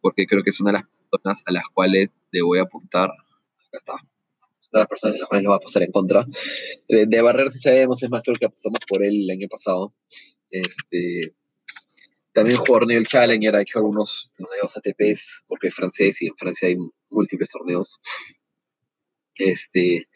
porque 0.00 0.26
creo 0.26 0.42
que 0.42 0.50
es 0.50 0.60
una 0.60 0.72
de 0.72 0.78
las 0.78 0.86
personas 1.10 1.42
a 1.46 1.52
las 1.52 1.68
cuales 1.68 2.10
le 2.30 2.42
voy 2.42 2.58
a 2.58 2.62
apuntar. 2.62 3.10
Acá 3.10 3.78
está. 3.78 3.92
Una 3.92 4.00
de 4.72 4.78
las 4.80 4.88
personas 4.88 5.16
a 5.16 5.18
las 5.20 5.28
cuales 5.28 5.42
le 5.42 5.48
voy 5.48 5.54
a 5.54 5.58
apostar 5.58 5.82
en 5.82 5.92
contra. 5.92 6.26
De, 6.88 7.22
Barrer, 7.22 7.52
si 7.52 7.58
sabemos, 7.60 8.02
es 8.02 8.10
más 8.10 8.22
creo 8.22 8.36
que 8.36 8.46
apostamos 8.46 8.80
por 8.88 9.02
él 9.02 9.24
el 9.24 9.30
año 9.30 9.48
pasado. 9.48 9.94
Este, 10.50 11.34
también 12.34 12.58
jugó 12.58 12.80
el 12.80 13.06
Challenger, 13.06 13.54
ha 13.54 13.62
hecho 13.62 13.78
algunos 13.78 14.30
torneos 14.36 14.76
ATPs, 14.76 15.44
porque 15.46 15.68
es 15.68 15.74
francés 15.74 16.20
y 16.20 16.26
en 16.26 16.36
Francia 16.36 16.68
hay 16.68 16.76
múltiples 17.08 17.48
torneos. 17.48 18.00
Este, 19.36 20.08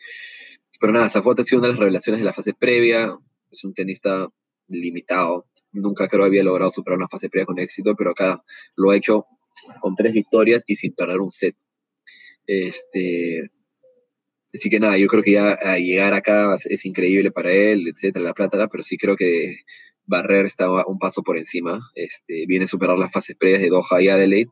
pero 0.78 0.92
nada, 0.92 1.08
Zafot 1.08 1.38
ha 1.40 1.44
sido 1.44 1.58
una 1.58 1.68
de 1.68 1.72
las 1.74 1.80
revelaciones 1.80 2.20
de 2.20 2.24
la 2.24 2.32
fase 2.32 2.54
previa. 2.54 3.16
Es 3.50 3.64
un 3.64 3.74
tenista 3.74 4.28
limitado. 4.68 5.46
Nunca 5.72 6.08
creo 6.08 6.24
había 6.24 6.44
logrado 6.44 6.70
superar 6.70 6.98
una 6.98 7.08
fase 7.08 7.28
previa 7.28 7.46
con 7.46 7.58
éxito, 7.58 7.94
pero 7.96 8.10
acá 8.10 8.42
lo 8.76 8.90
ha 8.90 8.96
hecho 8.96 9.26
con 9.80 9.96
tres 9.96 10.12
victorias 10.12 10.62
y 10.66 10.76
sin 10.76 10.94
perder 10.94 11.20
un 11.20 11.30
set. 11.30 11.56
Este, 12.46 13.50
así 14.54 14.70
que 14.70 14.80
nada, 14.80 14.96
yo 14.96 15.08
creo 15.08 15.22
que 15.22 15.32
ya 15.32 15.50
a 15.52 15.78
llegar 15.78 16.14
acá 16.14 16.56
es 16.64 16.84
increíble 16.84 17.30
para 17.30 17.52
él, 17.52 17.88
etcétera, 17.88 18.24
la 18.24 18.34
plata, 18.34 18.68
pero 18.68 18.82
sí 18.82 18.96
creo 18.96 19.16
que 19.16 19.58
Barrer 20.06 20.46
estaba 20.46 20.86
un 20.86 20.98
paso 20.98 21.22
por 21.22 21.36
encima. 21.36 21.80
Este, 21.94 22.46
viene 22.46 22.64
a 22.64 22.68
superar 22.68 22.98
las 22.98 23.12
fases 23.12 23.36
previas 23.36 23.60
de 23.60 23.68
Doha 23.68 24.00
y 24.00 24.08
Adelaide. 24.08 24.50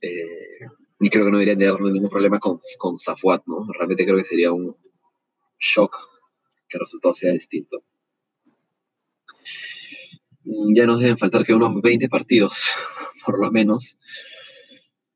Eh, 0.00 0.66
y 1.00 1.10
creo 1.10 1.24
que 1.24 1.30
no 1.32 1.38
deberían 1.38 1.58
tener 1.58 1.80
ningún 1.80 2.08
problema 2.08 2.38
con, 2.38 2.58
con 2.78 2.96
Safuat, 2.96 3.42
¿no? 3.46 3.66
Realmente 3.76 4.04
creo 4.04 4.16
que 4.16 4.24
sería 4.24 4.52
un, 4.52 4.76
shock 5.62 5.96
que 6.68 6.78
el 6.78 6.80
resultado 6.80 7.14
sea 7.14 7.32
distinto. 7.32 7.84
Mm, 10.44 10.74
ya 10.74 10.86
nos 10.86 11.00
deben 11.00 11.18
faltar 11.18 11.44
que 11.44 11.54
unos 11.54 11.80
20 11.80 12.08
partidos, 12.08 12.54
por 13.24 13.38
lo 13.40 13.50
menos. 13.50 13.96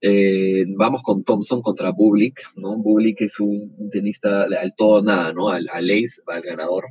Eh, 0.01 0.64
vamos 0.76 1.03
con 1.03 1.24
Thompson 1.24 1.62
contra 1.62 1.90
Bublik, 1.90 2.40
¿no? 2.55 2.76
Bublik 2.76 3.22
es 3.22 3.40
un, 3.40 3.90
tenista 3.90 4.42
al 4.42 4.74
todo 4.76 5.03
nada, 5.03 5.32
¿no? 5.32 5.49
Al, 5.49 5.66
al 5.72 5.90
ace, 5.90 6.20
al 6.26 6.42
ganador. 6.42 6.84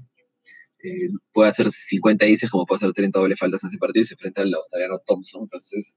Eh, 0.83 1.09
puede 1.31 1.49
hacer 1.49 1.71
50 1.71 2.25
aces 2.25 2.49
como 2.49 2.65
puede 2.65 2.77
hacer 2.77 2.93
30 2.93 3.19
doble 3.19 3.35
faltas 3.35 3.63
en 3.63 3.69
ese 3.69 3.77
partido 3.77 4.03
y 4.03 4.05
se 4.05 4.13
enfrenta 4.15 4.41
al 4.41 4.53
australiano 4.53 4.99
Thompson. 5.05 5.43
Entonces, 5.43 5.95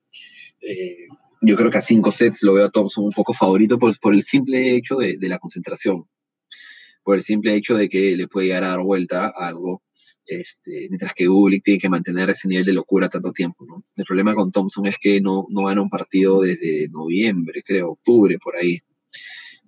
eh, 0.61 1.07
yo 1.43 1.57
creo 1.57 1.71
que 1.71 1.79
a 1.79 1.83
5 1.83 2.11
sets 2.11 2.43
lo 2.43 2.55
veo 2.55 2.67
a 2.67 2.71
Thompson 2.71 3.05
un 3.05 3.13
poco 3.13 3.33
favorito 3.35 3.79
por, 3.79 3.99
por 4.01 4.15
el 4.15 4.23
simple 4.23 4.77
hecho 4.77 4.97
de, 4.97 5.17
de 5.19 5.29
la 5.29 5.39
concentración 5.39 6.07
por 7.09 7.17
el 7.17 7.23
simple 7.23 7.55
hecho 7.55 7.75
de 7.75 7.89
que 7.89 8.15
le 8.19 8.29
puede 8.29 8.49
llegar 8.49 8.65
a 8.65 8.69
dar 8.69 8.81
vuelta 8.81 9.33
a 9.35 9.49
algo 9.49 9.83
Este, 10.27 10.89
mientras 10.91 11.15
que 11.15 11.27
Bublik 11.27 11.65
tiene 11.65 11.81
que 11.81 11.89
mantener 11.89 12.29
ese 12.29 12.47
nivel 12.47 12.67
de 12.67 12.75
locura 12.75 13.09
tanto 13.09 13.33
tiempo. 13.33 13.65
¿no? 13.65 13.77
El 13.97 14.05
problema 14.05 14.35
con 14.35 14.53
Thompson 14.53 14.85
es 14.85 14.99
que 14.99 15.19
no, 15.23 15.47
no 15.49 15.65
gana 15.65 15.81
un 15.81 15.89
partido 15.89 16.43
desde 16.43 16.87
noviembre, 16.91 17.63
creo, 17.65 17.93
octubre, 17.93 18.37
por 18.39 18.57
ahí. 18.57 18.81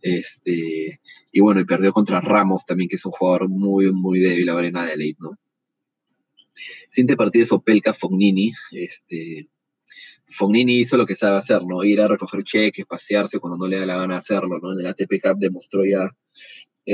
Este, 0.03 1.01
y 1.33 1.41
bueno, 1.41 1.63
y 1.63 1.65
perdió 1.65 1.95
contra 1.95 2.21
Ramos 2.21 2.67
también, 2.67 2.91
que 2.91 2.97
es 2.97 3.07
un 3.07 3.13
jugador 3.13 3.49
muy, 3.49 3.91
muy 3.91 4.21
débil 4.21 4.51
ahora 4.51 4.69
en 4.69 4.77
Adelaide, 4.77 5.17
¿no? 5.19 5.31
Siguiente 6.89 7.17
partido 7.17 7.45
es 7.45 7.53
Opelka 7.53 7.95
Fognini. 7.95 8.53
Este, 8.73 9.49
Fognini 10.27 10.81
hizo 10.81 10.99
lo 10.99 11.07
que 11.07 11.17
sabe 11.17 11.39
hacer, 11.39 11.63
¿no? 11.65 11.85
Ir 11.85 12.03
a 12.03 12.07
recoger 12.07 12.45
cheques, 12.45 12.85
pasearse 12.85 13.39
cuando 13.39 13.57
no 13.57 13.67
le 13.67 13.79
da 13.79 13.87
la 13.87 13.97
gana 13.97 14.19
hacerlo, 14.19 14.59
¿no? 14.61 14.75
En 14.75 14.81
el 14.81 14.87
ATP 14.89 15.23
Cup 15.23 15.39
demostró 15.39 15.87
ya, 15.87 16.07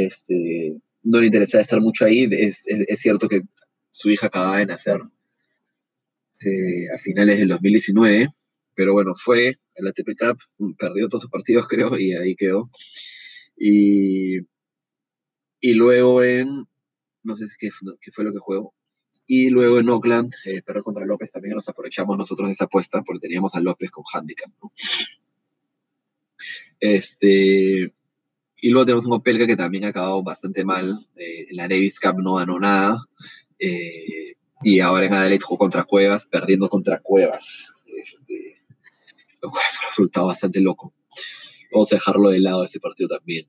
este, 0.04 0.80
no 1.02 1.20
le 1.20 1.26
interesaba 1.26 1.62
estar 1.62 1.80
mucho 1.80 2.04
ahí. 2.04 2.28
Es, 2.30 2.66
cierto 2.96 3.28
que 3.28 3.42
su 3.90 4.10
hija 4.10 4.26
acaba 4.26 4.58
de 4.58 4.66
nacer 4.66 5.00
eh, 6.40 6.90
a 6.94 6.98
finales 6.98 7.38
del 7.38 7.48
2019, 7.48 8.28
pero 8.74 8.92
bueno, 8.92 9.14
fue 9.14 9.58
el 9.74 9.86
ATP 9.86 10.16
Cup, 10.18 10.74
perdió 10.78 11.08
todos 11.08 11.22
sus 11.22 11.30
partidos, 11.30 11.66
creo, 11.66 11.98
y 11.98 12.12
ahí 12.12 12.34
quedó. 12.36 12.70
Y, 13.56 14.40
y 15.60 15.74
luego 15.74 16.22
en, 16.22 16.66
no 17.22 17.36
sé 17.36 17.46
qué, 17.58 17.70
qué 18.00 18.12
fue 18.12 18.24
lo 18.24 18.32
que 18.32 18.38
jugó, 18.38 18.74
y 19.26 19.50
luego 19.50 19.80
en 19.80 19.88
Oakland, 19.88 20.32
eh, 20.44 20.62
pero 20.64 20.84
contra 20.84 21.04
López 21.04 21.32
también 21.32 21.54
nos 21.54 21.68
aprovechamos 21.68 22.16
nosotros 22.16 22.48
de 22.48 22.52
esa 22.52 22.66
apuesta, 22.66 23.02
porque 23.02 23.20
teníamos 23.20 23.54
a 23.54 23.60
López 23.60 23.90
con 23.90 24.04
handicap. 24.12 24.50
Este, 26.78 27.92
y 28.66 28.70
luego 28.70 28.84
tenemos 28.84 29.06
un 29.06 29.12
Opelka 29.12 29.46
que 29.46 29.54
también 29.54 29.84
ha 29.84 29.88
acabado 29.90 30.24
bastante 30.24 30.64
mal. 30.64 31.06
Eh, 31.14 31.46
en 31.50 31.56
la 31.56 31.68
Davis 31.68 32.00
Cup 32.00 32.16
no 32.18 32.34
ganó 32.34 32.58
nada. 32.58 33.06
Eh, 33.60 34.34
y 34.60 34.80
ahora 34.80 35.06
en 35.06 35.14
Adelaide 35.14 35.44
jugó 35.44 35.58
contra 35.58 35.84
Cuevas, 35.84 36.26
perdiendo 36.26 36.68
contra 36.68 36.98
Cuevas. 36.98 37.70
Este, 37.86 38.60
lo 39.40 39.52
cual 39.52 39.62
es 39.68 39.78
un 39.78 39.88
resultado 39.88 40.26
bastante 40.26 40.60
loco. 40.60 40.92
Vamos 41.70 41.92
a 41.92 41.94
dejarlo 41.94 42.30
de 42.30 42.40
lado 42.40 42.64
ese 42.64 42.80
partido 42.80 43.08
también. 43.08 43.46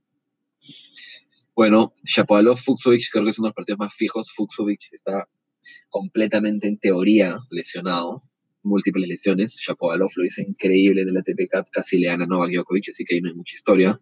Bueno, 1.56 1.94
Shapovalov, 2.04 2.60
Fuxovic, 2.60 3.10
creo 3.12 3.24
que 3.24 3.32
es 3.32 3.40
uno 3.40 3.48
de 3.48 3.50
los 3.50 3.56
partidos 3.56 3.80
más 3.80 3.96
fijos. 3.96 4.32
Fuxovic 4.32 4.82
está 4.92 5.28
completamente 5.90 6.68
en 6.68 6.78
teoría 6.78 7.40
lesionado, 7.50 8.22
múltiples 8.62 9.10
lesiones. 9.10 9.58
Shapovalov 9.60 10.12
lo 10.16 10.26
hizo 10.26 10.42
increíble 10.42 11.02
en 11.02 11.10
el 11.10 11.18
ATP 11.18 11.50
Cup, 11.52 11.66
casi 11.72 11.98
le 11.98 12.10
gana 12.10 12.26
a 12.26 12.28
Novak 12.28 12.52
Djokovic, 12.52 12.90
así 12.90 13.04
que 13.04 13.16
ahí 13.16 13.22
no 13.22 13.30
hay 13.30 13.36
mucha 13.36 13.56
historia. 13.56 14.00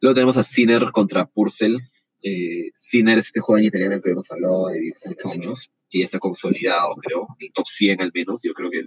Luego 0.00 0.14
tenemos 0.14 0.36
a 0.36 0.42
Sinner 0.42 0.90
contra 0.92 1.26
Purcell. 1.26 1.78
Eh, 2.22 2.70
Sinner 2.74 3.18
es 3.18 3.26
este 3.26 3.40
joven 3.40 3.64
italiano 3.64 4.00
que 4.00 4.10
hemos 4.10 4.30
hablado 4.30 4.68
de 4.68 4.80
18 4.80 5.28
años, 5.30 5.70
que 5.88 6.00
ya 6.00 6.04
está 6.04 6.18
consolidado, 6.18 6.94
creo, 6.96 7.28
el 7.38 7.52
top 7.52 7.66
100 7.66 8.02
al 8.02 8.12
menos. 8.14 8.42
Yo 8.42 8.54
creo 8.54 8.70
que 8.70 8.86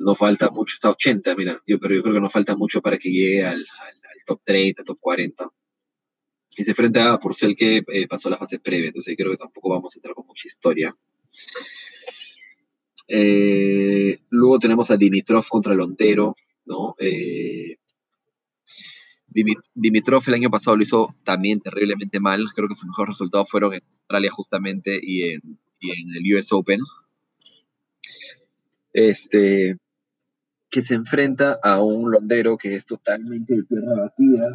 no 0.00 0.14
falta 0.14 0.50
mucho, 0.50 0.74
está 0.74 0.90
80, 0.90 1.34
mira, 1.36 1.60
yo, 1.66 1.78
pero 1.78 1.94
yo 1.94 2.02
creo 2.02 2.14
que 2.14 2.20
no 2.20 2.30
falta 2.30 2.56
mucho 2.56 2.80
para 2.80 2.98
que 2.98 3.10
llegue 3.10 3.44
al, 3.44 3.64
top 4.26 4.40
30, 4.44 4.84
top 4.84 4.98
40 5.00 5.48
y 6.56 6.64
se 6.64 6.70
enfrenta 6.70 7.12
a 7.12 7.18
Purcell 7.18 7.56
que 7.56 7.82
eh, 7.86 8.06
pasó 8.08 8.28
la 8.30 8.36
fase 8.36 8.58
previa, 8.58 8.88
entonces 8.88 9.14
creo 9.16 9.30
que 9.30 9.36
tampoco 9.36 9.70
vamos 9.70 9.94
a 9.94 9.98
entrar 9.98 10.14
con 10.14 10.26
mucha 10.26 10.46
historia. 10.46 10.96
Eh, 13.08 14.18
luego 14.30 14.58
tenemos 14.58 14.90
a 14.90 14.96
Dimitrov 14.96 15.46
contra 15.48 15.74
Lontero, 15.74 16.34
¿no? 16.66 16.94
Eh, 16.98 17.76
Dimitrov 19.30 20.22
el 20.26 20.34
año 20.34 20.50
pasado 20.50 20.76
lo 20.76 20.82
hizo 20.82 21.14
también 21.24 21.60
terriblemente 21.60 22.20
mal, 22.20 22.44
creo 22.54 22.68
que 22.68 22.74
sus 22.74 22.86
mejores 22.86 23.10
resultados 23.10 23.48
fueron 23.48 23.74
en 23.74 23.82
Australia 24.00 24.30
justamente 24.30 24.98
y 25.02 25.32
en, 25.32 25.58
el 25.80 26.36
US 26.36 26.52
Open. 26.52 26.80
Este, 28.92 29.76
que 30.68 30.82
se 30.82 30.94
enfrenta 30.94 31.58
a 31.62 31.80
un 31.82 32.10
londero 32.10 32.56
que 32.56 32.74
es 32.74 32.86
totalmente 32.86 33.54
de 33.54 33.62
tierra 33.64 33.94
batida, 33.96 34.46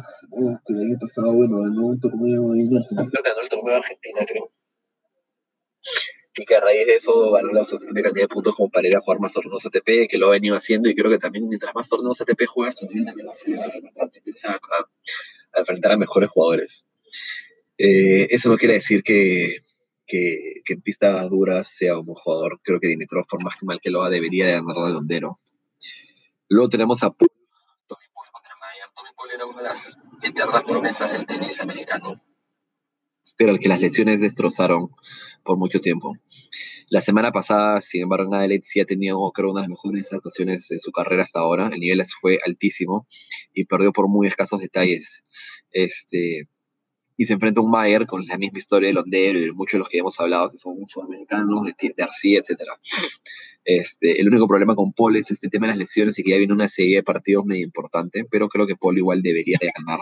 que 0.66 0.72
el 0.72 0.80
año 0.80 0.98
pasado, 1.00 1.32
bueno, 1.32 1.60
ganó 1.60 1.98
torneo 1.98 2.48
ganó 2.48 3.40
el 3.42 3.48
torneo 3.48 3.72
de 3.72 3.76
Argentina, 3.76 4.20
creo. 4.26 4.50
Y 6.38 6.44
que 6.44 6.54
a 6.54 6.60
raíz 6.60 6.86
de 6.86 6.96
eso 6.96 7.30
ganó 7.32 7.52
la 7.52 7.64
suficiente 7.64 8.02
cantidad 8.02 8.24
de 8.24 8.28
puntos 8.28 8.54
como 8.54 8.70
para 8.70 8.86
ir 8.86 8.96
a 8.96 9.00
jugar 9.00 9.20
más 9.20 9.32
torneos 9.32 9.64
ATP, 9.64 10.08
que 10.08 10.18
lo 10.18 10.28
ha 10.28 10.32
venido 10.32 10.54
haciendo, 10.54 10.88
y 10.90 10.94
creo 10.94 11.10
que 11.10 11.18
también 11.18 11.48
mientras 11.48 11.74
más 11.74 11.88
torneos 11.88 12.20
ATP 12.20 12.46
juegas, 12.46 12.76
también, 12.76 13.06
también 13.06 13.28
a, 13.28 13.32
a, 13.32 14.88
a, 15.54 15.60
enfrentar 15.60 15.92
a 15.92 15.96
mejores 15.96 16.28
jugadores. 16.28 16.84
Eh, 17.78 18.26
eso 18.30 18.48
no 18.48 18.56
quiere 18.56 18.74
decir 18.74 19.02
que, 19.02 19.64
que, 20.06 20.62
en 20.68 20.80
pistas 20.80 21.28
duras 21.28 21.68
sea 21.68 21.98
un 21.98 22.06
jugador. 22.06 22.60
Creo 22.62 22.80
que 22.80 22.88
Dimitrov, 22.88 23.26
por 23.26 23.42
más 23.42 23.56
que 23.56 23.66
mal 23.66 23.80
que 23.80 23.90
lo 23.90 24.00
haga, 24.00 24.10
debería 24.10 24.46
de 24.46 24.52
ganar 24.52 24.76
al 24.78 24.94
Londero. 24.94 25.40
Luego 26.48 26.68
tenemos 26.68 27.02
a 27.02 27.10
Tommy 27.10 28.06
Paul 28.14 28.26
contra 28.32 28.54
Mayer. 28.56 28.88
Tommy 28.94 29.10
Paul 29.16 29.30
era 29.34 29.46
una 29.46 29.62
de 29.62 29.68
las 29.68 29.98
eternas 30.22 30.64
promesas 30.64 31.12
del 31.12 31.26
tenis 31.26 31.60
americano, 31.60 32.22
pero 33.36 33.50
al 33.50 33.58
que 33.58 33.68
las 33.68 33.80
lesiones 33.80 34.20
destrozaron 34.20 34.90
por 35.44 35.58
mucho 35.58 35.80
tiempo. 35.80 36.16
La 36.88 37.00
semana 37.00 37.32
pasada, 37.32 37.80
sin 37.80 38.02
embargo, 38.02 38.32
Adelaide 38.34 38.62
sí 38.62 38.80
ha 38.80 38.84
tenido, 38.84 39.18
creo, 39.32 39.50
una 39.50 39.62
de 39.62 39.68
las 39.68 39.70
mejores 39.70 40.12
actuaciones 40.12 40.68
de 40.68 40.78
su 40.78 40.92
carrera 40.92 41.24
hasta 41.24 41.40
ahora. 41.40 41.68
El 41.72 41.80
nivel 41.80 42.00
fue 42.20 42.38
altísimo 42.46 43.08
y 43.52 43.64
perdió 43.64 43.92
por 43.92 44.08
muy 44.08 44.28
escasos 44.28 44.60
detalles. 44.60 45.24
Este, 45.72 46.48
y 47.16 47.24
se 47.24 47.32
enfrenta 47.32 47.60
a 47.60 47.64
un 47.64 47.70
Mayer 47.70 48.06
con 48.06 48.24
la 48.26 48.38
misma 48.38 48.58
historia 48.58 48.88
de 48.88 48.94
Londero 48.94 49.40
y 49.40 49.50
muchos 49.52 49.72
de 49.72 49.78
los 49.80 49.88
que 49.88 49.98
hemos 49.98 50.20
hablado, 50.20 50.50
que 50.50 50.58
son 50.58 50.76
sudamericanos, 50.86 51.64
de, 51.64 51.92
de 51.96 52.02
Arcía, 52.02 52.38
etc. 52.38 52.62
Este, 53.64 54.20
el 54.20 54.28
único 54.28 54.46
problema 54.46 54.76
con 54.76 54.92
Paul 54.92 55.16
es 55.16 55.30
este 55.30 55.48
tema 55.48 55.66
de 55.66 55.72
las 55.72 55.78
lesiones 55.78 56.18
y 56.18 56.22
que 56.22 56.30
ya 56.30 56.38
viene 56.38 56.52
una 56.52 56.68
serie 56.68 56.96
de 56.96 57.02
partidos 57.02 57.44
medio 57.44 57.64
importante, 57.64 58.24
pero 58.30 58.48
creo 58.48 58.66
que 58.66 58.76
Paul 58.76 58.96
igual 58.98 59.22
debería 59.22 59.58
de 59.60 59.70
ganar. 59.76 60.00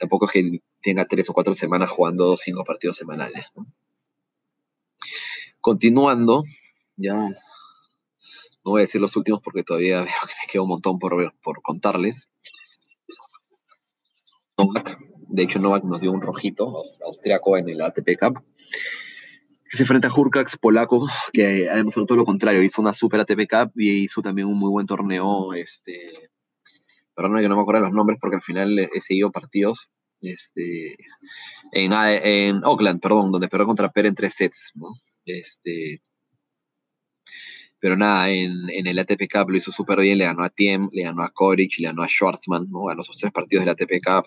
Tampoco 0.00 0.24
es 0.24 0.32
que 0.32 0.62
tenga 0.80 1.04
tres 1.04 1.28
o 1.28 1.34
cuatro 1.34 1.54
semanas 1.54 1.90
jugando 1.90 2.34
cinco 2.36 2.64
partidos 2.64 2.96
semanales. 2.96 3.44
Continuando, 5.60 6.42
ya 6.96 7.14
no 7.14 7.34
voy 8.64 8.80
a 8.80 8.82
decir 8.82 8.98
los 9.00 9.14
últimos 9.14 9.42
porque 9.42 9.62
todavía 9.62 9.98
veo 10.02 10.12
que 10.26 10.34
me 10.40 10.50
queda 10.50 10.62
un 10.62 10.70
montón 10.70 10.98
por, 10.98 11.34
por 11.42 11.60
contarles. 11.60 12.30
De 15.28 15.42
hecho, 15.42 15.58
Novak 15.58 15.84
nos 15.84 16.00
dio 16.00 16.12
un 16.12 16.22
rojito 16.22 16.82
austriaco 17.04 17.58
en 17.58 17.68
el 17.68 17.82
ATP 17.82 18.18
Cup 18.18 18.42
se 19.70 19.84
enfrenta 19.84 20.08
a 20.08 20.12
Hurkax 20.12 20.56
polaco, 20.56 21.06
que 21.32 21.68
además 21.70 21.94
todo 21.94 22.16
lo 22.16 22.24
contrario, 22.24 22.62
hizo 22.62 22.82
una 22.82 22.92
super 22.92 23.20
ATP 23.20 23.48
Cup 23.48 23.72
y 23.76 24.02
hizo 24.02 24.20
también 24.20 24.48
un 24.48 24.58
muy 24.58 24.68
buen 24.68 24.86
torneo, 24.86 25.54
este, 25.54 26.10
perdón 27.20 27.42
que 27.42 27.48
no 27.48 27.56
me 27.56 27.62
acuerdo 27.62 27.82
los 27.82 27.92
nombres 27.92 28.18
porque 28.18 28.36
al 28.36 28.42
final 28.42 28.78
he 28.78 29.00
seguido 29.00 29.30
partidos, 29.30 29.90
este, 30.22 30.96
en, 31.72 31.92
en 31.92 32.64
Oakland, 32.64 33.00
perdón, 33.00 33.30
donde 33.30 33.48
perdió 33.48 33.66
contra 33.66 33.90
Per 33.90 34.06
en 34.06 34.14
tres 34.14 34.34
sets, 34.34 34.72
¿no? 34.74 34.88
Este, 35.26 36.02
pero 37.78 37.96
nada, 37.96 38.30
en, 38.30 38.70
en, 38.70 38.86
el 38.86 38.98
ATP 38.98 39.30
Cup 39.30 39.50
lo 39.50 39.58
hizo 39.58 39.70
súper 39.70 40.00
bien, 40.00 40.16
le 40.16 40.24
ganó 40.24 40.44
a 40.44 40.48
Tiem, 40.48 40.88
le 40.92 41.02
ganó 41.02 41.22
a 41.22 41.30
Koric, 41.30 41.78
le 41.78 41.88
ganó 41.88 42.02
a 42.02 42.08
Schwartzman, 42.08 42.70
¿no? 42.70 42.84
ganó 42.84 43.02
sus 43.02 43.16
tres 43.18 43.32
partidos 43.32 43.64
del 43.64 43.72
ATP 43.72 44.02
Cup. 44.02 44.26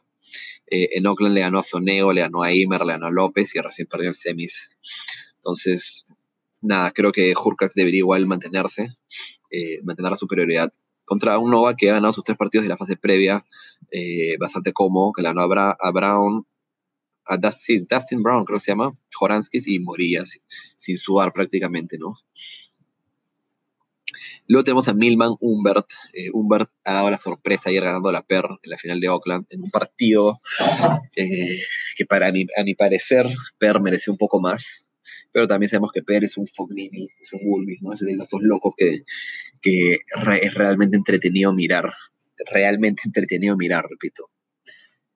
Eh, 0.67 0.89
en 0.93 1.07
Oakland 1.07 1.33
le 1.33 1.41
ganó 1.41 1.59
a 1.59 1.63
Soneo, 1.63 2.13
le 2.13 2.21
ganó 2.21 2.43
a 2.43 2.51
Imer, 2.51 2.85
le 2.85 2.93
ganó 2.93 3.07
a 3.07 3.11
López 3.11 3.55
y 3.55 3.59
recién 3.59 3.87
perdió 3.87 4.09
en 4.09 4.13
semis. 4.13 4.69
Entonces, 5.35 6.05
nada, 6.61 6.91
creo 6.91 7.11
que 7.11 7.33
Hurkax 7.35 7.73
debería 7.73 7.99
igual 7.99 8.27
mantenerse, 8.27 8.95
eh, 9.51 9.79
mantener 9.83 10.11
la 10.11 10.17
superioridad 10.17 10.71
contra 11.05 11.37
un 11.37 11.51
Nova 11.51 11.75
que 11.75 11.89
ha 11.89 11.93
ganado 11.93 12.13
sus 12.13 12.23
tres 12.23 12.37
partidos 12.37 12.63
de 12.63 12.69
la 12.69 12.77
fase 12.77 12.97
previa 12.97 13.43
eh, 13.91 14.37
bastante 14.39 14.73
cómodo, 14.73 15.11
que 15.13 15.21
le 15.21 15.29
ganó 15.29 15.41
a, 15.41 15.91
Brown, 15.91 16.45
a 17.25 17.37
Dustin, 17.37 17.87
Brown, 18.23 18.45
creo 18.45 18.57
que 18.57 18.63
se 18.63 18.71
llama, 18.71 18.97
Joranskis 19.13 19.67
y 19.67 19.79
Moría, 19.79 20.23
sin, 20.75 20.97
sudar 20.97 21.31
prácticamente, 21.31 21.97
¿no? 21.97 22.15
Luego 24.47 24.63
tenemos 24.65 24.87
a 24.89 24.93
Milman 24.93 25.35
Humbert. 25.39 25.87
Eh, 26.11 26.29
Humbert 26.33 26.69
ha 26.83 26.93
dado 26.93 27.09
la 27.09 27.17
sorpresa 27.17 27.69
ayer 27.69 27.83
ganando 27.83 28.11
la 28.11 28.23
PER 28.23 28.45
en 28.61 28.69
la 28.69 28.77
final 28.77 28.99
de 28.99 29.09
Oakland 29.09 29.45
en 29.49 29.61
un 29.61 29.69
partido 29.69 30.41
que 31.95 32.05
para 32.05 32.31
mi, 32.31 32.45
a 32.57 32.63
mi 32.63 32.75
parecer 32.75 33.29
PER 33.57 33.81
mereció 33.81 34.11
un 34.11 34.17
poco 34.17 34.41
más 34.41 34.89
pero 35.33 35.47
también 35.47 35.69
sabemos 35.69 35.91
que 35.91 36.03
Pérez 36.03 36.31
es 36.31 36.37
un 36.37 36.47
Fognini, 36.47 37.09
es 37.19 37.33
un 37.33 37.39
Wolvis, 37.43 37.81
¿no? 37.81 37.91
Es 37.93 37.99
de 37.99 38.11
esos 38.11 38.43
locos 38.43 38.75
que, 38.77 39.01
que 39.61 39.93
es 39.95 40.53
realmente 40.53 40.95
entretenido 40.95 41.53
mirar, 41.53 41.91
realmente 42.51 43.03
entretenido 43.05 43.57
mirar, 43.57 43.85
repito. 43.89 44.29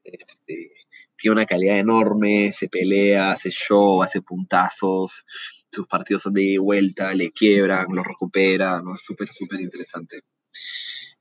Este, 0.04 0.72
tiene 1.16 1.34
una 1.34 1.46
calidad 1.46 1.78
enorme, 1.78 2.52
se 2.52 2.68
pelea, 2.68 3.32
hace 3.32 3.52
show, 3.52 4.02
hace 4.02 4.22
puntazos, 4.22 5.26
sus 5.72 5.88
partidos 5.88 6.24
son 6.24 6.34
de 6.34 6.58
vuelta, 6.60 7.14
le 7.14 7.32
quiebran, 7.32 7.88
los 7.92 8.06
recupera, 8.06 8.82
¿no? 8.82 8.96
Es 8.96 9.04
súper, 9.04 9.30
súper 9.30 9.62
interesante. 9.62 10.22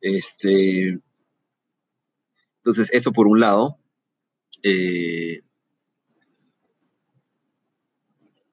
Este, 0.01 0.99
entonces, 2.59 2.91
eso 2.93 3.13
por 3.13 3.27
un 3.27 3.41
lado. 3.41 3.77
Eh, 4.63 5.43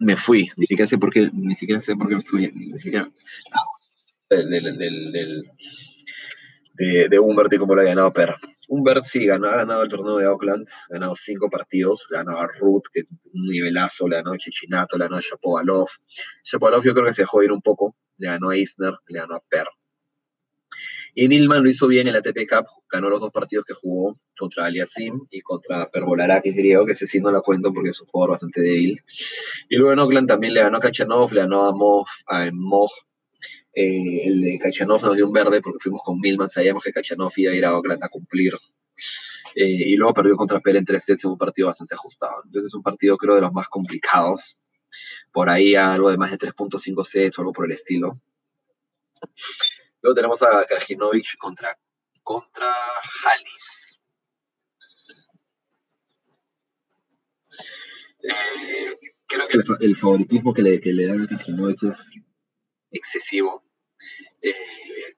me 0.03 0.17
fui, 0.17 0.49
ni 0.57 0.65
siquiera 0.65 0.87
sé 0.87 0.97
por 0.97 1.11
qué, 1.11 1.29
ni 1.33 1.55
siquiera 1.55 1.81
sé 1.81 1.95
por 1.95 2.07
qué 2.07 2.15
me 2.15 2.21
fui, 2.21 2.51
ni 2.53 2.79
siquiera 2.79 3.09
del, 4.29 4.77
del, 4.77 5.43
de, 6.73 7.07
de 7.09 7.19
Humbert 7.19 7.53
y 7.53 7.57
cómo 7.57 7.75
lo 7.75 7.81
ha 7.81 7.85
ganado 7.85 8.11
Per. 8.13 8.35
Humbert 8.69 9.03
sí 9.03 9.25
ganó, 9.25 9.47
ha 9.47 9.57
ganado 9.57 9.83
el 9.83 9.89
torneo 9.89 10.17
de 10.17 10.25
Auckland, 10.25 10.67
ha 10.67 10.93
ganado 10.93 11.15
cinco 11.15 11.49
partidos, 11.49 12.07
le 12.09 12.17
ha 12.17 12.21
a 12.21 12.47
Ruth, 12.59 12.85
que 12.91 13.01
un 13.33 13.45
nivelazo, 13.45 14.07
le 14.07 14.17
ganó 14.17 14.31
a 14.31 14.37
Chichinato, 14.37 14.97
le 14.97 15.05
ganó 15.05 15.17
a 15.17 15.21
Shapovalov. 15.21 15.87
Shapovalov 16.43 16.83
yo 16.83 16.93
creo 16.93 17.05
que 17.05 17.13
se 17.13 17.23
dejó 17.23 17.43
ir 17.43 17.51
un 17.51 17.61
poco, 17.61 17.95
le 18.17 18.27
ganó 18.27 18.49
a 18.49 18.57
Isner, 18.57 18.93
le 19.07 19.19
ganó 19.19 19.35
a 19.35 19.41
Per. 19.41 19.67
Y 21.15 21.27
Nilman 21.27 21.63
lo 21.63 21.69
hizo 21.69 21.87
bien 21.87 22.07
en 22.07 22.13
la 22.13 22.19
ATP 22.19 22.47
Cup, 22.49 22.65
ganó 22.89 23.09
los 23.09 23.19
dos 23.19 23.31
partidos 23.31 23.65
que 23.65 23.73
jugó 23.73 24.19
contra 24.37 24.65
Aliasim 24.65 25.27
y 25.29 25.41
contra 25.41 25.89
Perbolarakis 25.89 26.55
griego, 26.55 26.85
que 26.85 26.93
ese 26.93 27.05
sí 27.05 27.19
no 27.19 27.31
la 27.31 27.41
cuento 27.41 27.71
porque 27.71 27.89
es 27.89 28.01
un 28.01 28.07
jugador 28.07 28.31
bastante 28.31 28.61
débil. 28.61 28.99
Y 29.69 29.75
luego 29.75 29.93
en 29.93 29.99
Oakland 29.99 30.27
también 30.27 30.53
le 30.53 30.61
ganó 30.61 30.77
a 30.77 30.81
Kachanov, 30.81 31.31
le 31.33 31.41
ganó 31.41 31.67
a 31.67 31.71
Moj, 31.73 32.07
a 32.27 32.49
Moj 32.51 32.91
eh, 33.75 34.27
el 34.27 34.41
de 34.41 34.59
Kachanov 34.59 35.01
nos 35.03 35.15
dio 35.15 35.25
un 35.25 35.33
verde 35.33 35.59
porque 35.61 35.79
fuimos 35.81 36.01
con 36.03 36.19
Milman, 36.19 36.47
sabíamos 36.47 36.83
que 36.83 36.91
Kachanov 36.91 37.31
iba 37.37 37.51
a 37.51 37.55
ir 37.55 37.65
a 37.65 37.75
Oakland 37.75 38.03
a 38.03 38.09
cumplir. 38.09 38.53
Eh, 39.55 39.89
y 39.89 39.95
luego 39.95 40.13
perdió 40.13 40.35
contra 40.35 40.59
Pérez 40.59 40.79
en 40.79 40.85
tres 40.85 41.03
sets 41.03 41.25
en 41.25 41.31
un 41.31 41.37
partido 41.37 41.67
bastante 41.67 41.95
ajustado. 41.95 42.41
Entonces 42.45 42.67
es 42.67 42.73
un 42.73 42.83
partido 42.83 43.17
creo 43.17 43.35
de 43.35 43.41
los 43.41 43.51
más 43.51 43.67
complicados. 43.67 44.57
Por 45.31 45.49
ahí 45.49 45.75
algo 45.75 46.11
de 46.11 46.17
más 46.17 46.31
de 46.31 46.37
3.5 46.37 47.03
sets 47.03 47.37
o 47.37 47.41
algo 47.41 47.53
por 47.53 47.65
el 47.65 47.71
estilo. 47.71 48.13
Luego 50.03 50.15
tenemos 50.15 50.41
a 50.43 50.65
Krajinovic 50.65 51.37
contra, 51.37 51.79
contra 52.21 52.75
Halis. 53.23 54.01
Eh, 58.21 58.99
creo 59.25 59.47
que 59.47 59.57
el, 59.79 59.95
favoritismo 59.95 60.53
que 60.53 60.61
le, 60.61 60.81
que 60.81 60.91
le 60.91 61.07
dan 61.07 61.21
a 61.21 61.27
Krajinovic 61.27 61.83
es 61.83 61.97
excesivo. 62.91 63.63
Eh, 64.41 65.15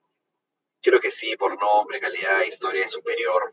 creo 0.80 1.00
que 1.00 1.10
sí, 1.10 1.36
por 1.36 1.60
nombre, 1.60 1.98
calidad, 1.98 2.44
historia 2.44 2.84
es 2.84 2.92
superior. 2.92 3.52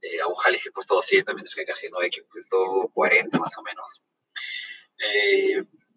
Eh, 0.00 0.20
a 0.20 0.28
un 0.28 0.36
Halis 0.44 0.62
que 0.62 0.70
costó 0.70 0.94
200, 0.94 1.34
mientras 1.34 1.56
que 1.56 1.64
Krajinovic 1.64 2.28
costó 2.28 2.88
40 2.94 3.36
más 3.36 3.58
o 3.58 3.62
menos. 3.62 4.00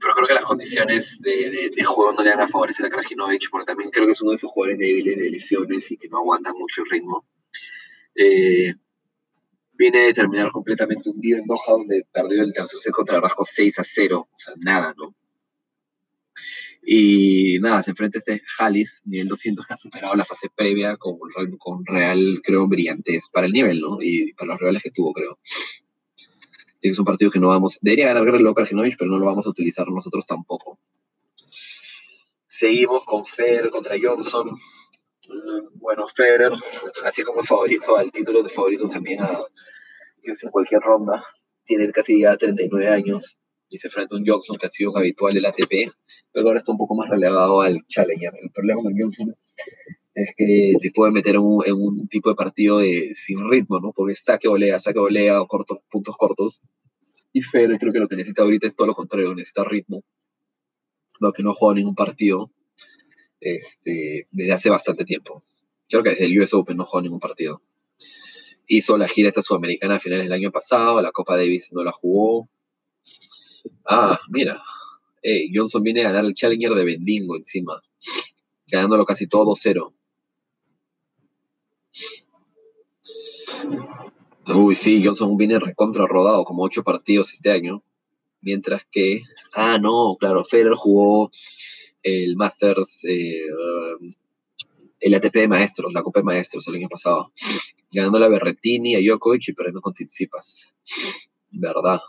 Pero 0.04 0.16
creo 0.16 0.28
que 0.28 0.34
las 0.34 0.43
condiciones 0.43 1.18
de, 1.22 1.72
juego 1.86 2.12
no 2.12 2.24
le 2.24 2.32
van 2.32 2.41
a 2.41 2.47
favorecer 2.49 2.86
a 2.86 2.89
Krajinovic, 2.89 3.49
porque 3.49 3.68
también 3.68 3.89
creo 3.89 4.06
que 4.06 4.12
es 4.12 4.22
uno 4.22 4.32
de 4.32 4.38
esos 4.38 4.51
jugadores 4.51 4.78
débiles 4.78 5.18
de 5.18 5.30
lesiones 5.30 5.89
y 5.91 5.97
que 5.97 6.10
no 6.10 6.18
aguantan 6.18 6.56
mucho 6.58 6.84
el 6.84 6.89
ritmo. 6.89 7.26
Eh, 8.14 8.74
viene 9.72 9.99
de 9.99 10.14
terminar 10.14 10.51
completamente 10.51 11.10
hundido 11.10 11.39
en 11.39 11.45
Doha, 11.45 11.64
donde 11.70 12.06
perdió 12.12 12.43
el 12.43 12.54
tercer 12.54 12.82
set 12.82 12.91
contra 12.91 13.22
Rasco 13.22 13.45
6 13.45 13.80
a 13.80 13.84
0, 13.86 14.28
o 14.30 14.38
sea, 14.38 14.54
nada, 14.58 14.93
¿no? 14.97 15.16
Y 16.86 17.60
nada, 17.62 17.82
se 17.82 17.91
enfrenta 17.91 18.18
a 18.18 18.20
este 18.20 18.43
Halis, 18.60 19.01
nivel 19.06 19.30
200, 19.30 19.66
que 19.66 19.74
ha 19.74 19.78
superado 19.78 20.16
la 20.16 20.26
fase 20.26 20.49
previa 20.54 20.97
con, 20.97 21.18
con 21.58 21.86
real, 21.86 22.41
creo, 22.43 22.68
brillantes 22.68 23.30
para 23.32 23.47
el 23.47 23.54
nivel, 23.54 23.80
¿no? 23.80 23.99
Y 24.01 24.34
para 24.34 24.51
los 24.51 24.60
rivales 24.60 24.84
que 24.84 24.91
tuvo, 24.91 25.14
creo 25.14 25.39
es 26.90 27.00
un 27.00 27.06
partido 27.06 27.32
que 27.32 27.40
no 27.40 27.50
vamos. 27.50 27.78
Debería 27.82 28.08
ganar 28.08 28.26
Guerrero 28.26 28.54
Krajinovic, 28.54 28.98
pero 28.98 29.12
no 29.12 29.18
lo 29.18 29.26
vamos 29.26 29.46
a 29.46 29.50
utilizar 29.50 29.88
nosotros 29.90 30.26
tampoco. 30.26 30.80
Seguimos 32.48 33.04
con 33.06 33.26
Federer 33.26 33.70
contra 33.70 33.96
Johnson. 34.02 34.58
Bueno, 35.76 36.08
Federer, 36.16 36.54
así 37.04 37.24
como 37.24 37.44
favorito 37.44 37.98
al 37.98 38.12
título 38.12 38.44
de 38.44 38.50
favorito 38.50 38.88
también 38.88 39.22
a 39.22 39.42
en 40.24 40.52
cualquier 40.52 40.82
ronda. 40.82 41.24
Tiene 41.64 41.92
casi 41.92 42.22
ya 42.22 42.36
39 42.36 42.88
años 42.88 43.38
y 43.70 43.78
se 43.78 43.88
enfrenta 43.88 44.16
a 44.16 44.20
un 44.20 44.26
Johnson 44.26 44.58
que 44.58 44.68
ha 44.68 44.70
sido 44.70 44.96
habitual 44.98 45.36
el 45.36 45.46
ATP, 45.46 45.92
pero 46.32 46.48
ahora 46.48 46.60
está 46.60 46.72
un 46.72 46.78
poco 46.78 46.96
más 46.96 47.10
relegado 47.10 47.62
al 47.62 47.80
Challenger. 47.88 48.34
El 48.42 48.52
problema 48.52 48.82
con 48.82 48.94
Johnson 48.98 49.36
es 50.16 50.34
que 50.38 50.74
te 50.80 50.91
puede 50.91 51.11
meter 51.11 51.36
en 51.36 51.41
un, 51.41 52.07
tipo 52.07 52.30
de 52.30 52.36
partido 52.36 52.82
sin 53.14 53.49
ritmo, 53.49 53.80
¿no? 53.80 53.93
Porque 53.93 54.16
saque 54.16 54.47
volea, 54.47 54.78
saque 54.80 54.99
volea 54.99 55.41
o 55.41 55.47
cortos, 55.47 55.80
puntos 55.89 56.16
cortos. 56.18 56.61
Y 57.32 57.41
Federer 57.41 57.80
creo 57.80 57.91
que 57.91 57.99
lo 57.99 58.07
que 58.07 58.16
necesita 58.16 58.43
ahorita 58.43 58.68
es 58.68 58.76
todo 58.76 58.88
lo 58.88 58.93
contrario, 58.93 59.34
necesita 59.34 59.64
ritmo. 59.64 60.03
Lo 61.20 61.32
que 61.32 61.41
no 61.41 61.51
ha 61.51 61.53
jugado 61.53 61.76
ningún 61.76 61.95
partido 61.95 62.51
este, 63.39 64.28
desde 64.32 64.53
hace 64.53 64.70
bastante 64.70 65.03
tiempo. 65.03 65.43
Creo 65.89 66.03
que 66.03 66.11
desde 66.11 66.26
el 66.26 66.39
US 66.39 66.53
Open 66.53 66.78
no 66.78 66.86
jugado 66.86 67.03
ningún 67.03 67.20
partido. 67.20 67.61
Hizo 68.68 68.97
la 68.97 69.07
gira 69.07 69.30
esta 69.30 69.41
sudamericana 69.41 69.95
a 69.95 69.99
finales 69.99 70.26
del 70.26 70.34
año 70.34 70.51
pasado, 70.51 71.01
la 71.01 71.11
Copa 71.11 71.36
Davis 71.36 71.72
no 71.74 71.84
la 71.84 71.91
jugó. 71.91 72.49
Ah, 73.86 74.20
mira, 74.30 74.61
Johnson 75.53 75.84
viene 75.84 76.01
a 76.01 76.09
ganar 76.09 76.26
el 76.26 76.34
Challenger 76.34 76.74
de 76.74 76.86
Bendingo 76.86 77.36
encima, 77.36 77.82
ganándolo 78.68 79.05
casi 79.05 79.28
todo 79.28 79.53
2-0. 79.53 79.93
Uy, 84.47 84.76
sí, 84.76 85.03
Johnson 85.03 85.38
viene 85.38 85.59
recontra 85.59 86.05
rodado, 86.05 86.43
como 86.43 86.64
ocho 86.64 86.84
partidos 86.84 87.32
este 87.34 87.51
año. 87.51 87.84
Mientras 88.41 88.84
que, 88.91 89.22
ah, 89.53 89.78
no, 89.78 90.18
claro, 90.20 90.43
Federer 90.43 90.74
jugó 90.76 91.32
el 92.01 92.36
Masters, 92.36 93.05
eh, 93.05 93.39
el 94.99 95.14
ATP 95.14 95.34
de 95.34 95.47
Maestros, 95.47 95.93
la 95.93 96.03
Copa 96.03 96.20
de 96.20 96.26
Maestros 96.26 96.68
el 96.68 96.76
año 96.76 96.89
pasado. 96.89 97.32
Ganando 97.91 98.24
a 98.24 98.28
Berretini, 98.28 98.95
a 98.95 98.99
Djokovic 98.99 99.47
y 99.49 99.53
perdiendo 99.53 99.82
con 99.82 99.93
Tsitsipas. 99.93 100.74
¿Verdad? 101.51 101.99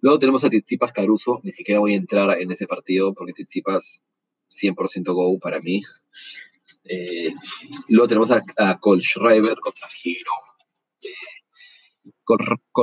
Luego 0.00 0.18
tenemos 0.18 0.44
a 0.44 0.48
Tsitsipas 0.48 0.92
Caruso. 0.92 1.40
Ni 1.42 1.52
siquiera 1.52 1.80
voy 1.80 1.94
a 1.94 1.96
entrar 1.96 2.40
en 2.40 2.50
ese 2.50 2.66
partido 2.66 3.12
porque 3.14 3.32
Tsitsipas 3.32 4.02
100% 4.50 5.12
go 5.12 5.38
para 5.38 5.60
mí. 5.60 5.82
Eh, 6.84 7.32
luego 7.88 8.08
tenemos 8.08 8.30
a, 8.30 8.42
a 8.58 8.78
Schreiber 9.00 9.56
contra 9.56 9.88
Hero. 10.04 10.32
Eh, 11.02 12.10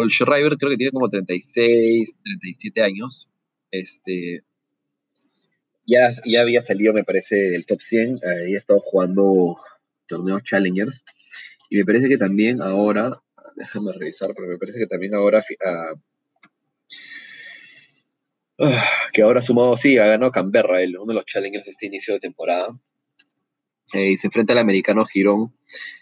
Schreiber 0.10 0.58
creo 0.58 0.72
que 0.72 0.78
tiene 0.78 0.92
como 0.92 1.08
36, 1.08 2.16
37 2.24 2.82
años. 2.82 3.28
Este, 3.70 4.44
ya, 5.86 6.12
ya 6.26 6.42
había 6.42 6.62
salido, 6.62 6.94
me 6.94 7.04
parece, 7.04 7.36
del 7.36 7.66
top 7.66 7.82
100. 7.82 8.20
Ahí 8.24 8.56
ha 8.56 8.58
estado 8.58 8.80
jugando 8.80 9.56
torneos 10.08 10.44
Challengers. 10.44 11.04
Y 11.70 11.78
me 11.78 11.86
parece 11.86 12.10
que 12.10 12.18
también 12.18 12.62
ahora, 12.62 13.22
déjame 13.56 13.94
revisar, 13.94 14.34
pero 14.36 14.48
me 14.48 14.58
parece 14.58 14.80
que 14.80 14.88
también 14.88 15.16
ahora, 15.16 15.44
ah, 15.66 15.94
que 19.14 19.22
ahora 19.22 19.42
sumado, 19.42 19.78
sí, 19.78 19.98
ha 19.98 20.08
ganado 20.08 20.32
Canberra, 20.32 20.80
uno 21.00 21.06
de 21.06 21.14
los 21.14 21.26
Challengers 21.26 21.66
de 21.66 21.72
este 21.72 21.86
inicio 21.86 22.14
de 22.14 22.20
temporada. 22.20 22.78
Y 23.94 24.18
se 24.18 24.28
enfrenta 24.28 24.54
al 24.54 24.60
americano 24.60 25.06
Girón, 25.06 25.54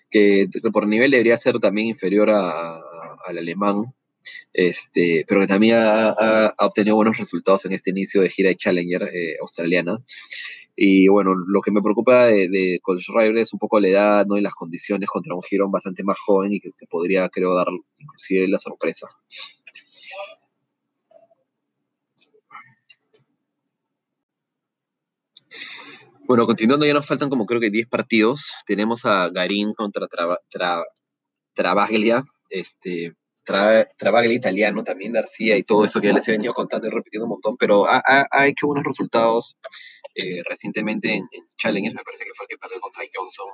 que 0.10 0.48
por 0.72 0.88
nivel 0.88 1.12
debería 1.12 1.38
ser 1.38 1.60
también 1.60 1.88
inferior 1.88 2.30
al 2.30 3.38
alemán, 3.38 3.94
este, 4.54 5.26
pero 5.28 5.42
que 5.42 5.48
también 5.48 5.78
ha, 5.78 6.54
obtenido 6.60 6.96
buenos 6.96 7.18
resultados 7.18 7.66
en 7.66 7.74
este 7.74 7.92
inicio 7.92 8.22
de 8.22 8.30
gira 8.30 8.50
de 8.50 8.56
Challenger 8.56 9.04
eh, 9.04 9.38
australiana. 9.42 10.04
Y 10.82 11.10
bueno, 11.10 11.34
lo 11.36 11.62
que 11.62 11.72
me 11.72 11.82
preocupa 11.82 12.28
de, 12.28 12.48
de 12.48 12.80
es 13.36 13.54
un 13.54 13.60
poco 13.60 13.82
la 13.82 13.90
edad 13.90 14.26
¿no? 14.26 14.38
y 14.38 14.42
las 14.42 14.54
condiciones 14.54 15.10
contra 15.10 15.36
un 15.36 15.44
Girón 15.44 15.72
bastante 15.72 16.06
más 16.06 16.18
joven 16.18 16.54
y 16.54 16.62
que, 16.62 16.72
que 16.72 16.88
podría, 16.88 17.28
creo, 17.28 17.54
dar 17.54 17.68
inclusive 17.98 18.48
la 18.48 18.60
sorpresa. 18.60 19.08
Bueno, 26.30 26.46
continuando, 26.46 26.86
ya 26.86 26.94
nos 26.94 27.08
faltan 27.08 27.28
como 27.28 27.48
creo 27.48 27.60
que 27.60 27.72
10 27.72 27.88
partidos. 27.90 28.54
Tenemos 28.68 29.04
a 29.04 29.30
Garín 29.30 29.74
contra 29.74 30.08
Travaglia, 31.56 32.24
este, 32.52 33.16
Travaglia 33.44 34.36
italiano, 34.36 34.84
también 34.84 35.12
García 35.12 35.58
y 35.58 35.64
todo 35.64 35.86
eso 35.86 36.00
que 36.00 36.06
ya 36.06 36.14
les 36.14 36.28
he 36.28 36.34
venido 36.34 36.54
contando 36.54 36.88
y 36.88 36.92
repitiendo 36.92 37.26
un 37.26 37.32
montón, 37.32 37.58
pero 37.58 37.88
ha, 37.90 38.48
hecho 38.48 38.68
buenos 38.68 38.86
resultados 38.86 39.58
eh, 40.14 40.44
recientemente 40.48 41.14
en, 41.14 41.28
Challenger, 41.58 41.96
me 41.96 42.04
parece 42.04 42.26
que 42.26 42.34
fue 42.36 42.46
el 42.46 42.50
que 42.50 42.58
perdió 42.60 42.80
contra 42.80 43.04
Johnson 43.12 43.50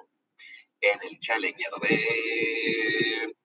en 0.82 1.00
el 1.10 1.18
Challenger 1.22 1.72
de 1.82 3.36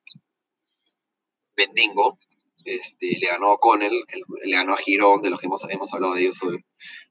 Bendingo. 1.54 2.18
Este, 2.64 3.16
le 3.16 3.28
ganó 3.28 3.52
a 3.52 3.58
Connell, 3.58 4.04
le 4.44 4.56
ganó 4.56 4.74
a 4.74 4.76
Girón, 4.76 5.22
de 5.22 5.30
los 5.30 5.38
que 5.38 5.46
hemos, 5.46 5.64
hemos 5.70 5.94
hablado 5.94 6.14
de 6.14 6.22
ellos 6.22 6.42
hoy, 6.42 6.64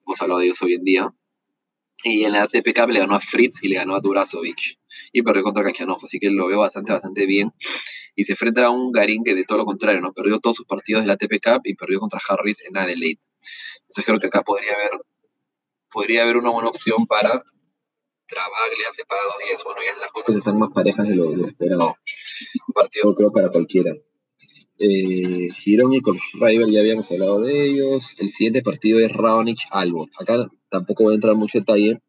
hemos 0.06 0.22
hablado 0.22 0.42
de 0.42 0.48
ellos 0.48 0.62
hoy 0.62 0.74
en 0.74 0.84
día. 0.84 1.14
Y 2.04 2.24
en 2.24 2.32
la 2.32 2.43
ATP 2.43 2.74
Cup 2.74 2.89
le 2.89 3.00
ganó 3.00 3.16
a 3.16 3.20
Fritz 3.20 3.62
y 3.62 3.68
le 3.68 3.76
ganó 3.76 3.95
a 3.95 4.00
Durazovic. 4.00 4.80
Y 5.12 5.22
perdió 5.22 5.43
contra 5.43 5.64
Kachanov, 5.64 6.00
así 6.04 6.20
que 6.20 6.30
lo 6.30 6.47
veo 6.47 6.60
bastante, 6.60 6.93
bastante 6.93 7.26
bien. 7.26 7.52
Y 8.16 8.24
se 8.24 8.34
enfrenta 8.34 8.66
a 8.66 8.70
un 8.70 8.91
Garín 8.91 9.24
que 9.24 9.36
de 9.36 9.43
todo 9.43 9.60
lo 9.60 9.66
contrario, 9.66 10.02
¿no? 10.02 10.14
Perdió 10.14 10.39
todos 10.39 10.56
sus 10.56 10.66
partidos 10.66 11.04
de 11.04 11.08
la 11.08 11.14
ATP 11.14 11.41
Cup 11.43 11.62
y 11.66 11.76
perdió 11.76 12.00
contra 12.00 12.20
Harris 12.28 12.64
en 12.66 12.78
Adelaide. 12.78 13.20
Entonces 13.82 14.06
creo 14.06 14.20
que 14.20 14.28
acá 14.28 14.41
podría 14.43 14.74
haber, 14.74 14.91
podría 15.91 16.24
haber 16.24 16.38
una 16.38 16.52
buena 16.52 16.70
opción 16.70 17.06
para 17.06 17.43
Travaglia, 18.30 18.86
y 19.50 19.54
eso. 19.54 19.64
Bueno, 19.66 19.82
ya 19.84 20.00
las 20.00 20.12
cosas 20.12 20.36
están 20.36 20.60
más 20.60 20.70
parejas 20.70 21.08
de 21.08 21.16
lo, 21.16 21.34
esperado. 21.47 21.95
Un 22.68 22.74
partido 22.74 23.16
creo 23.16 23.32
para 23.32 23.50
cualquiera. 23.50 23.91
Eh, 24.82 25.50
Girón 25.56 25.92
y 25.92 26.00
Rival 26.40 26.72
ya 26.72 26.80
habíamos 26.80 27.12
hablado 27.12 27.42
de 27.42 27.66
ellos. 27.66 28.16
El 28.18 28.30
siguiente 28.30 28.62
partido 28.62 29.00
es 29.00 29.12
Raonic 29.12 29.60
Albot. 29.72 30.10
Acá 30.20 30.50
tampoco 30.70 31.04
voy 31.04 31.14
a 31.14 31.16
entrar 31.16 31.36
mucho 31.36 31.60
detalle. 31.60 32.00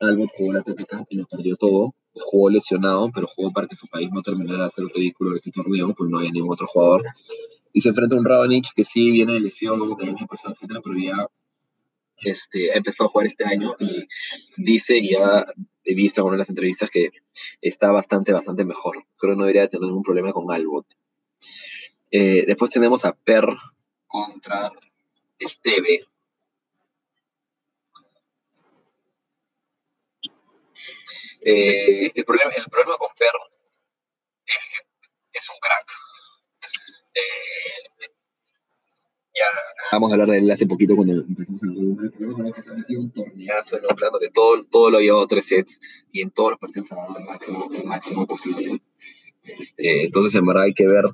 Albot 0.00 0.30
jugó 0.36 0.54
la 0.54 0.62
PPK 0.62 1.06
y 1.10 1.16
lo 1.18 1.26
perdió 1.26 1.56
todo. 1.56 1.94
Jugó 2.14 2.48
lesionado, 2.48 3.10
pero 3.14 3.26
jugó 3.26 3.52
para 3.52 3.66
que 3.66 3.76
su 3.76 3.86
país 3.86 4.08
no 4.10 4.22
terminara 4.22 4.60
de 4.60 4.66
hacer 4.68 4.84
el 4.84 4.90
ridículo 4.90 5.32
de 5.32 5.38
ese 5.38 5.50
torneo, 5.50 5.94
pues 5.94 6.08
no 6.08 6.18
había 6.18 6.30
ningún 6.30 6.52
otro 6.52 6.66
jugador. 6.66 7.04
Y 7.74 7.82
se 7.82 7.90
enfrenta 7.90 8.16
a 8.16 8.18
un 8.18 8.24
Raonic 8.24 8.72
que 8.74 8.84
sí 8.84 9.10
viene 9.10 9.34
de 9.34 9.40
lesión, 9.40 9.78
como 9.78 10.00
el 10.00 10.08
año 10.08 10.26
pasado, 10.26 10.54
etcétera, 10.54 10.80
pero 10.82 10.98
ya 10.98 11.28
este, 12.22 12.74
empezó 12.76 13.04
a 13.04 13.08
jugar 13.08 13.26
este 13.26 13.44
año 13.44 13.76
y 13.78 14.06
dice, 14.56 14.96
y 14.96 15.10
ya 15.10 15.44
he 15.84 15.94
visto 15.94 16.22
en 16.22 16.26
una 16.28 16.36
de 16.36 16.38
las 16.38 16.48
entrevistas 16.48 16.90
que 16.90 17.10
está 17.60 17.92
bastante, 17.92 18.32
bastante 18.32 18.64
mejor. 18.64 19.04
Creo 19.18 19.34
que 19.34 19.38
no 19.38 19.44
debería 19.44 19.68
tener 19.68 19.86
ningún 19.86 20.02
problema 20.02 20.32
con 20.32 20.50
Albot. 20.50 20.86
Eh, 22.18 22.44
después 22.46 22.70
tenemos 22.70 23.04
a 23.04 23.12
Per 23.12 23.44
contra 24.06 24.70
Esteve. 25.38 26.00
Eh, 31.44 32.10
el, 32.14 32.24
problema, 32.24 32.52
el 32.52 32.70
problema 32.70 32.96
con 32.96 33.10
Per 33.18 33.28
es 34.46 34.56
que 35.30 35.38
es 35.38 35.50
un 35.50 35.56
crack. 35.60 35.90
Eh, 37.16 38.08
ya 39.34 39.44
vamos 39.92 40.10
a 40.10 40.14
hablar 40.14 40.28
de 40.30 40.38
él 40.38 40.50
hace 40.50 40.66
poquito 40.66 40.96
cuando 40.96 41.12
empezamos 41.12 41.62
a 41.62 41.66
hablar 41.66 42.54
que 42.54 42.62
se 42.62 42.70
ha 42.70 42.74
metido 42.74 43.00
un 43.02 43.10
torneazo 43.12 43.76
Oakland 43.76 44.20
que 44.20 44.30
todo, 44.30 44.64
todo 44.64 44.90
lo 44.90 44.96
ha 44.96 45.02
llevado 45.02 45.26
tres 45.26 45.48
sets 45.48 45.80
y 46.12 46.22
en 46.22 46.30
todos 46.30 46.52
los 46.52 46.58
partidos 46.58 46.90
ha 46.92 46.96
dado 46.96 47.18
el 47.18 47.24
máximo, 47.26 47.68
el 47.70 47.84
máximo 47.84 48.26
posible. 48.26 48.80
Este, 49.42 50.06
entonces, 50.06 50.34
en 50.34 50.46
verdad, 50.46 50.64
hay 50.64 50.74
que 50.74 50.86
ver 50.86 51.04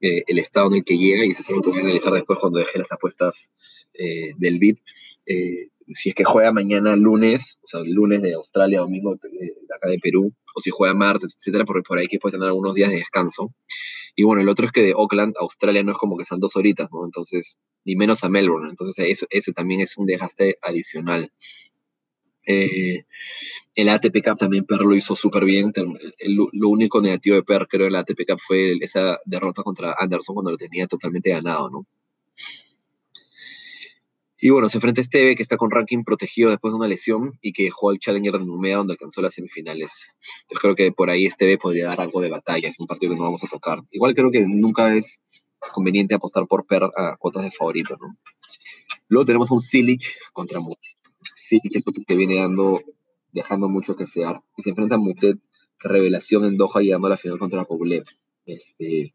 eh, 0.00 0.24
el 0.26 0.38
estado 0.38 0.68
en 0.68 0.74
el 0.74 0.84
que 0.84 0.96
llega 0.96 1.24
y 1.24 1.30
eso 1.30 1.42
es 1.42 1.50
lo 1.50 1.60
que 1.60 1.70
voy 1.70 1.78
a 1.78 1.82
analizar 1.82 2.12
después 2.12 2.38
cuando 2.38 2.58
deje 2.58 2.78
las 2.78 2.92
apuestas 2.92 3.50
eh, 3.94 4.32
del 4.36 4.58
BID. 4.58 4.78
Eh, 5.26 5.68
si 5.88 6.10
es 6.10 6.14
que 6.14 6.24
juega 6.24 6.52
mañana 6.52 6.94
lunes, 6.96 7.58
o 7.62 7.66
sea, 7.66 7.80
lunes 7.84 8.22
de 8.22 8.34
Australia, 8.34 8.80
domingo 8.80 9.16
de, 9.16 9.74
acá 9.74 9.88
de 9.88 9.98
Perú, 9.98 10.32
o 10.54 10.60
si 10.60 10.70
juega 10.70 10.94
martes, 10.94 11.34
etcétera, 11.36 11.64
porque 11.64 11.82
por 11.86 11.98
ahí 11.98 12.06
que 12.06 12.18
puede 12.18 12.32
tener 12.32 12.48
algunos 12.48 12.74
días 12.74 12.90
de 12.90 12.96
descanso. 12.96 13.54
Y 14.14 14.24
bueno, 14.24 14.42
el 14.42 14.48
otro 14.48 14.66
es 14.66 14.72
que 14.72 14.82
de 14.82 14.92
Auckland 14.92 15.36
a 15.36 15.42
Australia 15.42 15.82
no 15.82 15.92
es 15.92 15.98
como 15.98 16.16
que 16.16 16.24
sean 16.24 16.40
dos 16.40 16.56
horitas, 16.56 16.88
¿no? 16.92 17.04
Entonces, 17.04 17.56
ni 17.84 17.96
menos 17.96 18.24
a 18.24 18.28
Melbourne. 18.28 18.68
Entonces, 18.68 19.06
eso, 19.08 19.26
ese 19.30 19.52
también 19.52 19.80
es 19.80 19.96
un 19.96 20.06
desgaste 20.06 20.58
adicional. 20.60 21.32
Eh, 22.48 23.04
el 23.74 23.88
ATP 23.90 24.24
Cup 24.24 24.38
también 24.38 24.64
Per 24.64 24.80
lo 24.80 24.96
hizo 24.96 25.14
súper 25.14 25.44
bien. 25.44 25.72
lo 26.52 26.68
único 26.68 27.00
negativo 27.00 27.36
de 27.36 27.42
Per, 27.42 27.68
creo, 27.68 27.86
en 27.86 27.92
la 27.92 28.00
ATP 28.00 28.26
Cup 28.26 28.40
fue 28.44 28.76
esa 28.80 29.18
derrota 29.26 29.62
contra 29.62 29.94
Anderson 29.98 30.34
cuando 30.34 30.50
lo 30.50 30.56
tenía 30.56 30.86
totalmente 30.86 31.30
ganado, 31.30 31.70
¿no? 31.70 31.86
Y 34.40 34.50
bueno, 34.50 34.68
se 34.68 34.78
enfrenta 34.78 35.00
a 35.00 35.02
Esteve, 35.02 35.34
que 35.34 35.42
está 35.42 35.56
con 35.56 35.70
ranking 35.70 36.04
protegido 36.04 36.50
después 36.50 36.72
de 36.72 36.78
una 36.78 36.86
lesión 36.86 37.38
y 37.42 37.52
que 37.52 37.70
jugó 37.70 37.90
al 37.90 37.98
Challenger 37.98 38.34
de 38.34 38.46
Numea, 38.46 38.76
donde 38.76 38.92
alcanzó 38.92 39.20
las 39.20 39.34
semifinales. 39.34 40.14
Entonces 40.42 40.60
creo 40.62 40.74
que 40.76 40.92
por 40.92 41.10
ahí 41.10 41.26
Esteve 41.26 41.58
podría 41.58 41.88
dar 41.88 42.00
algo 42.00 42.20
de 42.20 42.30
batalla. 42.30 42.68
Es 42.68 42.78
un 42.78 42.86
partido 42.86 43.12
que 43.12 43.18
no 43.18 43.24
vamos 43.24 43.42
a 43.42 43.48
tocar. 43.48 43.80
Igual 43.90 44.14
creo 44.14 44.30
que 44.30 44.40
nunca 44.46 44.94
es 44.94 45.20
conveniente 45.72 46.14
apostar 46.14 46.46
por 46.46 46.66
Per 46.66 46.84
a 46.84 47.16
cuotas 47.18 47.42
de 47.42 47.50
favorito, 47.50 47.96
¿no? 48.00 48.16
Luego 49.08 49.24
tenemos 49.24 49.50
un 49.50 49.58
Silic 49.58 50.04
contra 50.32 50.60
Mutet. 51.48 51.62
Silic 51.62 51.76
es 51.76 51.86
otro 51.86 52.02
que 52.06 52.16
viene 52.16 52.36
dando, 52.36 52.80
dejando 53.32 53.68
mucho 53.68 53.96
que 53.96 54.04
desear. 54.04 54.42
Y 54.56 54.62
se 54.62 54.70
enfrenta 54.70 54.96
a 54.96 54.98
Mutet, 54.98 55.38
revelación 55.78 56.44
en 56.44 56.56
Doha, 56.56 56.80
llegando 56.80 57.06
a 57.06 57.10
la 57.10 57.16
final 57.16 57.38
contra 57.38 57.64
Poblev. 57.64 58.04
Este, 58.46 59.14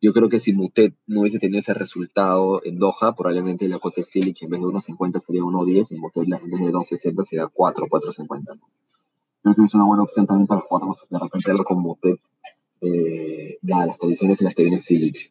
yo 0.00 0.12
creo 0.12 0.28
que 0.28 0.40
si 0.40 0.52
Mutet 0.52 0.94
no 1.06 1.20
hubiese 1.20 1.38
tenido 1.38 1.60
ese 1.60 1.74
resultado 1.74 2.60
en 2.64 2.78
Doha, 2.78 3.14
probablemente 3.16 3.68
la 3.68 3.78
cuota 3.78 4.00
de 4.00 4.06
Phillips 4.06 4.42
en 4.42 4.50
vez 4.50 4.60
de 4.60 4.66
1.50 4.66 5.20
sería 5.20 5.42
1.10 5.42 5.86
y 5.90 5.96
Mutet 5.96 6.24
en 6.24 6.50
vez 6.50 6.60
de 6.60 6.72
2.60 6.72 7.24
sería 7.24 7.46
4, 7.46 7.86
4.50. 7.86 8.60
Creo 9.42 9.54
que 9.54 9.62
es 9.62 9.74
una 9.74 9.84
buena 9.84 10.02
opción 10.02 10.26
también 10.26 10.46
para 10.46 10.62
jugar 10.62 10.96
de 11.10 11.18
repente 11.18 11.64
con 11.64 11.82
Mutet, 11.82 12.20
eh, 12.80 13.58
ya 13.62 13.86
las 13.86 13.98
condiciones 13.98 14.40
en 14.40 14.44
las 14.46 14.54
que 14.54 14.62
viene 14.62 14.78
Phillips. 14.78 15.30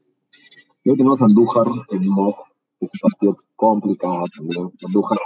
Luego 0.84 0.98
tenemos 0.98 1.22
a 1.22 1.26
Andújar 1.26 1.66
en 1.92 2.08
Mog, 2.08 2.36
que 2.80 2.86
es 2.86 2.92
un 2.94 3.10
partido 3.10 3.36
complicado 3.56 4.24
también. 4.36 4.72
Andújar 4.86 5.18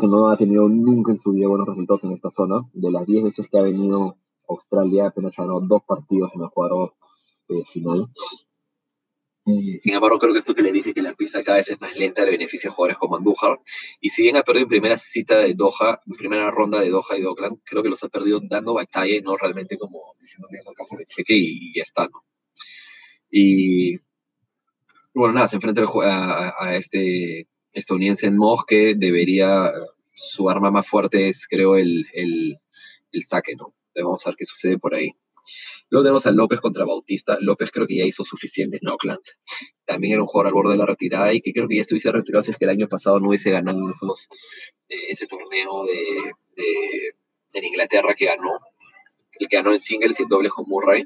que 0.00 0.06
no 0.06 0.30
ha 0.30 0.36
tenido 0.36 0.68
nunca 0.68 1.12
en 1.12 1.18
su 1.18 1.32
vida 1.32 1.48
buenos 1.48 1.68
resultados 1.68 2.04
en 2.04 2.12
esta 2.12 2.30
zona. 2.30 2.60
De 2.72 2.90
las 2.90 3.06
10 3.06 3.24
veces 3.24 3.48
que 3.48 3.58
ha 3.58 3.62
venido 3.62 4.02
a 4.02 4.16
Australia, 4.48 5.06
apenas 5.06 5.38
ha 5.38 5.42
ganado 5.42 5.60
dos 5.66 5.82
partidos 5.86 6.34
en 6.34 6.42
el 6.42 6.48
jugador 6.48 6.94
eh, 7.48 7.64
final. 7.64 8.08
sin 9.44 9.94
embargo, 9.94 10.18
creo 10.18 10.32
que 10.32 10.38
esto 10.38 10.54
que 10.54 10.62
le 10.62 10.72
dije 10.72 10.94
que 10.94 11.02
la 11.02 11.12
pista 11.14 11.42
cada 11.42 11.58
vez 11.58 11.68
es 11.68 11.80
más 11.80 11.94
lenta 11.96 12.24
le 12.24 12.30
beneficia 12.32 12.70
a 12.70 12.72
jugadores 12.72 12.98
como 12.98 13.16
Andújar. 13.16 13.60
Y 14.00 14.10
si 14.10 14.22
bien 14.22 14.36
ha 14.36 14.42
perdido 14.42 14.64
en 14.64 14.70
primera 14.70 14.96
cita 14.96 15.38
de 15.38 15.54
Doha, 15.54 16.00
en 16.06 16.16
primera 16.16 16.50
ronda 16.50 16.80
de 16.80 16.90
Doha 16.90 17.16
y 17.18 17.20
de 17.20 17.26
Oakland, 17.26 17.58
creo 17.64 17.82
que 17.82 17.90
los 17.90 18.02
ha 18.02 18.08
perdido 18.08 18.40
dando 18.42 18.74
batalla 18.74 19.16
y 19.16 19.20
no 19.20 19.36
realmente 19.36 19.76
como 19.78 19.98
diciendo 20.20 20.48
que 20.50 20.58
acá 20.58 20.96
el 20.98 21.06
cheque 21.06 21.34
y, 21.36 21.74
ya 21.76 21.82
está, 21.82 22.08
¿no? 22.08 22.24
Y 23.30 23.98
bueno, 25.12 25.34
nada, 25.34 25.48
se 25.48 25.56
enfrenta 25.56 25.84
a, 25.84 26.76
este 26.76 27.48
estadounidense 27.74 28.26
en 28.26 28.36
Moj 28.36 28.64
que 28.66 28.94
debería, 28.94 29.70
su 30.14 30.48
arma 30.48 30.70
más 30.70 30.86
fuerte 30.86 31.28
es 31.28 31.46
creo 31.46 31.76
el, 31.76 32.06
el, 32.14 32.58
el 33.12 33.22
saque, 33.22 33.54
¿no? 33.58 33.74
Entonces 33.88 34.04
vamos 34.04 34.26
a 34.26 34.30
ver 34.30 34.36
qué 34.36 34.44
sucede 34.44 34.78
por 34.78 34.94
ahí. 34.94 35.10
Luego 35.90 36.04
tenemos 36.04 36.26
a 36.26 36.32
López 36.32 36.60
contra 36.60 36.84
Bautista. 36.84 37.36
López 37.40 37.70
creo 37.70 37.86
que 37.86 37.96
ya 37.96 38.04
hizo 38.04 38.24
suficiente 38.24 38.78
en 38.80 38.88
Auckland. 38.88 39.20
También 39.84 40.14
era 40.14 40.22
un 40.22 40.26
jugador 40.26 40.48
al 40.48 40.54
borde 40.54 40.72
de 40.72 40.78
la 40.78 40.86
retirada 40.86 41.32
y 41.32 41.40
que 41.40 41.52
creo 41.52 41.68
que 41.68 41.76
ya 41.76 41.84
se 41.84 41.94
hubiese 41.94 42.10
retirado 42.10 42.42
si 42.42 42.50
es 42.50 42.56
que 42.56 42.64
el 42.64 42.70
año 42.70 42.88
pasado 42.88 43.20
no 43.20 43.28
hubiese 43.28 43.50
ganado 43.50 43.78
eh, 43.90 44.96
ese 45.08 45.26
torneo 45.26 45.84
de, 45.84 47.14
en 47.54 47.64
Inglaterra 47.64 48.14
que 48.14 48.26
ganó. 48.26 48.58
El 49.38 49.48
que 49.48 49.56
ganó 49.56 49.72
en 49.72 49.78
singles 49.78 50.18
y 50.18 50.22
en 50.22 50.28
dobles 50.28 50.52
con 50.52 50.64
Murray. 50.68 51.04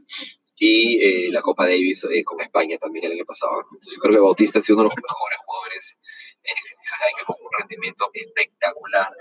Y 0.56 1.02
eh, 1.02 1.28
la 1.30 1.40
Copa 1.42 1.64
Davis 1.64 2.04
eh, 2.04 2.24
con 2.24 2.40
España 2.40 2.78
también 2.78 3.06
el 3.06 3.12
año 3.12 3.24
pasado. 3.24 3.52
Entonces 3.72 3.98
creo 4.00 4.14
que 4.14 4.20
Bautista 4.20 4.58
ha 4.58 4.62
sido 4.62 4.76
uno 4.76 4.84
de 4.84 4.94
los 4.94 4.96
mejores 4.96 5.38
jugadores 5.44 5.98
con 7.26 7.36
un 7.40 7.50
rendimiento 7.58 8.10
espectacular 8.12 9.12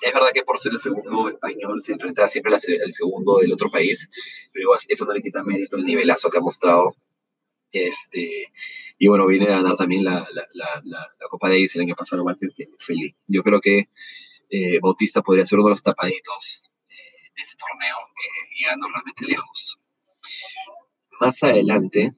es 0.00 0.14
verdad 0.14 0.30
que 0.32 0.42
por 0.42 0.58
ser 0.58 0.72
el 0.72 0.78
segundo 0.78 1.28
español 1.28 1.80
se 1.82 1.92
enfrenta 1.92 2.28
siempre 2.28 2.54
el 2.54 2.92
segundo 2.92 3.38
del 3.38 3.52
otro 3.52 3.70
país, 3.70 4.08
pero 4.52 4.70
eso 4.74 5.04
no 5.04 5.12
le 5.12 5.22
quita 5.22 5.42
mérito 5.42 5.76
el 5.76 5.84
nivelazo 5.84 6.30
que 6.30 6.38
ha 6.38 6.42
mostrado. 6.42 6.94
Este, 7.72 8.52
y 8.96 9.08
bueno, 9.08 9.26
viene 9.26 9.46
a 9.46 9.56
ganar 9.56 9.76
también 9.76 10.04
la, 10.04 10.26
la, 10.32 10.46
la, 10.54 10.82
la 10.84 11.28
Copa 11.28 11.48
Davis 11.48 11.74
el 11.76 11.82
año 11.82 11.94
pasado, 11.94 12.22
igual 12.22 12.36
que. 12.38 12.48
Yo 13.26 13.42
creo 13.42 13.60
que 13.60 13.84
eh, 14.50 14.78
Bautista 14.80 15.22
podría 15.22 15.44
ser 15.44 15.58
uno 15.58 15.68
de 15.68 15.72
los 15.72 15.82
tapaditos 15.82 16.62
eh, 16.88 17.30
de 17.36 17.42
este 17.42 17.56
torneo, 17.56 17.96
eh, 17.96 18.56
llegando 18.58 18.88
realmente 18.88 19.26
lejos. 19.26 19.78
Más 21.20 21.42
adelante, 21.42 22.14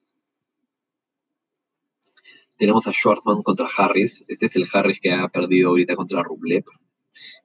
tenemos 2.61 2.87
a 2.87 2.93
Schwartzman 2.93 3.43
contra 3.43 3.67
Harris. 3.75 4.27
Este 4.29 4.45
es 4.45 4.55
el 4.55 4.67
Harris 4.71 5.01
que 5.01 5.11
ha 5.13 5.29
perdido 5.29 5.71
ahorita 5.71 5.97
contra 5.97 6.23
Rublev. 6.23 6.65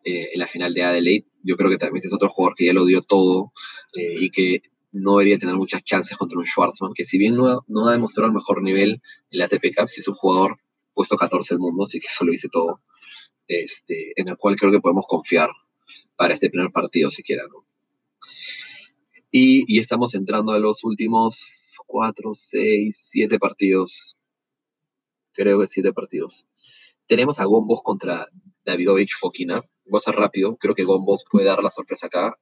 Eh, 0.03 0.31
en 0.33 0.39
la 0.39 0.47
final 0.47 0.73
de 0.73 0.83
Adelaide. 0.83 1.25
Yo 1.41 1.55
creo 1.55 1.71
que 1.71 1.77
también 1.77 2.05
es 2.05 2.13
otro 2.13 2.27
jugador 2.27 2.55
que 2.55 2.65
ya 2.65 2.73
lo 2.73 2.85
dio 2.85 3.01
todo 3.01 3.53
eh, 3.93 4.17
y 4.19 4.29
que 4.29 4.61
no 4.91 5.11
debería 5.13 5.37
tener 5.37 5.55
muchas 5.55 5.83
chances 5.83 6.17
contra 6.17 6.37
un 6.37 6.45
Schwartzman, 6.45 6.93
que 6.93 7.05
si 7.05 7.17
bien 7.17 7.35
no 7.35 7.61
no 7.67 7.87
ha 7.87 7.93
demostrado 7.93 8.27
el 8.27 8.33
mejor 8.33 8.61
nivel 8.61 9.01
en 9.31 9.39
la 9.39 9.45
ATP 9.45 9.73
Cup, 9.75 9.87
si 9.87 10.01
es 10.01 10.07
un 10.07 10.15
jugador 10.15 10.57
puesto 10.93 11.15
14 11.15 11.53
del 11.53 11.59
mundo, 11.59 11.85
así 11.85 11.99
que 11.99 12.07
eso 12.07 12.25
lo 12.25 12.33
hice 12.33 12.49
todo, 12.49 12.79
este, 13.47 14.13
en 14.19 14.29
el 14.29 14.37
cual 14.37 14.57
creo 14.57 14.71
que 14.71 14.81
podemos 14.81 15.05
confiar 15.07 15.49
para 16.17 16.33
este 16.33 16.49
primer 16.49 16.71
partido 16.71 17.09
siquiera. 17.09 17.43
¿no? 17.47 17.65
Y 19.31 19.79
estamos 19.79 20.13
entrando 20.13 20.51
a 20.51 20.59
los 20.59 20.83
últimos 20.83 21.39
4, 21.87 22.33
6, 22.33 23.07
7 23.11 23.39
partidos. 23.39 24.14
Creo 25.35 25.59
que 25.59 25.67
7 25.67 25.91
partidos. 25.93 26.47
Tenemos 27.07 27.39
a 27.39 27.45
Gombos 27.45 27.81
contra 27.83 28.25
Davidovich 28.63 29.15
Fokina. 29.19 29.61
Voy 29.85 29.97
a 29.97 29.99
ser 29.99 30.15
rápido, 30.15 30.55
creo 30.55 30.73
que 30.73 30.85
Gombos 30.85 31.25
puede 31.29 31.45
dar 31.45 31.61
la 31.61 31.69
sorpresa 31.69 32.07
acá. 32.07 32.35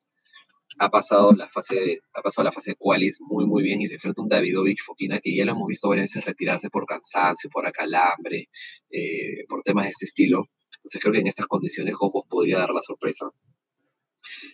Ha 0.80 0.90
pasado 0.90 1.34
la 1.34 1.48
fase 1.50 2.00
ha 2.14 2.22
pasado 2.22 2.46
la 2.46 2.52
fase 2.52 2.72
de 2.72 2.76
qualis 2.76 3.20
muy 3.22 3.46
muy 3.46 3.62
bien 3.62 3.80
y 3.82 3.88
se 3.88 3.96
enfrenta 3.96 4.22
a 4.22 4.24
un 4.24 4.30
Davidovich 4.30 4.82
Fokina 4.82 5.20
que 5.20 5.36
ya 5.36 5.46
lo 5.46 5.52
hemos 5.52 5.68
visto 5.68 5.88
varias 5.88 6.12
veces 6.12 6.26
retirarse 6.26 6.70
por 6.70 6.86
cansancio, 6.86 7.50
por 7.52 7.68
acalambre, 7.68 8.50
eh, 8.90 9.46
por 9.48 9.62
temas 9.64 9.86
de 9.86 9.92
este 9.92 10.06
estilo. 10.06 10.46
Entonces 10.78 11.02
creo 11.02 11.14
que 11.14 11.20
en 11.20 11.28
estas 11.28 11.48
condiciones 11.48 11.96
Gombos 11.96 12.26
podría 12.30 12.60
dar 12.60 12.72
la 12.72 12.82
sorpresa. 12.82 13.26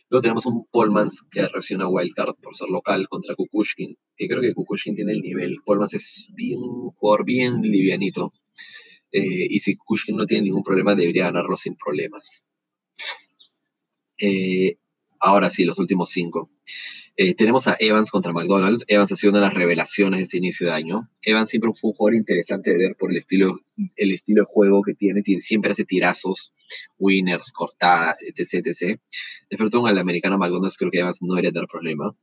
Luego 0.10 0.22
tenemos 0.22 0.46
un 0.46 0.66
Polmans 0.72 1.22
que 1.30 1.48
recibe 1.48 1.78
una 1.78 1.90
wildcard 1.90 2.36
por 2.36 2.56
ser 2.56 2.70
local 2.70 3.08
contra 3.08 3.36
Kukushkin, 3.36 3.98
que 4.16 4.28
creo 4.28 4.42
que 4.42 4.54
Kukushkin 4.54 4.96
tiene 4.96 5.14
el 5.14 5.22
nivel. 5.22 5.58
Polmans 5.66 5.94
es 5.94 6.28
bien, 6.36 6.60
un 6.60 6.92
jugador 6.92 7.26
bien 7.26 7.62
livianito. 7.62 8.32
Eh, 9.12 9.48
y 9.50 9.60
si 9.60 9.76
Kushkin 9.76 10.16
no 10.16 10.26
tiene 10.26 10.44
ningún 10.44 10.64
problema, 10.64 10.96
debería 10.96 11.26
ganarlo 11.26 11.58
sin 11.58 11.76
problemas. 11.76 12.44
Eh, 14.18 14.78
ahora 15.20 15.50
sí, 15.50 15.66
los 15.66 15.80
últimos 15.80 16.10
cinco. 16.10 16.52
Eh, 17.22 17.36
tenemos 17.36 17.68
a 17.68 17.76
Evans 17.78 18.12
contra 18.12 18.32
McDonald. 18.32 18.86
Evans 18.88 19.12
ha 19.12 19.16
sido 19.18 19.32
una 19.32 19.42
de 19.42 19.48
las 19.48 19.54
revelaciones 19.54 20.20
de 20.20 20.24
este 20.24 20.38
inicio 20.38 20.68
de 20.68 20.72
año. 20.72 21.10
Evans 21.22 21.50
siempre 21.50 21.70
fue 21.74 21.90
un 21.90 21.94
jugador 21.98 22.16
interesante 22.16 22.72
de 22.72 22.78
ver 22.78 22.96
por 22.96 23.12
el 23.12 23.18
estilo, 23.18 23.60
el 23.98 24.14
estilo 24.14 24.44
de 24.44 24.46
juego 24.50 24.82
que 24.82 24.94
tiene. 24.94 25.22
siempre 25.42 25.74
hace 25.74 25.84
tirazos, 25.84 26.54
winners, 26.98 27.52
cortadas, 27.52 28.22
etc. 28.22 28.66
etc. 28.66 29.02
De 29.50 29.58
frente 29.58 29.78
al 29.86 29.98
americano 29.98 30.38
McDonald's, 30.38 30.78
creo 30.78 30.92
que 30.92 31.00
Evans 31.00 31.22
no 31.22 31.34
debería 31.34 31.52
tener 31.52 31.68
problema. 31.68 32.16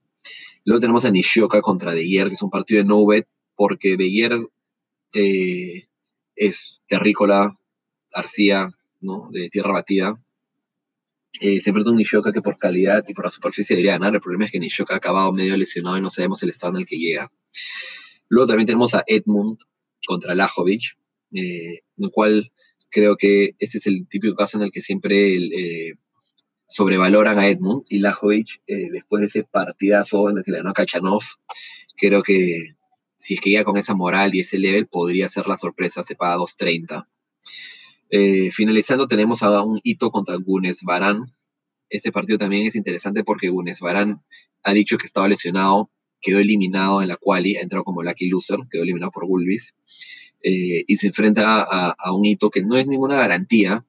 Luego 0.64 0.80
tenemos 0.80 1.04
a 1.04 1.10
Nishioka 1.10 1.60
contra 1.60 1.92
De 1.92 2.02
Geer, 2.02 2.28
que 2.28 2.34
es 2.34 2.42
un 2.42 2.48
partido 2.48 2.80
de 2.80 2.88
no 2.88 3.04
bet, 3.04 3.28
porque 3.54 3.98
De 3.98 4.08
Geer 4.08 4.48
eh, 5.12 5.88
es 6.36 6.80
terrícola, 6.88 7.58
arcía, 8.14 8.70
¿no? 9.02 9.28
de 9.30 9.50
tierra 9.50 9.74
batida 9.74 10.18
eh, 11.40 11.60
se 11.60 11.70
enfrenta 11.70 11.90
un 11.90 11.96
Nishoka 11.96 12.32
que 12.32 12.42
por 12.42 12.56
calidad 12.56 13.04
y 13.06 13.14
por 13.14 13.24
la 13.24 13.30
superficie 13.30 13.76
debería 13.76 13.92
ganar. 13.92 14.14
El 14.14 14.20
problema 14.20 14.44
es 14.46 14.52
que 14.52 14.58
Nishoka 14.58 14.94
ha 14.94 14.98
acabado 14.98 15.32
medio 15.32 15.56
lesionado 15.56 15.98
y 15.98 16.00
no 16.00 16.10
sabemos 16.10 16.42
el 16.42 16.50
estado 16.50 16.74
en 16.74 16.80
el 16.80 16.86
que 16.86 16.98
llega. 16.98 17.30
Luego 18.28 18.48
también 18.48 18.66
tenemos 18.66 18.94
a 18.94 19.04
Edmund 19.06 19.58
contra 20.06 20.34
Lajovic, 20.34 20.96
eh, 21.32 21.82
el 21.98 22.10
cual 22.10 22.52
creo 22.90 23.16
que 23.16 23.54
este 23.58 23.78
es 23.78 23.86
el 23.86 24.06
típico 24.08 24.34
caso 24.34 24.56
en 24.56 24.64
el 24.64 24.70
que 24.70 24.80
siempre 24.80 25.36
eh, 25.36 25.94
sobrevaloran 26.66 27.38
a 27.38 27.48
Edmund 27.48 27.84
y 27.88 27.98
Lajovic, 28.00 28.62
eh, 28.66 28.88
después 28.90 29.20
de 29.20 29.26
ese 29.26 29.44
partidazo 29.44 30.30
en 30.30 30.38
el 30.38 30.44
que 30.44 30.50
le 30.50 30.58
ganó 30.58 30.70
a 30.70 30.74
Kachanov, 30.74 31.22
creo 31.96 32.22
que 32.22 32.76
si 33.18 33.34
es 33.34 33.40
que 33.40 33.50
llega 33.50 33.64
con 33.64 33.76
esa 33.76 33.94
moral 33.94 34.34
y 34.34 34.40
ese 34.40 34.58
level, 34.58 34.86
podría 34.86 35.28
ser 35.28 35.46
la 35.46 35.56
sorpresa, 35.56 36.02
se 36.02 36.16
paga 36.16 36.36
2.30. 36.36 37.06
Eh, 38.10 38.50
finalizando, 38.52 39.08
tenemos 39.08 39.42
a 39.42 39.62
un 39.62 39.80
hito 39.82 40.10
contra 40.10 40.36
Gunes 40.36 40.82
Barán. 40.82 41.34
Este 41.88 42.12
partido 42.12 42.38
también 42.38 42.66
es 42.66 42.76
interesante 42.76 43.24
porque 43.24 43.48
Gunes 43.48 43.80
Barán 43.80 44.22
ha 44.62 44.72
dicho 44.72 44.98
que 44.98 45.06
estaba 45.06 45.28
lesionado, 45.28 45.90
quedó 46.20 46.38
eliminado 46.38 47.02
en 47.02 47.08
la 47.08 47.16
quali, 47.16 47.56
ha 47.56 47.62
entrado 47.62 47.84
como 47.84 48.02
lucky 48.02 48.28
loser, 48.28 48.58
quedó 48.70 48.82
eliminado 48.82 49.12
por 49.12 49.26
Gulbis, 49.26 49.74
eh, 50.42 50.84
y 50.86 50.96
se 50.98 51.08
enfrenta 51.08 51.60
a, 51.62 52.12
un 52.12 52.24
hito 52.24 52.50
que 52.50 52.62
no 52.62 52.76
es 52.76 52.86
ninguna 52.86 53.16
garantía, 53.16 53.84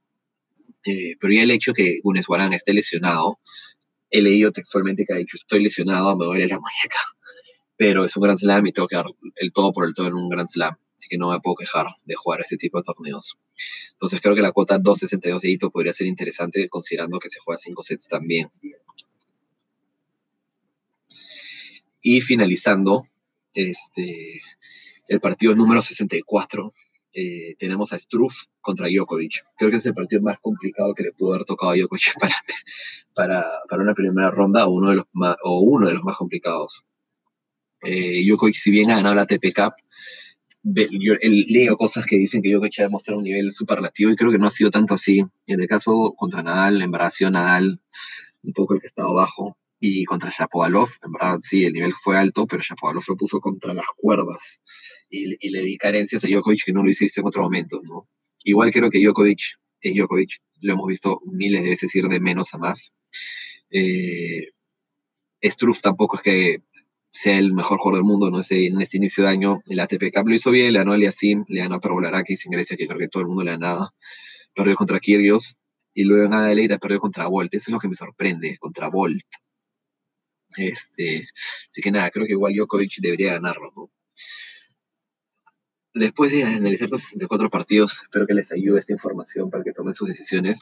eh, 0.86 1.16
pero 1.20 1.34
ya 1.34 1.44
el 1.44 1.52
hecho 1.52 1.74
que 1.74 2.00
Gunes 2.04 2.28
Barán 2.28 2.54
esté 2.54 2.74
lesionado, 2.74 3.40
he 4.10 4.22
leído 4.22 4.52
textualmente 4.52 5.06
que 5.06 5.14
ha 5.14 5.18
dicho, 5.18 5.38
estoy 5.38 5.64
lesionado, 5.64 6.16
me 6.18 6.26
duele 6.26 6.48
la 6.48 6.56
muñeca, 6.56 7.00
pero 7.78 8.06
es 8.06 8.16
un 8.16 8.24
gran 8.24 8.38
slam 8.38 8.66
y 8.68 8.72
tengo 8.72 8.88
que 8.88 8.96
dar 8.96 9.08
el 9.36 9.52
todo 9.52 9.74
por 9.74 9.86
el 9.88 9.94
todo 9.94 10.08
en 10.08 10.16
un 10.16 10.30
gran 10.30 10.48
slam 10.48 10.76
así 10.98 11.08
que 11.08 11.18
no 11.18 11.30
me 11.32 11.40
puedo 11.40 11.56
quejar 11.56 11.86
de 12.06 12.16
jugar 12.16 12.42
ese 12.42 12.58
tipo 12.58 12.80
de 12.80 12.84
torneos. 12.84 13.38
Entonces 13.92 14.20
creo 14.20 14.36
que 14.36 14.42
la 14.42 14.52
cuota 14.52 14.80
2.62 14.80 15.40
de 15.40 15.52
hito 15.52 15.70
podría 15.70 15.94
ser 15.94 16.08
interesante 16.08 16.68
considerando 16.68 17.20
que 17.20 17.30
se 17.30 17.40
juega 17.40 17.58
5 17.58 17.84
sets 17.84 18.08
también. 18.08 18.50
Y 22.02 22.22
finalizando, 22.22 23.08
este, 23.54 24.42
el 25.08 25.20
partido 25.20 25.56
número 25.56 25.82
64, 25.82 26.74
eh, 27.14 27.56
tenemos 27.60 27.94
a 27.94 28.00
Struff 28.00 28.46
contra 28.62 28.88
Djokovic. 28.88 29.46
Creo 29.58 29.72
que 29.72 29.78
es 29.78 29.86
el 29.86 29.94
partido 29.94 30.22
más 30.22 30.40
complicado 30.40 30.94
que 30.96 31.04
le 31.04 31.12
pudo 31.12 31.34
haber 31.34 31.46
tocado 31.46 31.74
a 31.74 31.76
Djokovic 31.76 32.14
para, 32.20 32.36
para, 33.14 33.46
para 33.70 33.84
una 33.84 33.94
primera 33.94 34.32
ronda 34.32 34.66
o 34.66 34.72
uno 34.72 34.90
de 34.90 34.96
los 34.98 35.06
más, 35.14 35.36
o 35.44 35.60
uno 35.60 35.88
de 35.88 35.94
los 35.94 36.04
más 36.04 36.16
complicados. 36.16 36.86
Eh, 37.84 38.24
si 38.54 38.72
bien 38.72 38.90
ha 38.90 38.96
ganado 38.96 39.16
la 39.16 39.26
TP 39.28 39.54
Cup, 39.54 39.74
yo 40.64 41.14
leo 41.22 41.78
cosas 41.78 42.06
que 42.06 42.18
dicen 42.18 42.42
que 42.42 42.54
Jokic 42.54 42.80
ha 42.80 42.84
demostrado 42.84 43.20
un 43.20 43.26
nivel 43.26 43.52
superlativo 43.52 44.12
y 44.12 44.16
creo 44.16 44.32
que 44.32 44.38
no 44.38 44.48
ha 44.48 44.52
sido 44.52 44.72
tanto 44.72 44.94
así. 44.94 45.24
En 45.46 45.62
el 45.62 45.68
caso 45.68 46.14
contra 46.18 46.44
Nadal, 46.44 46.82
en 46.82 46.92
verdad 46.92 47.12
Nadal 47.32 47.80
un 48.44 48.54
poco 48.54 48.74
el 48.74 48.82
que 48.82 48.88
estaba 48.88 49.10
abajo. 49.10 49.58
Y 49.80 50.06
contra 50.06 50.32
Shapovalov, 50.32 50.90
en 51.04 51.12
verdad 51.12 51.38
sí, 51.40 51.64
el 51.64 51.74
nivel 51.74 51.94
fue 51.94 52.18
alto, 52.18 52.48
pero 52.48 52.64
Shapovalov 52.64 53.04
lo 53.08 53.16
puso 53.16 53.40
contra 53.40 53.74
las 53.74 53.86
cuerdas. 53.96 54.60
Y, 55.10 55.50
le 55.52 55.62
di 55.62 55.78
carencias 55.78 56.24
a 56.24 56.28
Djokovic 56.28 56.66
que 56.66 56.74
no 56.74 56.84
lo 56.84 56.90
hice 56.90 57.06
visto 57.06 57.22
en 57.22 57.28
otro 57.28 57.44
momento, 57.44 57.80
¿no? 57.84 58.08
Igual 58.44 58.72
creo 58.72 58.90
que 58.90 59.00
Djokovic 59.00 59.40
es 59.82 59.94
Djokovic, 59.96 60.42
lo 60.64 60.74
hemos 60.74 60.88
visto 60.88 61.22
miles 61.26 61.64
de 61.64 61.70
veces 61.70 61.94
ir 61.96 62.08
de 62.08 62.20
menos 62.20 62.54
a 62.54 62.58
más. 62.58 62.92
Eh, 63.70 64.48
Struff 65.44 65.82
tampoco 65.82 66.16
es 66.16 66.22
que 66.24 66.62
sea 67.12 67.38
el 67.38 67.54
mejor 67.54 67.80
jugador 67.80 68.04
del 68.04 68.08
mundo 68.08 68.30
¿no? 68.30 68.42
en 68.50 68.82
este 68.82 68.98
inicio 68.98 69.24
de 69.24 69.30
año. 69.30 69.62
El 69.68 69.80
ATP 69.80 70.14
Cup 70.14 70.28
lo 70.28 70.36
hizo 70.36 70.52
bien, 70.52 70.74
le 70.74 70.80
ganó 70.80 70.94
a 70.94 70.96
Eliasim, 70.96 71.46
le 71.48 71.62
ganó 71.62 71.76
a 71.76 71.80
Pervolarakis 71.80 72.46
en 72.46 72.52
Grecia, 72.52 72.78
que 72.78 72.88
creo 72.88 73.00
que 73.00 73.08
todo 73.08 73.22
el 73.22 73.28
mundo 73.28 73.44
le 73.44 73.52
ganaba. 73.52 73.94
Perdió 74.54 74.76
contra 74.76 75.00
Kyrgios 75.00 75.56
y 75.94 76.04
luego 76.04 76.26
en 76.26 76.34
Adelaide 76.34 76.78
perdió 76.80 77.00
contra 77.00 77.28
Volt. 77.28 77.54
Eso 77.54 77.72
es 77.72 77.74
lo 77.74 77.80
que 77.80 77.88
me 77.88 77.96
sorprende, 77.96 78.58
contra 78.60 78.90
Volt. 78.90 79.24
Este, 80.56 81.26
así 81.70 81.82
que 81.82 81.92
nada, 81.92 82.10
creo 82.12 82.26
que 82.26 82.34
igual 82.34 82.54
Djokovic 82.54 82.98
debería 83.00 83.34
ganarlo. 83.34 83.92
Después 85.94 86.32
de 86.32 86.44
analizar 86.44 86.90
los 86.90 87.02
64 87.02 87.50
partidos, 87.50 87.94
espero 88.04 88.28
que 88.28 88.36
les 88.36 88.52
ayude 88.52 88.80
esta 88.80 88.94
información 88.94 89.50
para 89.50 89.64
que 89.64 89.74
tomen 89.74 89.96
sus 89.96 90.08
decisiones. 90.08 90.60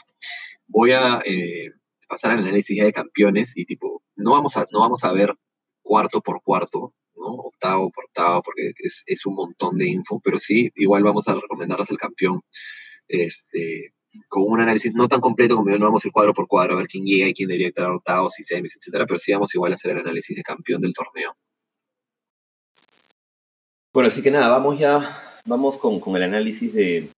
Voy 0.67 0.91
a 0.93 1.19
eh, 1.25 1.73
pasar 2.07 2.31
al 2.31 2.39
análisis 2.39 2.81
de 2.81 2.93
campeones 2.93 3.51
y 3.55 3.65
tipo, 3.65 4.03
no 4.15 4.31
vamos 4.31 4.55
a, 4.55 4.65
no 4.71 4.79
vamos 4.79 5.03
a 5.03 5.11
ver 5.11 5.35
cuarto 5.85 6.19
por 6.21 6.41
cuarto, 6.41 6.93
¿no? 7.15 7.27
octavo 7.27 7.91
por 7.91 8.05
octavo, 8.05 8.41
porque 8.43 8.71
es, 8.77 9.25
un 9.25 9.35
montón 9.35 9.77
de 9.77 9.87
info, 9.87 10.19
pero 10.23 10.39
sí, 10.39 10.71
igual 10.75 11.03
vamos 11.03 11.27
a 11.27 11.35
recomendarles 11.35 11.91
el 11.91 11.97
campeón 11.97 12.41
este, 13.07 13.93
con 14.27 14.43
un 14.47 14.59
análisis 14.61 14.93
no 14.93 15.07
tan 15.07 15.21
completo 15.21 15.55
como 15.55 15.69
yo 15.69 15.77
no 15.77 15.85
vamos 15.85 16.03
a 16.03 16.07
ir 16.07 16.11
cuadro 16.11 16.33
por 16.33 16.47
cuadro 16.47 16.73
a 16.73 16.77
ver 16.77 16.87
quién 16.87 17.05
llega 17.05 17.27
y 17.27 17.33
quién 17.33 17.47
debería 17.47 17.67
estar 17.67 17.89
octavos 17.89 18.39
y 18.39 18.43
semis, 18.43 18.75
etcétera, 18.75 19.05
pero 19.05 19.19
sí 19.19 19.31
vamos 19.31 19.53
igual 19.53 19.71
a 19.71 19.75
hacer 19.75 19.91
el 19.91 19.99
análisis 19.99 20.35
de 20.35 20.43
campeón 20.43 20.81
del 20.81 20.93
torneo. 20.93 21.35
Bueno, 23.93 24.09
así 24.09 24.21
que 24.21 24.31
nada, 24.31 24.49
vamos 24.49 24.77
ya, 24.77 24.99
vamos 25.45 25.77
con, 25.77 26.01
el 26.15 26.23
análisis 26.23 26.73
de, 26.73 27.09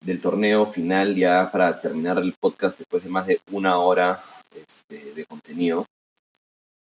del 0.00 0.20
torneo 0.20 0.66
final 0.66 1.16
ya 1.16 1.50
para 1.50 1.80
terminar 1.80 2.18
el 2.18 2.34
podcast 2.38 2.78
después 2.78 3.02
de 3.02 3.08
más 3.10 3.26
de 3.26 3.40
una 3.50 3.78
hora 3.78 4.22
este, 4.54 5.14
de 5.14 5.24
contenido. 5.24 5.86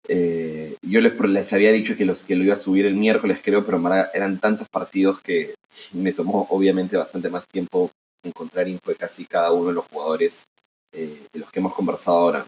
Eh, 0.08 0.76
yo 0.82 1.00
les, 1.00 1.18
les, 1.18 1.52
había 1.52 1.72
dicho 1.72 1.96
que, 1.96 2.04
los, 2.04 2.20
que 2.22 2.36
lo 2.36 2.44
iba 2.44 2.54
a 2.54 2.58
subir 2.58 2.86
el 2.86 2.94
miércoles, 2.94 3.40
creo, 3.42 3.64
pero 3.64 3.80
eran 4.12 4.38
tantos 4.38 4.68
partidos 4.68 5.20
que 5.20 5.54
me 5.92 6.12
tomó 6.12 6.46
obviamente 6.50 6.96
bastante 6.96 7.30
más 7.30 7.46
tiempo 7.48 7.90
encontrar 8.22 8.68
info 8.68 8.90
de 8.90 8.96
casi 8.96 9.24
cada 9.24 9.52
uno 9.52 9.68
de 9.68 9.74
los 9.74 9.84
jugadores 9.86 10.46
eh, 10.92 11.22
de 11.32 11.40
los 11.40 11.50
que 11.50 11.60
hemos 11.60 11.74
conversado 11.74 12.18
ahora. 12.18 12.44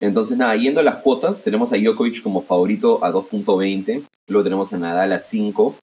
Entonces, 0.00 0.36
nada, 0.36 0.56
yendo 0.56 0.80
a 0.80 0.82
las 0.82 0.96
cuotas, 0.96 1.42
tenemos 1.42 1.72
a 1.72 1.76
Djokovic 1.76 2.22
como 2.22 2.40
favorito 2.40 3.04
a 3.04 3.12
2.20, 3.12 4.02
luego 4.28 4.44
tenemos 4.44 4.72
a 4.72 4.78
Nadal 4.78 5.12
a 5.12 5.18
5, 5.18 5.76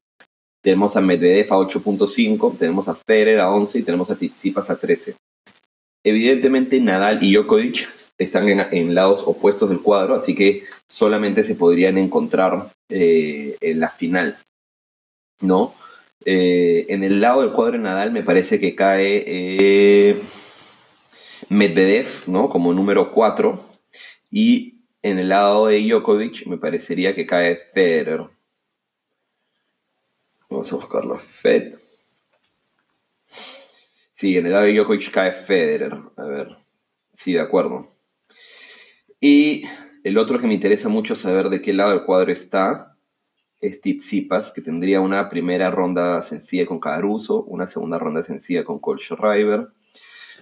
tenemos 0.64 0.96
a 0.96 1.02
Medvedev 1.02 1.54
a 1.54 1.58
8.5, 1.58 2.58
tenemos 2.58 2.88
a 2.88 2.96
Federer 2.96 3.40
a 3.40 3.52
11 3.52 3.80
y 3.80 3.84
tenemos 3.84 4.10
a 4.10 4.16
Tsitsipas 4.16 4.70
a 4.72 4.76
13. 4.76 5.16
Evidentemente 6.08 6.80
Nadal 6.80 7.22
y 7.22 7.34
Djokovic 7.34 7.86
están 8.18 8.48
en, 8.48 8.96
lados 8.96 9.24
opuestos 9.26 9.68
del 9.70 9.82
cuadro, 9.82 10.16
así 10.16 10.36
que 10.36 10.64
solamente 10.88 11.44
se 11.44 11.56
podrían 11.56 11.98
encontrar 11.98 12.72
eh, 12.88 13.58
en 13.60 13.82
la 13.82 13.90
final, 13.90 14.38
¿no? 15.42 15.76
Eh, 16.24 16.86
en 16.88 17.04
el 17.04 17.20
lado 17.20 17.42
del 17.42 17.52
cuadro 17.52 17.74
de 17.74 17.84
Nadal 17.84 18.14
me 18.14 18.24
parece 18.24 18.58
que 18.58 18.74
cae 18.74 19.26
eh, 19.28 20.22
Medvedev, 21.50 22.08
¿no? 22.28 22.48
Como 22.48 22.74
número 22.74 23.12
4, 23.12 23.62
y 24.32 24.76
en 25.02 25.20
el 25.20 25.28
lado 25.28 25.68
de 25.68 25.82
Djokovic 25.82 26.48
me 26.48 26.58
parecería 26.58 27.14
que 27.14 27.26
cae 27.26 27.64
Federer. 27.74 28.22
Vamos 30.50 30.72
a 30.72 30.76
buscarlo. 30.78 31.20
Fed. 31.20 31.87
Sí, 34.20 34.36
en 34.36 34.48
el 34.48 34.54
de 34.54 34.74
Djokovic 34.74 35.12
cae 35.12 35.32
Federer. 35.32 35.96
A 36.16 36.24
ver. 36.24 36.58
Sí, 37.14 37.34
de 37.34 37.40
acuerdo. 37.40 37.88
Y 39.22 39.62
el 40.04 40.18
otro 40.18 40.40
que 40.40 40.48
me 40.48 40.56
interesa 40.56 40.90
mucho 40.90 41.16
saber 41.16 41.50
de 41.50 41.62
qué 41.62 41.72
lado 41.72 41.92
del 41.92 42.04
cuadro 42.04 42.32
está 42.32 42.98
es 43.62 43.80
Tizipas, 43.80 44.52
que 44.52 44.64
tendría 44.64 45.02
una 45.02 45.30
primera 45.30 45.70
ronda 45.70 46.24
sencilla 46.24 46.66
con 46.66 46.80
Caruso, 46.80 47.44
una 47.44 47.68
segunda 47.68 48.00
ronda 48.00 48.24
sencilla 48.24 48.64
con 48.64 48.82
River, 48.84 49.68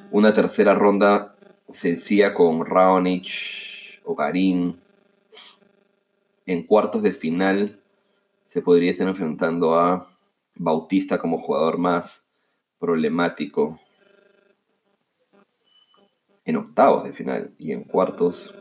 una 0.10 0.34
tercera 0.34 0.74
ronda 0.74 1.36
sencilla 1.70 2.34
con 2.34 2.66
Raonic 2.66 3.28
o 4.06 4.16
Garín. 4.16 4.78
En 6.46 6.64
cuartos 6.64 7.04
de 7.04 7.12
final 7.12 7.82
se 8.46 8.62
podría 8.62 8.92
estar 8.92 9.10
enfrentando 9.10 9.78
a 9.78 10.10
Bautista 10.56 11.18
como 11.20 11.40
jugador 11.40 11.78
más 11.78 12.25
problemático 12.86 13.80
en 16.46 16.56
octavos 16.56 17.04
de 17.04 17.14
final 17.14 17.52
y 17.58 17.72
en 17.72 17.84
cuartos. 17.84 18.54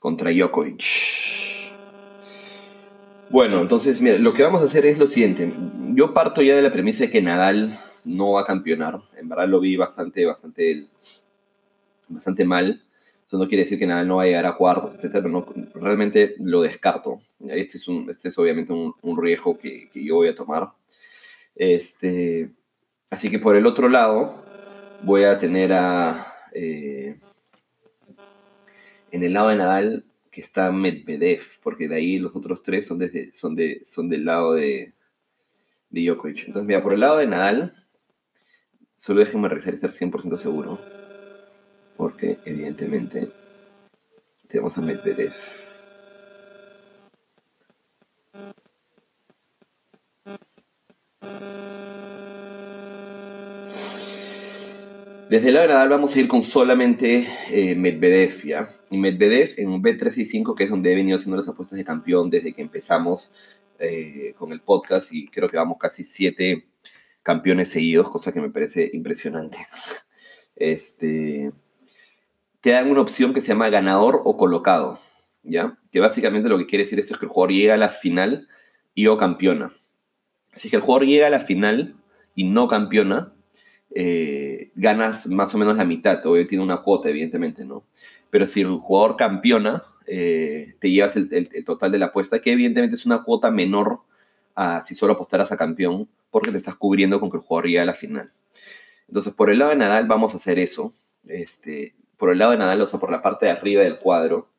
Contra 0.00 0.32
Djokovic. 0.32 0.82
Bueno, 3.30 3.60
entonces, 3.60 4.02
mira, 4.02 4.18
lo 4.18 4.34
que 4.34 4.42
vamos 4.42 4.60
a 4.60 4.64
hacer 4.64 4.86
es 4.86 4.98
lo 4.98 5.06
siguiente. 5.06 5.52
yo 5.94 6.12
parto 6.12 6.42
ya 6.42 6.56
de 6.56 6.62
la 6.62 6.72
premisa 6.72 7.04
de 7.04 7.10
que 7.12 7.22
Nadal 7.22 7.78
no 8.04 8.32
va 8.32 8.40
a 8.40 8.44
campeonar. 8.44 9.02
En 9.16 9.28
verdad 9.28 9.46
lo 9.46 9.60
vi 9.60 9.76
bastante, 9.76 10.26
bastante, 10.26 10.88
bastante 12.08 12.44
mal. 12.44 12.82
Eso 13.30 13.38
no 13.38 13.46
quiere 13.46 13.62
decir 13.62 13.78
que 13.78 13.86
Nadal 13.86 14.08
no 14.08 14.16
va 14.16 14.24
a 14.24 14.26
llegar 14.26 14.44
a 14.44 14.56
cuartos, 14.56 14.96
etcétera, 14.96 15.22
pero 15.22 15.46
realmente 15.74 16.34
lo 16.40 16.62
descarto. 16.62 17.20
Este 17.46 17.78
es, 17.78 17.86
un, 17.86 18.10
este 18.10 18.28
es 18.28 18.36
obviamente 18.38 18.72
un, 18.72 18.92
un 19.02 19.22
riesgo 19.22 19.56
que, 19.56 19.88
que, 19.88 20.04
yo 20.04 20.16
voy 20.16 20.26
a 20.26 20.34
tomar. 20.34 20.70
Este, 21.54 22.50
así 23.08 23.30
que 23.30 23.38
por 23.38 23.54
el 23.54 23.68
otro 23.68 23.88
lado, 23.88 24.42
voy 25.04 25.22
a 25.22 25.38
tener 25.38 25.72
a. 25.72 26.26
Eh, 26.52 27.20
en 29.12 29.22
el 29.22 29.32
lado 29.32 29.50
de 29.50 29.56
Nadal, 29.56 30.04
que 30.32 30.40
está 30.40 30.72
Medvedev, 30.72 31.42
porque 31.62 31.86
de 31.86 31.94
ahí 31.94 32.16
los 32.16 32.34
otros 32.34 32.64
tres 32.64 32.84
son, 32.84 32.98
desde, 32.98 33.32
son, 33.32 33.54
de, 33.54 33.82
son 33.84 34.08
del 34.08 34.24
lado 34.24 34.54
de, 34.54 34.92
de 35.90 36.04
Djokovic. 36.04 36.48
Entonces, 36.48 36.66
mira, 36.66 36.82
por 36.82 36.94
el 36.94 36.98
lado 36.98 37.18
de 37.18 37.28
Nadal, 37.28 37.74
solo 38.96 39.20
déjenme 39.20 39.48
revisar 39.48 39.74
estar 39.74 39.92
100% 39.92 40.36
seguro, 40.36 40.80
porque 42.00 42.38
evidentemente 42.46 43.28
tenemos 44.48 44.78
a 44.78 44.80
Medvedev. 44.80 45.34
Desde 55.28 55.46
de 55.46 55.52
Nadal 55.52 55.90
vamos 55.90 56.16
a 56.16 56.20
ir 56.20 56.26
con 56.26 56.42
solamente 56.42 57.26
eh, 57.50 57.74
Medvedev, 57.74 58.46
¿ya? 58.46 58.70
Y 58.88 58.96
Medvedev 58.96 59.56
en 59.58 59.68
un 59.68 59.82
B365, 59.82 60.54
que 60.54 60.64
es 60.64 60.70
donde 60.70 60.94
he 60.94 60.96
venido 60.96 61.18
haciendo 61.18 61.36
las 61.36 61.48
apuestas 61.48 61.76
de 61.76 61.84
campeón 61.84 62.30
desde 62.30 62.54
que 62.54 62.62
empezamos 62.62 63.30
eh, 63.78 64.32
con 64.38 64.52
el 64.52 64.62
podcast 64.62 65.12
y 65.12 65.28
creo 65.28 65.50
que 65.50 65.58
vamos 65.58 65.76
casi 65.78 66.02
siete 66.04 66.64
campeones 67.22 67.68
seguidos, 67.68 68.08
cosa 68.08 68.32
que 68.32 68.40
me 68.40 68.48
parece 68.48 68.88
impresionante. 68.90 69.58
Este, 70.56 71.50
te 72.60 72.70
dan 72.70 72.90
una 72.90 73.00
opción 73.00 73.32
que 73.32 73.40
se 73.40 73.48
llama 73.48 73.70
ganador 73.70 74.20
o 74.24 74.36
colocado, 74.36 74.98
¿ya? 75.42 75.78
Que 75.90 76.00
básicamente 76.00 76.48
lo 76.48 76.58
que 76.58 76.66
quiere 76.66 76.84
decir 76.84 76.98
esto 76.98 77.14
es 77.14 77.20
que 77.20 77.26
el 77.26 77.32
jugador 77.32 77.52
llega 77.52 77.74
a 77.74 77.78
la 77.78 77.88
final 77.88 78.48
y 78.94 79.06
o 79.06 79.16
campeona. 79.16 79.72
Si 80.52 80.68
es 80.68 80.70
que 80.70 80.76
el 80.76 80.82
jugador 80.82 81.06
llega 81.06 81.26
a 81.26 81.30
la 81.30 81.40
final 81.40 81.94
y 82.34 82.44
no 82.44 82.68
campeona, 82.68 83.32
eh, 83.94 84.70
ganas 84.74 85.26
más 85.26 85.54
o 85.54 85.58
menos 85.58 85.76
la 85.76 85.84
mitad, 85.84 86.24
obviamente 86.26 86.50
tiene 86.50 86.64
una 86.64 86.82
cuota, 86.82 87.08
evidentemente, 87.08 87.64
¿no? 87.64 87.84
Pero 88.30 88.46
si 88.46 88.60
el 88.60 88.76
jugador 88.76 89.16
campeona, 89.16 89.84
eh, 90.06 90.74
te 90.80 90.90
llevas 90.90 91.16
el, 91.16 91.48
total 91.64 91.92
de 91.92 91.98
la 91.98 92.06
apuesta, 92.06 92.40
que 92.40 92.52
evidentemente 92.52 92.96
es 92.96 93.06
una 93.06 93.22
cuota 93.22 93.50
menor 93.50 94.00
a 94.54 94.82
si 94.82 94.94
solo 94.94 95.14
apostaras 95.14 95.50
a 95.52 95.56
campeón, 95.56 96.08
porque 96.30 96.52
te 96.52 96.58
estás 96.58 96.76
cubriendo 96.76 97.18
con 97.18 97.30
que 97.30 97.38
el 97.38 97.42
jugador 97.42 97.66
llegue 97.66 97.80
a 97.80 97.84
la 97.84 97.94
final. 97.94 98.32
Entonces, 99.08 99.32
por 99.32 99.50
el 99.50 99.58
lado 99.58 99.70
de 99.70 99.76
Nadal 99.76 100.06
vamos 100.06 100.34
a 100.34 100.36
hacer 100.36 100.58
eso. 100.58 100.92
Este, 101.26 101.94
por 102.20 102.30
el 102.30 102.38
lado 102.38 102.52
de 102.52 102.58
Nadal, 102.58 102.82
o 102.82 102.86
sea, 102.86 103.00
por 103.00 103.10
la 103.10 103.22
parte 103.22 103.46
de 103.46 103.52
arriba 103.52 103.82
del 103.82 103.98
cuadro, 103.98 104.50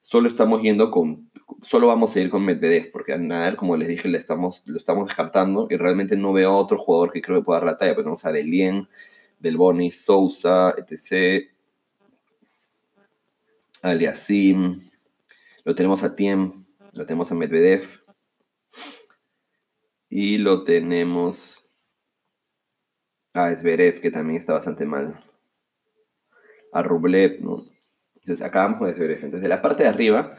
solo 0.00 0.28
estamos 0.28 0.60
yendo 0.60 0.90
con, 0.90 1.30
solo 1.62 1.86
vamos 1.86 2.14
a 2.16 2.20
ir 2.20 2.30
con 2.30 2.44
Medvedev, 2.44 2.90
porque 2.90 3.12
a 3.12 3.16
Nadal, 3.16 3.56
como 3.56 3.76
les 3.76 3.88
dije, 3.88 4.08
le 4.08 4.18
estamos, 4.18 4.64
lo 4.66 4.76
estamos 4.76 5.06
descartando 5.06 5.68
y 5.70 5.76
realmente 5.76 6.16
no 6.16 6.32
veo 6.32 6.50
a 6.50 6.56
otro 6.56 6.78
jugador 6.78 7.12
que 7.12 7.22
creo 7.22 7.38
que 7.38 7.44
pueda 7.44 7.60
dar 7.60 7.66
la 7.68 7.78
talla. 7.78 7.94
Pues 7.94 8.04
tenemos 8.04 8.24
a 8.24 8.32
Delien, 8.32 8.88
Delboni, 9.38 9.92
Sousa, 9.92 10.74
etc. 10.76 11.48
Aliasim, 13.82 14.80
lo 15.64 15.74
tenemos 15.76 16.02
a 16.02 16.16
Tiem, 16.16 16.50
lo 16.92 17.06
tenemos 17.06 17.30
a 17.30 17.36
Medvedev 17.36 17.84
y 20.10 20.38
lo 20.38 20.64
tenemos 20.64 21.64
a 23.32 23.54
Zverev, 23.54 24.00
que 24.00 24.10
también 24.10 24.40
está 24.40 24.54
bastante 24.54 24.84
mal. 24.84 25.25
A 26.76 26.82
Rublev, 26.82 27.40
¿no? 27.40 27.66
Entonces 28.26 28.44
acabamos 28.44 28.78
con 28.78 28.92
Zverev. 28.92 29.24
Entonces, 29.24 29.42
de 29.42 29.48
la 29.48 29.62
parte 29.62 29.84
de 29.84 29.88
arriba, 29.88 30.36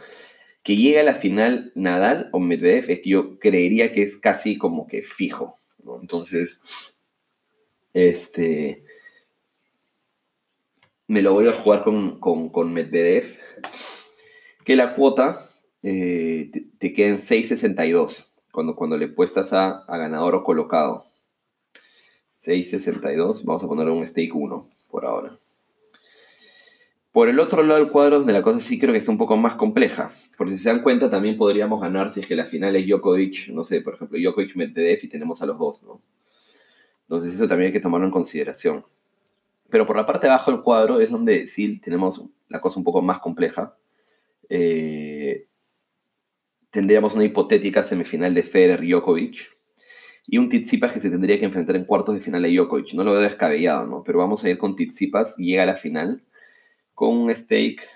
que 0.62 0.76
llega 0.76 1.00
a 1.00 1.06
la 1.06 1.14
final 1.14 1.72
Nadal 1.76 2.30
o 2.34 2.40
Medvedev, 2.40 2.92
es 2.92 3.00
que 3.00 3.10
yo 3.10 3.40
creería 3.40 3.94
que 3.94 4.04
es 4.04 4.18
casi 4.18 4.58
como 4.58 4.86
que 4.86 5.04
fijo. 5.04 5.56
Entonces, 6.02 6.60
este. 7.94 8.84
Me 11.08 11.22
lo 11.22 11.34
voy 11.34 11.48
a 11.48 11.62
jugar 11.62 11.86
con, 11.86 12.20
con, 12.20 12.74
Medvedev. 12.74 13.38
Que 14.66 14.76
la 14.76 14.94
cuota 14.94 15.50
eh, 15.82 16.52
te, 16.80 16.94
queda 16.94 17.12
en 17.12 17.20
6.62 17.20 18.26
cuando, 18.52 18.76
cuando 18.76 18.98
le 18.98 19.08
puestas 19.08 19.54
a, 19.54 19.86
a 19.86 19.98
ganador 19.98 20.36
o 20.36 20.44
colocado. 20.44 21.06
6.62. 22.34 23.46
Vamos 23.46 23.64
a 23.64 23.68
poner 23.68 23.88
un 23.88 24.06
stake 24.06 24.36
1 24.36 24.70
por 24.92 25.06
ahora. 25.06 25.40
Por 27.12 27.30
el 27.30 27.40
otro 27.40 27.64
lado 27.64 27.80
del 27.80 27.92
cuadro, 27.92 28.20
donde 28.20 28.34
la 28.34 28.42
cosa 28.42 28.60
sí 28.60 28.80
creo 28.80 28.92
que 28.92 29.00
está 29.00 29.12
un 29.12 29.18
poco 29.18 29.38
más 29.38 29.56
compleja, 29.56 30.10
porque 30.38 30.54
si 30.54 30.60
se 30.60 30.70
dan 30.70 30.84
cuenta 30.84 31.10
también 31.10 31.38
podríamos 31.38 31.82
ganar 31.82 32.12
si 32.12 32.20
es 32.20 32.28
que 32.28 32.36
la 32.36 32.46
final 32.46 32.76
es 32.76 32.86
Djokovic, 32.86 33.50
no 33.50 33.64
sé, 33.64 33.82
por 33.82 33.96
ejemplo, 33.96 34.20
Djokovic 34.20 34.56
Medvedev 34.56 35.00
y 35.02 35.08
tenemos 35.08 35.42
a 35.42 35.46
los 35.48 35.58
dos, 35.58 35.84
¿no? 35.84 36.02
Entonces 37.04 37.36
eso 37.36 37.48
también 37.48 37.68
hay 37.68 37.74
que 37.74 37.80
tomarlo 37.80 38.06
en 38.06 38.12
consideración. 38.12 38.84
Pero 39.70 39.86
por 39.86 39.96
la 39.96 40.06
parte 40.06 40.28
de 40.28 40.34
abajo 40.34 40.52
del 40.52 40.62
cuadro 40.62 41.00
es 41.00 41.10
donde 41.10 41.48
sí 41.48 41.80
tenemos 41.80 42.24
la 42.50 42.62
cosa 42.62 42.80
un 42.80 42.84
poco 42.84 43.02
más 43.02 43.20
compleja. 43.20 43.76
Eh, 44.50 45.48
tendríamos 46.70 47.16
una 47.16 47.24
hipotética 47.24 47.84
semifinal 47.84 48.34
de 48.34 48.44
Federer-Djokovic 48.44 49.58
y 50.28 50.38
un 50.38 50.50
Tizipas 50.50 50.92
que 50.92 51.00
se 51.00 51.10
tendría 51.10 51.40
que 51.40 51.46
enfrentar 51.46 51.76
en 51.76 51.86
cuartos 51.86 52.16
de 52.16 52.22
final 52.22 52.44
a 52.46 52.48
Djokovic. 52.48 52.94
No 52.94 53.04
lo 53.04 53.14
veo 53.14 53.22
descabellado, 53.22 53.88
¿no? 53.88 54.04
Pero 54.04 54.20
vamos 54.20 54.44
a 54.44 54.50
ir 54.50 54.58
con 54.58 54.76
Tizipas, 54.76 55.38
llega 55.38 55.64
a 55.64 55.68
la 55.68 55.76
final 55.76 56.24
con 56.98 57.16
un 57.16 57.36
stake, 57.36 57.88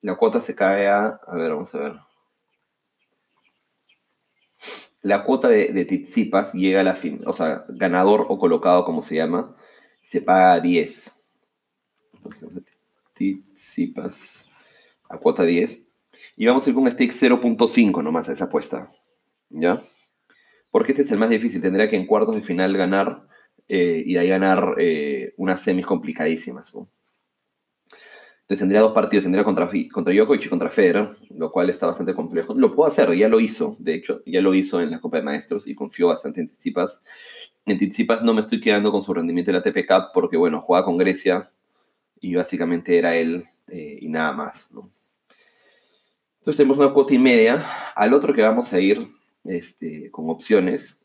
la 0.00 0.16
cuota 0.16 0.40
se 0.40 0.56
cae 0.56 0.88
a, 0.88 1.20
a 1.24 1.36
ver, 1.36 1.52
vamos 1.52 1.72
a 1.76 1.78
ver. 1.78 1.92
La 5.02 5.22
cuota 5.22 5.46
de, 5.46 5.72
de 5.72 5.84
Tizipas 5.84 6.52
llega 6.54 6.80
a 6.80 6.82
la 6.82 6.96
fin, 6.96 7.22
o 7.24 7.32
sea, 7.32 7.64
ganador 7.68 8.26
o 8.28 8.40
colocado, 8.40 8.84
como 8.84 9.02
se 9.02 9.14
llama, 9.14 9.54
se 10.02 10.20
paga 10.20 10.58
10. 10.58 11.24
Tizipas 13.14 14.50
a 15.08 15.16
cuota 15.18 15.44
10. 15.44 15.80
Y 16.36 16.46
vamos 16.46 16.66
a 16.66 16.70
ir 16.70 16.74
con 16.74 16.82
un 16.82 16.90
stake 16.90 17.12
0.5 17.12 18.02
nomás 18.02 18.28
a 18.28 18.32
esa 18.32 18.46
apuesta. 18.46 18.88
¿Ya? 19.48 19.80
Porque 20.72 20.90
este 20.90 21.02
es 21.02 21.12
el 21.12 21.18
más 21.20 21.30
difícil. 21.30 21.62
Tendría 21.62 21.88
que 21.88 21.94
en 21.94 22.06
cuartos 22.06 22.34
de 22.34 22.42
final 22.42 22.76
ganar 22.76 23.28
eh, 23.68 24.02
y 24.04 24.16
ahí 24.16 24.28
ganar 24.28 24.74
eh, 24.78 25.34
unas 25.36 25.60
semis 25.60 25.86
complicadísimas. 25.86 26.74
¿no? 26.74 26.88
Entonces 28.44 28.58
tendría 28.58 28.82
dos 28.82 28.92
partidos, 28.92 29.24
tendría 29.24 29.42
contra, 29.42 29.70
contra 29.90 30.12
y 30.12 30.48
contra 30.48 30.68
Federer, 30.68 31.08
lo 31.30 31.50
cual 31.50 31.70
está 31.70 31.86
bastante 31.86 32.14
complejo. 32.14 32.52
Lo 32.54 32.74
puedo 32.74 32.86
hacer, 32.86 33.10
ya 33.14 33.26
lo 33.26 33.40
hizo, 33.40 33.74
de 33.78 33.94
hecho, 33.94 34.22
ya 34.26 34.42
lo 34.42 34.54
hizo 34.54 34.82
en 34.82 34.90
la 34.90 35.00
Copa 35.00 35.16
de 35.16 35.22
Maestros 35.22 35.66
y 35.66 35.74
confío 35.74 36.08
bastante 36.08 36.42
en 36.42 36.48
Tsitsipas. 36.48 37.02
En 37.64 37.78
Tsitsipas 37.78 38.22
no 38.22 38.34
me 38.34 38.42
estoy 38.42 38.60
quedando 38.60 38.92
con 38.92 39.02
su 39.02 39.14
rendimiento 39.14 39.50
de 39.50 39.58
la 39.58 39.62
TP 39.62 39.86
Cup 39.86 40.10
porque, 40.12 40.36
bueno, 40.36 40.60
jugaba 40.60 40.84
con 40.84 40.98
Grecia 40.98 41.50
y 42.20 42.34
básicamente 42.34 42.98
era 42.98 43.16
él 43.16 43.46
eh, 43.68 43.96
y 44.02 44.08
nada 44.08 44.32
más. 44.32 44.68
Entonces 46.40 46.58
tenemos 46.58 46.76
una 46.76 46.92
cuota 46.92 47.14
y 47.14 47.18
media. 47.18 47.64
Al 47.94 48.12
otro 48.12 48.34
que 48.34 48.42
vamos 48.42 48.70
a 48.74 48.78
ir 48.78 49.08
este, 49.44 50.10
con 50.10 50.28
opciones 50.28 51.00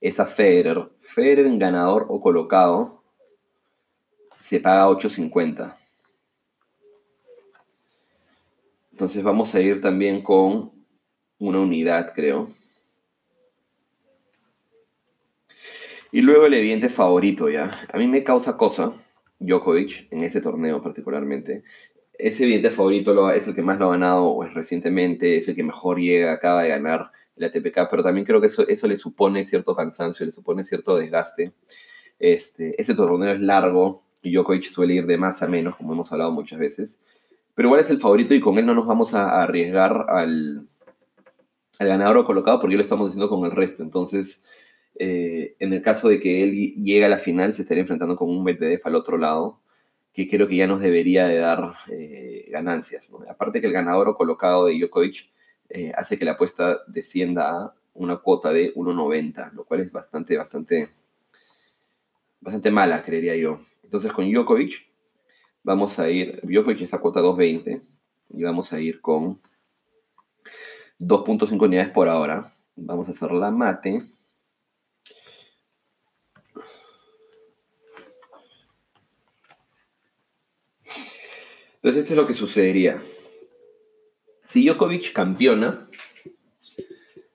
es 0.00 0.18
a 0.18 0.24
Federer. 0.24 0.88
Federer 1.00 1.44
en 1.44 1.58
ganador 1.58 2.06
o 2.08 2.22
colocado 2.22 3.02
se 4.40 4.60
paga 4.60 4.88
8.50. 4.88 5.76
Entonces 8.96 9.22
vamos 9.22 9.54
a 9.54 9.60
ir 9.60 9.82
también 9.82 10.22
con 10.22 10.72
una 11.38 11.60
unidad, 11.60 12.14
creo. 12.14 12.48
Y 16.10 16.22
luego 16.22 16.46
el 16.46 16.54
evidente 16.54 16.88
favorito, 16.88 17.50
¿ya? 17.50 17.70
A 17.92 17.98
mí 17.98 18.06
me 18.06 18.24
causa 18.24 18.56
cosa, 18.56 18.94
Djokovic, 19.38 20.10
en 20.10 20.24
este 20.24 20.40
torneo 20.40 20.82
particularmente. 20.82 21.62
Ese 22.14 22.44
evidente 22.44 22.70
favorito 22.70 23.12
lo, 23.12 23.30
es 23.30 23.46
el 23.46 23.54
que 23.54 23.60
más 23.60 23.78
lo 23.78 23.88
ha 23.88 23.90
ganado 23.90 24.34
pues, 24.36 24.54
recientemente, 24.54 25.36
es 25.36 25.46
el 25.46 25.56
que 25.56 25.62
mejor 25.62 26.00
llega, 26.00 26.32
acaba 26.32 26.62
de 26.62 26.70
ganar 26.70 27.10
la 27.34 27.52
TPK, 27.52 27.90
pero 27.90 28.02
también 28.02 28.24
creo 28.24 28.40
que 28.40 28.46
eso, 28.46 28.66
eso 28.66 28.88
le 28.88 28.96
supone 28.96 29.44
cierto 29.44 29.76
cansancio, 29.76 30.24
le 30.24 30.32
supone 30.32 30.64
cierto 30.64 30.96
desgaste. 30.96 31.52
Este, 32.18 32.80
ese 32.80 32.94
torneo 32.94 33.30
es 33.30 33.42
largo 33.42 34.00
y 34.22 34.32
Djokovic 34.32 34.64
suele 34.64 34.94
ir 34.94 35.04
de 35.04 35.18
más 35.18 35.42
a 35.42 35.48
menos, 35.48 35.76
como 35.76 35.92
hemos 35.92 36.10
hablado 36.10 36.32
muchas 36.32 36.58
veces. 36.58 37.02
Pero 37.56 37.68
igual 37.68 37.80
es 37.80 37.88
el 37.88 38.00
favorito 38.00 38.34
y 38.34 38.40
con 38.40 38.58
él 38.58 38.66
no 38.66 38.74
nos 38.74 38.86
vamos 38.86 39.14
a, 39.14 39.42
arriesgar 39.42 40.06
al, 40.10 40.68
ganador 41.80 42.18
o 42.18 42.24
colocado 42.24 42.60
porque 42.60 42.76
lo 42.76 42.82
estamos 42.82 43.08
haciendo 43.08 43.30
con 43.30 43.46
el 43.46 43.50
resto. 43.50 43.82
Entonces, 43.82 44.44
eh, 44.94 45.56
en 45.58 45.72
el 45.72 45.80
caso 45.80 46.08
de 46.08 46.20
que 46.20 46.42
él 46.42 46.74
llegue 46.74 47.06
a 47.06 47.08
la 47.08 47.18
final, 47.18 47.54
se 47.54 47.62
estaría 47.62 47.80
enfrentando 47.80 48.14
con 48.14 48.28
un 48.28 48.44
Medvedev 48.44 48.82
al 48.84 48.94
otro 48.94 49.16
lado, 49.16 49.60
que 50.12 50.28
creo 50.28 50.46
que 50.48 50.56
ya 50.56 50.66
nos 50.66 50.80
debería 50.80 51.26
de 51.26 51.38
dar 51.38 51.72
eh, 51.90 52.44
ganancias. 52.50 53.10
Aparte 53.28 53.62
que 53.62 53.66
el 53.68 53.72
ganador 53.72 54.10
o 54.10 54.16
colocado 54.16 54.66
de 54.66 54.78
Djokovic 54.78 55.30
eh, 55.70 55.92
hace 55.96 56.18
que 56.18 56.26
la 56.26 56.32
apuesta 56.32 56.80
descienda 56.86 57.48
a 57.50 57.74
una 57.94 58.18
cuota 58.18 58.52
de 58.52 58.74
1.90, 58.74 59.52
lo 59.54 59.64
cual 59.64 59.80
es 59.80 59.90
bastante, 59.90 60.36
bastante, 60.36 60.90
bastante 62.38 62.70
mala, 62.70 63.02
creería 63.02 63.34
yo. 63.34 63.60
Entonces 63.82 64.12
con 64.12 64.30
Djokovic 64.30 64.85
vamos 65.66 65.98
a 65.98 66.08
ir, 66.08 66.40
Djokovic 66.44 66.82
está 66.82 67.00
cuota 67.00 67.20
2.20 67.20 67.82
y 68.30 68.42
vamos 68.44 68.72
a 68.72 68.78
ir 68.78 69.00
con 69.00 69.40
2.5 71.00 71.60
unidades 71.60 71.90
por 71.90 72.08
ahora. 72.08 72.52
Vamos 72.76 73.08
a 73.08 73.10
hacer 73.10 73.32
la 73.32 73.50
mate. 73.50 74.02
Entonces 81.74 82.02
esto 82.02 82.12
es 82.12 82.16
lo 82.16 82.26
que 82.28 82.34
sucedería. 82.34 83.02
Si 84.44 84.64
Djokovic 84.64 85.12
campeona, 85.12 85.88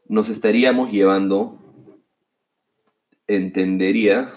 nos 0.07 0.29
estaríamos 0.29 0.89
llevando, 0.89 1.59
entendería, 3.27 4.34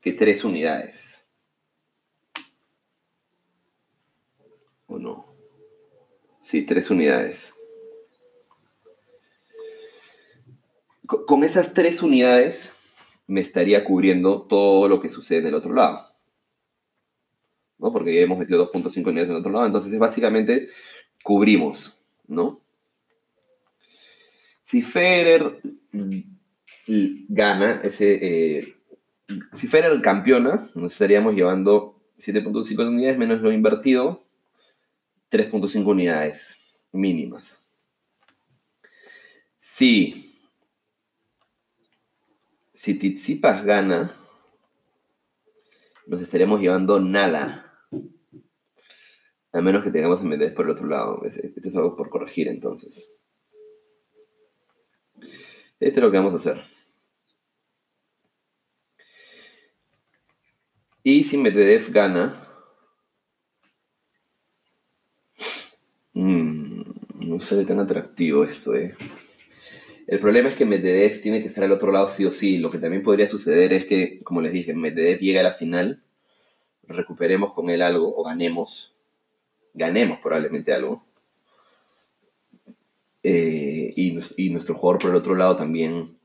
que 0.00 0.14
tres 0.14 0.42
unidades. 0.42 1.20
¿O 4.90 4.98
no? 4.98 5.24
Sí, 6.50 6.62
tres 6.62 6.90
unidades. 6.90 7.54
Con 11.06 11.44
esas 11.44 11.74
tres 11.74 12.02
unidades 12.02 12.74
me 13.28 13.40
estaría 13.40 13.84
cubriendo 13.84 14.42
todo 14.48 14.88
lo 14.88 15.00
que 15.00 15.10
sucede 15.10 15.38
en 15.38 15.46
el 15.46 15.54
otro 15.54 15.72
lado. 15.72 16.08
¿no? 17.78 17.92
Porque 17.92 18.16
ya 18.16 18.22
hemos 18.22 18.36
metido 18.36 18.68
2.5 18.72 19.06
unidades 19.06 19.28
en 19.28 19.36
el 19.36 19.40
otro 19.40 19.52
lado. 19.52 19.66
Entonces, 19.66 19.96
básicamente, 19.96 20.70
cubrimos, 21.22 22.02
¿no? 22.26 22.60
Si 24.64 24.82
Federer 24.82 25.60
gana 27.28 27.80
ese... 27.84 28.58
Eh, 28.58 28.74
si 29.52 29.68
Federer 29.68 30.02
campeona, 30.02 30.68
nos 30.74 30.94
estaríamos 30.94 31.36
llevando 31.36 32.02
7.5 32.18 32.88
unidades 32.88 33.18
menos 33.18 33.40
lo 33.40 33.52
invertido, 33.52 34.24
3.5 35.30 35.86
unidades 35.86 36.60
mínimas. 36.92 37.64
Si, 39.56 40.40
si 42.72 42.98
Tizipas 42.98 43.64
gana, 43.64 44.16
nos 46.06 46.20
estaríamos 46.20 46.60
llevando 46.60 46.98
nada. 46.98 47.66
A 49.52 49.60
menos 49.60 49.82
que 49.82 49.90
tengamos 49.90 50.20
a 50.20 50.54
por 50.54 50.64
el 50.64 50.70
otro 50.72 50.86
lado. 50.86 51.22
Esto 51.24 51.68
es 51.68 51.76
algo 51.76 51.96
por 51.96 52.08
corregir 52.08 52.48
entonces. 52.48 53.10
Esto 55.78 56.00
es 56.00 56.02
lo 56.04 56.10
que 56.10 56.16
vamos 56.16 56.34
a 56.34 56.36
hacer. 56.38 56.64
Y 61.02 61.24
si 61.24 61.38
Medvedev 61.38 61.90
gana, 61.92 62.49
mmm, 66.20 66.82
no 67.20 67.40
se 67.40 67.56
ve 67.56 67.64
tan 67.64 67.80
atractivo 67.80 68.44
esto, 68.44 68.74
¿eh? 68.74 68.94
El 70.06 70.18
problema 70.18 70.48
es 70.48 70.56
que 70.56 70.66
Medvedev 70.66 71.22
tiene 71.22 71.40
que 71.40 71.46
estar 71.46 71.62
al 71.62 71.70
otro 71.70 71.92
lado 71.92 72.08
sí 72.08 72.24
o 72.24 72.32
sí. 72.32 72.58
Lo 72.58 72.70
que 72.70 72.78
también 72.78 73.04
podría 73.04 73.28
suceder 73.28 73.72
es 73.72 73.84
que, 73.84 74.20
como 74.24 74.40
les 74.40 74.52
dije, 74.52 74.74
Medvedev 74.74 75.20
llega 75.20 75.38
a 75.40 75.44
la 75.44 75.52
final, 75.52 76.02
recuperemos 76.82 77.52
con 77.52 77.70
él 77.70 77.80
algo 77.80 78.16
o 78.16 78.24
ganemos. 78.24 78.92
Ganemos 79.72 80.18
probablemente 80.18 80.72
algo. 80.72 81.04
Eh, 83.22 83.92
y, 83.94 84.50
nuestro 84.50 84.74
jugador 84.74 85.00
por 85.00 85.10
el 85.10 85.16
otro 85.16 85.36
lado 85.36 85.56
también, 85.56 86.18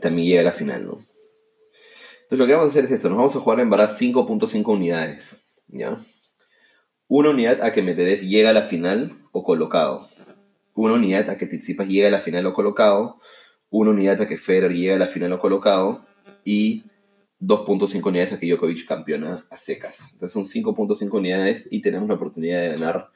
también 0.00 0.28
llega 0.28 0.42
a 0.42 0.44
la 0.44 0.52
final, 0.52 0.86
¿no? 0.86 1.04
Entonces 2.22 2.38
lo 2.38 2.46
que 2.46 2.52
vamos 2.52 2.68
a 2.68 2.70
hacer 2.70 2.84
es 2.84 2.92
esto, 2.92 3.08
nos 3.08 3.18
vamos 3.18 3.34
a 3.34 3.40
jugar 3.40 3.58
en 3.58 3.70
verdad 3.70 3.90
5.5 3.90 4.72
unidades, 4.72 5.50
¿ya? 5.66 5.98
Una 7.08 7.30
unidad 7.30 7.62
a 7.62 7.72
que 7.72 7.82
Medvedev 7.82 8.20
llega 8.20 8.50
a 8.50 8.52
la 8.54 8.62
final 8.62 9.12
o 9.32 9.44
colocado. 9.44 10.08
Una 10.74 10.94
unidad 10.94 11.30
a 11.30 11.38
que 11.38 11.46
Tsitsipas 11.46 11.88
llega 11.88 12.08
a 12.08 12.10
la 12.10 12.20
final 12.20 12.46
o 12.46 12.54
colocado. 12.54 13.20
Una 13.70 13.90
unidad 13.90 14.20
a 14.22 14.28
que 14.28 14.38
Federer 14.38 14.72
llega 14.72 14.96
a 14.96 14.98
la 14.98 15.06
final 15.06 15.32
o 15.32 15.38
colocado. 15.38 16.04
Y 16.44 16.84
2.5 17.40 18.06
unidades 18.06 18.32
a 18.32 18.38
que 18.38 18.46
Djokovic 18.46 18.86
campeona 18.86 19.44
a 19.50 19.56
secas. 19.56 20.12
Entonces 20.14 20.32
son 20.32 20.44
5.5 20.44 21.12
unidades 21.12 21.68
y 21.70 21.82
tenemos 21.82 22.08
la 22.08 22.14
oportunidad 22.14 22.60
de 22.60 22.68
ganar 22.70 23.08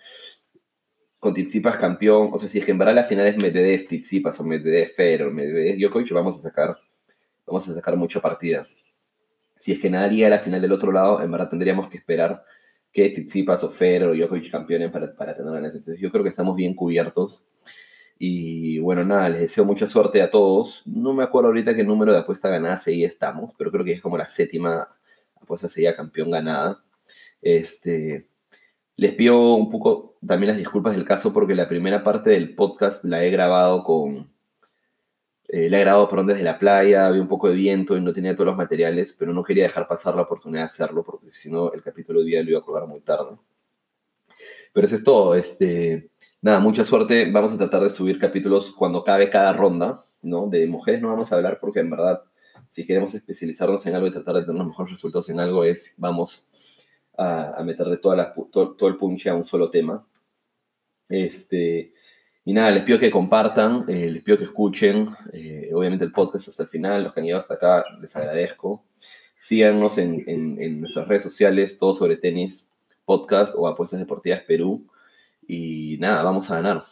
con 1.19 1.35
Tizipas 1.35 1.77
campeón, 1.77 2.31
o 2.33 2.39
sea, 2.39 2.49
si 2.49 2.59
es 2.59 2.65
que 2.65 2.71
en 2.71 2.79
verdad 2.79 2.95
la 2.95 3.05
final 3.05 3.27
es 3.27 3.37
Medvedev, 3.37 3.89
Tizipas 3.89 4.39
o 4.39 4.45
Medvedev, 4.45 4.91
Federer, 4.91 5.33
Medvedev, 5.33 5.77
Djokovic, 5.77 6.13
vamos 6.13 6.37
a 6.37 6.43
sacar, 6.43 6.79
vamos 7.45 7.69
a 7.69 7.75
sacar 7.75 7.97
mucha 7.97 8.21
partida. 8.21 8.69
Si 9.57 9.73
es 9.73 9.81
que 9.81 9.91
nadie 9.91 10.25
a 10.27 10.29
la 10.29 10.39
final 10.39 10.61
del 10.61 10.73
otro 10.73 10.93
lado, 10.93 11.21
en 11.21 11.31
verdad 11.31 11.49
tendríamos 11.49 11.89
que 11.89 11.99
esperar 11.99 12.45
que 12.93 13.11
Tizipas 13.11 13.63
o 13.65 13.71
Federer 13.71 14.09
o 14.09 14.15
Djokovic 14.15 14.51
campeonen 14.51 14.91
para, 14.91 15.15
para 15.15 15.37
tener 15.37 15.53
ganas. 15.53 15.75
Entonces 15.75 16.01
yo 16.01 16.11
creo 16.11 16.23
que 16.23 16.31
estamos 16.31 16.57
bien 16.57 16.75
cubiertos. 16.75 17.45
Y 18.19 18.81
bueno, 18.81 19.05
nada, 19.05 19.29
les 19.29 19.41
deseo 19.43 19.65
mucha 19.65 19.87
suerte 19.87 20.21
a 20.23 20.31
todos. 20.31 20.83
No 20.87 21.15
me 21.15 21.23
acuerdo 21.23 21.49
ahorita 21.49 21.75
qué 21.75 21.85
número 21.85 22.13
de 22.13 22.19
apuesta 22.19 22.49
ganada 22.49 22.77
seguía 22.77 23.07
estamos, 23.07 23.53
pero 23.57 23.71
creo 23.71 23.85
que 23.85 23.93
es 23.93 24.01
como 24.01 24.19
la 24.19 24.27
séptima 24.27 24.89
apuesta 25.41 25.69
seguida 25.69 25.95
campeón 25.95 26.31
ganada. 26.31 26.83
Este, 27.41 28.29
les 28.97 29.15
pido 29.15 29.55
un 29.55 29.71
poco 29.71 30.19
también 30.27 30.49
las 30.49 30.59
disculpas 30.59 30.95
del 30.97 31.05
caso 31.05 31.33
porque 31.33 31.55
la 31.55 31.69
primera 31.69 32.03
parte 32.03 32.31
del 32.31 32.55
podcast 32.55 33.05
la 33.05 33.25
he 33.25 33.31
grabado 33.31 33.85
con... 33.85 34.33
Eh, 35.49 35.71
la 35.71 35.79
he 35.79 35.81
grabado, 35.81 36.09
perdón, 36.11 36.27
desde 36.27 36.43
la 36.43 36.59
playa, 36.59 37.07
había 37.07 37.23
un 37.23 37.29
poco 37.29 37.49
de 37.49 37.55
viento 37.55 37.97
y 37.97 38.03
no 38.03 38.13
tenía 38.13 38.35
todos 38.35 38.49
los 38.49 38.57
materiales, 38.57 39.17
pero 39.19 39.33
no 39.33 39.43
quería 39.43 39.65
dejar 39.65 39.89
pasar 39.89 40.15
la 40.15 40.23
oportunidad 40.23 40.63
de 40.63 40.67
hacerlo 40.67 41.03
porque 41.03 41.33
si 41.33 41.51
no 41.51 41.73
el 41.73 41.83
capítulo 41.83 42.21
de 42.21 42.27
día 42.27 42.43
lo 42.43 42.51
iba 42.51 42.59
a 42.59 42.63
colgar 42.63 42.87
muy 42.87 43.01
tarde. 43.01 43.39
Pero 44.73 44.87
eso 44.87 44.97
es 44.97 45.05
todo. 45.05 45.35
Este, 45.35 46.11
nada, 46.43 46.61
mucha 46.61 46.85
suerte. 46.85 47.31
Vamos 47.31 47.53
a 47.53 47.57
tratar 47.57 47.83
de 47.83 47.91
subir 47.91 48.19
capítulos 48.19 48.73
cuando 48.73 49.03
cabe 49.05 49.31
cada 49.31 49.53
ronda, 49.55 50.03
¿no? 50.23 50.49
De 50.49 50.67
mujeres 50.67 51.01
no 51.01 51.09
vamos 51.09 51.33
a 51.33 51.37
hablar 51.37 51.59
porque 51.61 51.81
en 51.81 51.91
verdad, 51.91 52.23
si 52.69 52.87
queremos 52.87 53.15
especializarnos 53.15 53.87
en 53.87 53.95
algo 53.95 54.07
y 54.07 54.13
tratar 54.13 54.35
de 54.37 54.43
tener 54.43 54.57
los 54.57 54.67
mejores 54.67 54.93
resultados 54.93 55.29
en 55.31 55.41
algo, 55.41 55.65
es 55.65 55.95
vamos 55.97 56.47
a, 57.17 57.63
meterle 57.65 57.97
toda 57.97 58.35
todo, 58.53 58.89
el 58.89 58.97
punch 58.97 59.27
a 59.29 59.35
un 59.35 59.45
solo 59.45 59.71
tema. 59.71 60.07
Este, 61.09 61.95
y 62.49 62.55
nada, 62.55 62.71
les 62.71 62.83
pido 62.83 62.99
que 62.99 63.11
compartan, 63.11 63.85
eh, 63.89 64.09
les 64.09 64.25
pido 64.25 64.39
que 64.39 64.45
escuchen, 64.45 65.11
eh, 65.35 65.71
obviamente 65.75 66.07
el 66.07 66.13
podcast 66.13 66.49
hasta 66.49 66.63
el 66.63 66.71
final, 66.71 67.05
los 67.05 67.13
que 67.13 67.21
han 67.21 67.27
llegado 67.27 67.41
hasta 67.41 67.53
acá, 67.53 67.85
les 68.01 68.17
agradezco. 68.17 68.83
Síganos 69.37 69.99
en, 69.99 70.25
en 70.27 70.81
nuestras 70.81 71.07
redes 71.07 71.25
sociales, 71.25 71.79
todo 71.79 71.93
sobre 71.93 72.17
tenis, 72.17 72.71
podcast 73.05 73.55
o 73.55 73.69
apuestas 73.69 74.01
deportivas 74.01 74.41
Perú. 74.45 74.87
Y 75.47 75.99
nada, 76.01 76.23
vamos 76.23 76.51
a 76.51 76.55
ganar. 76.55 76.85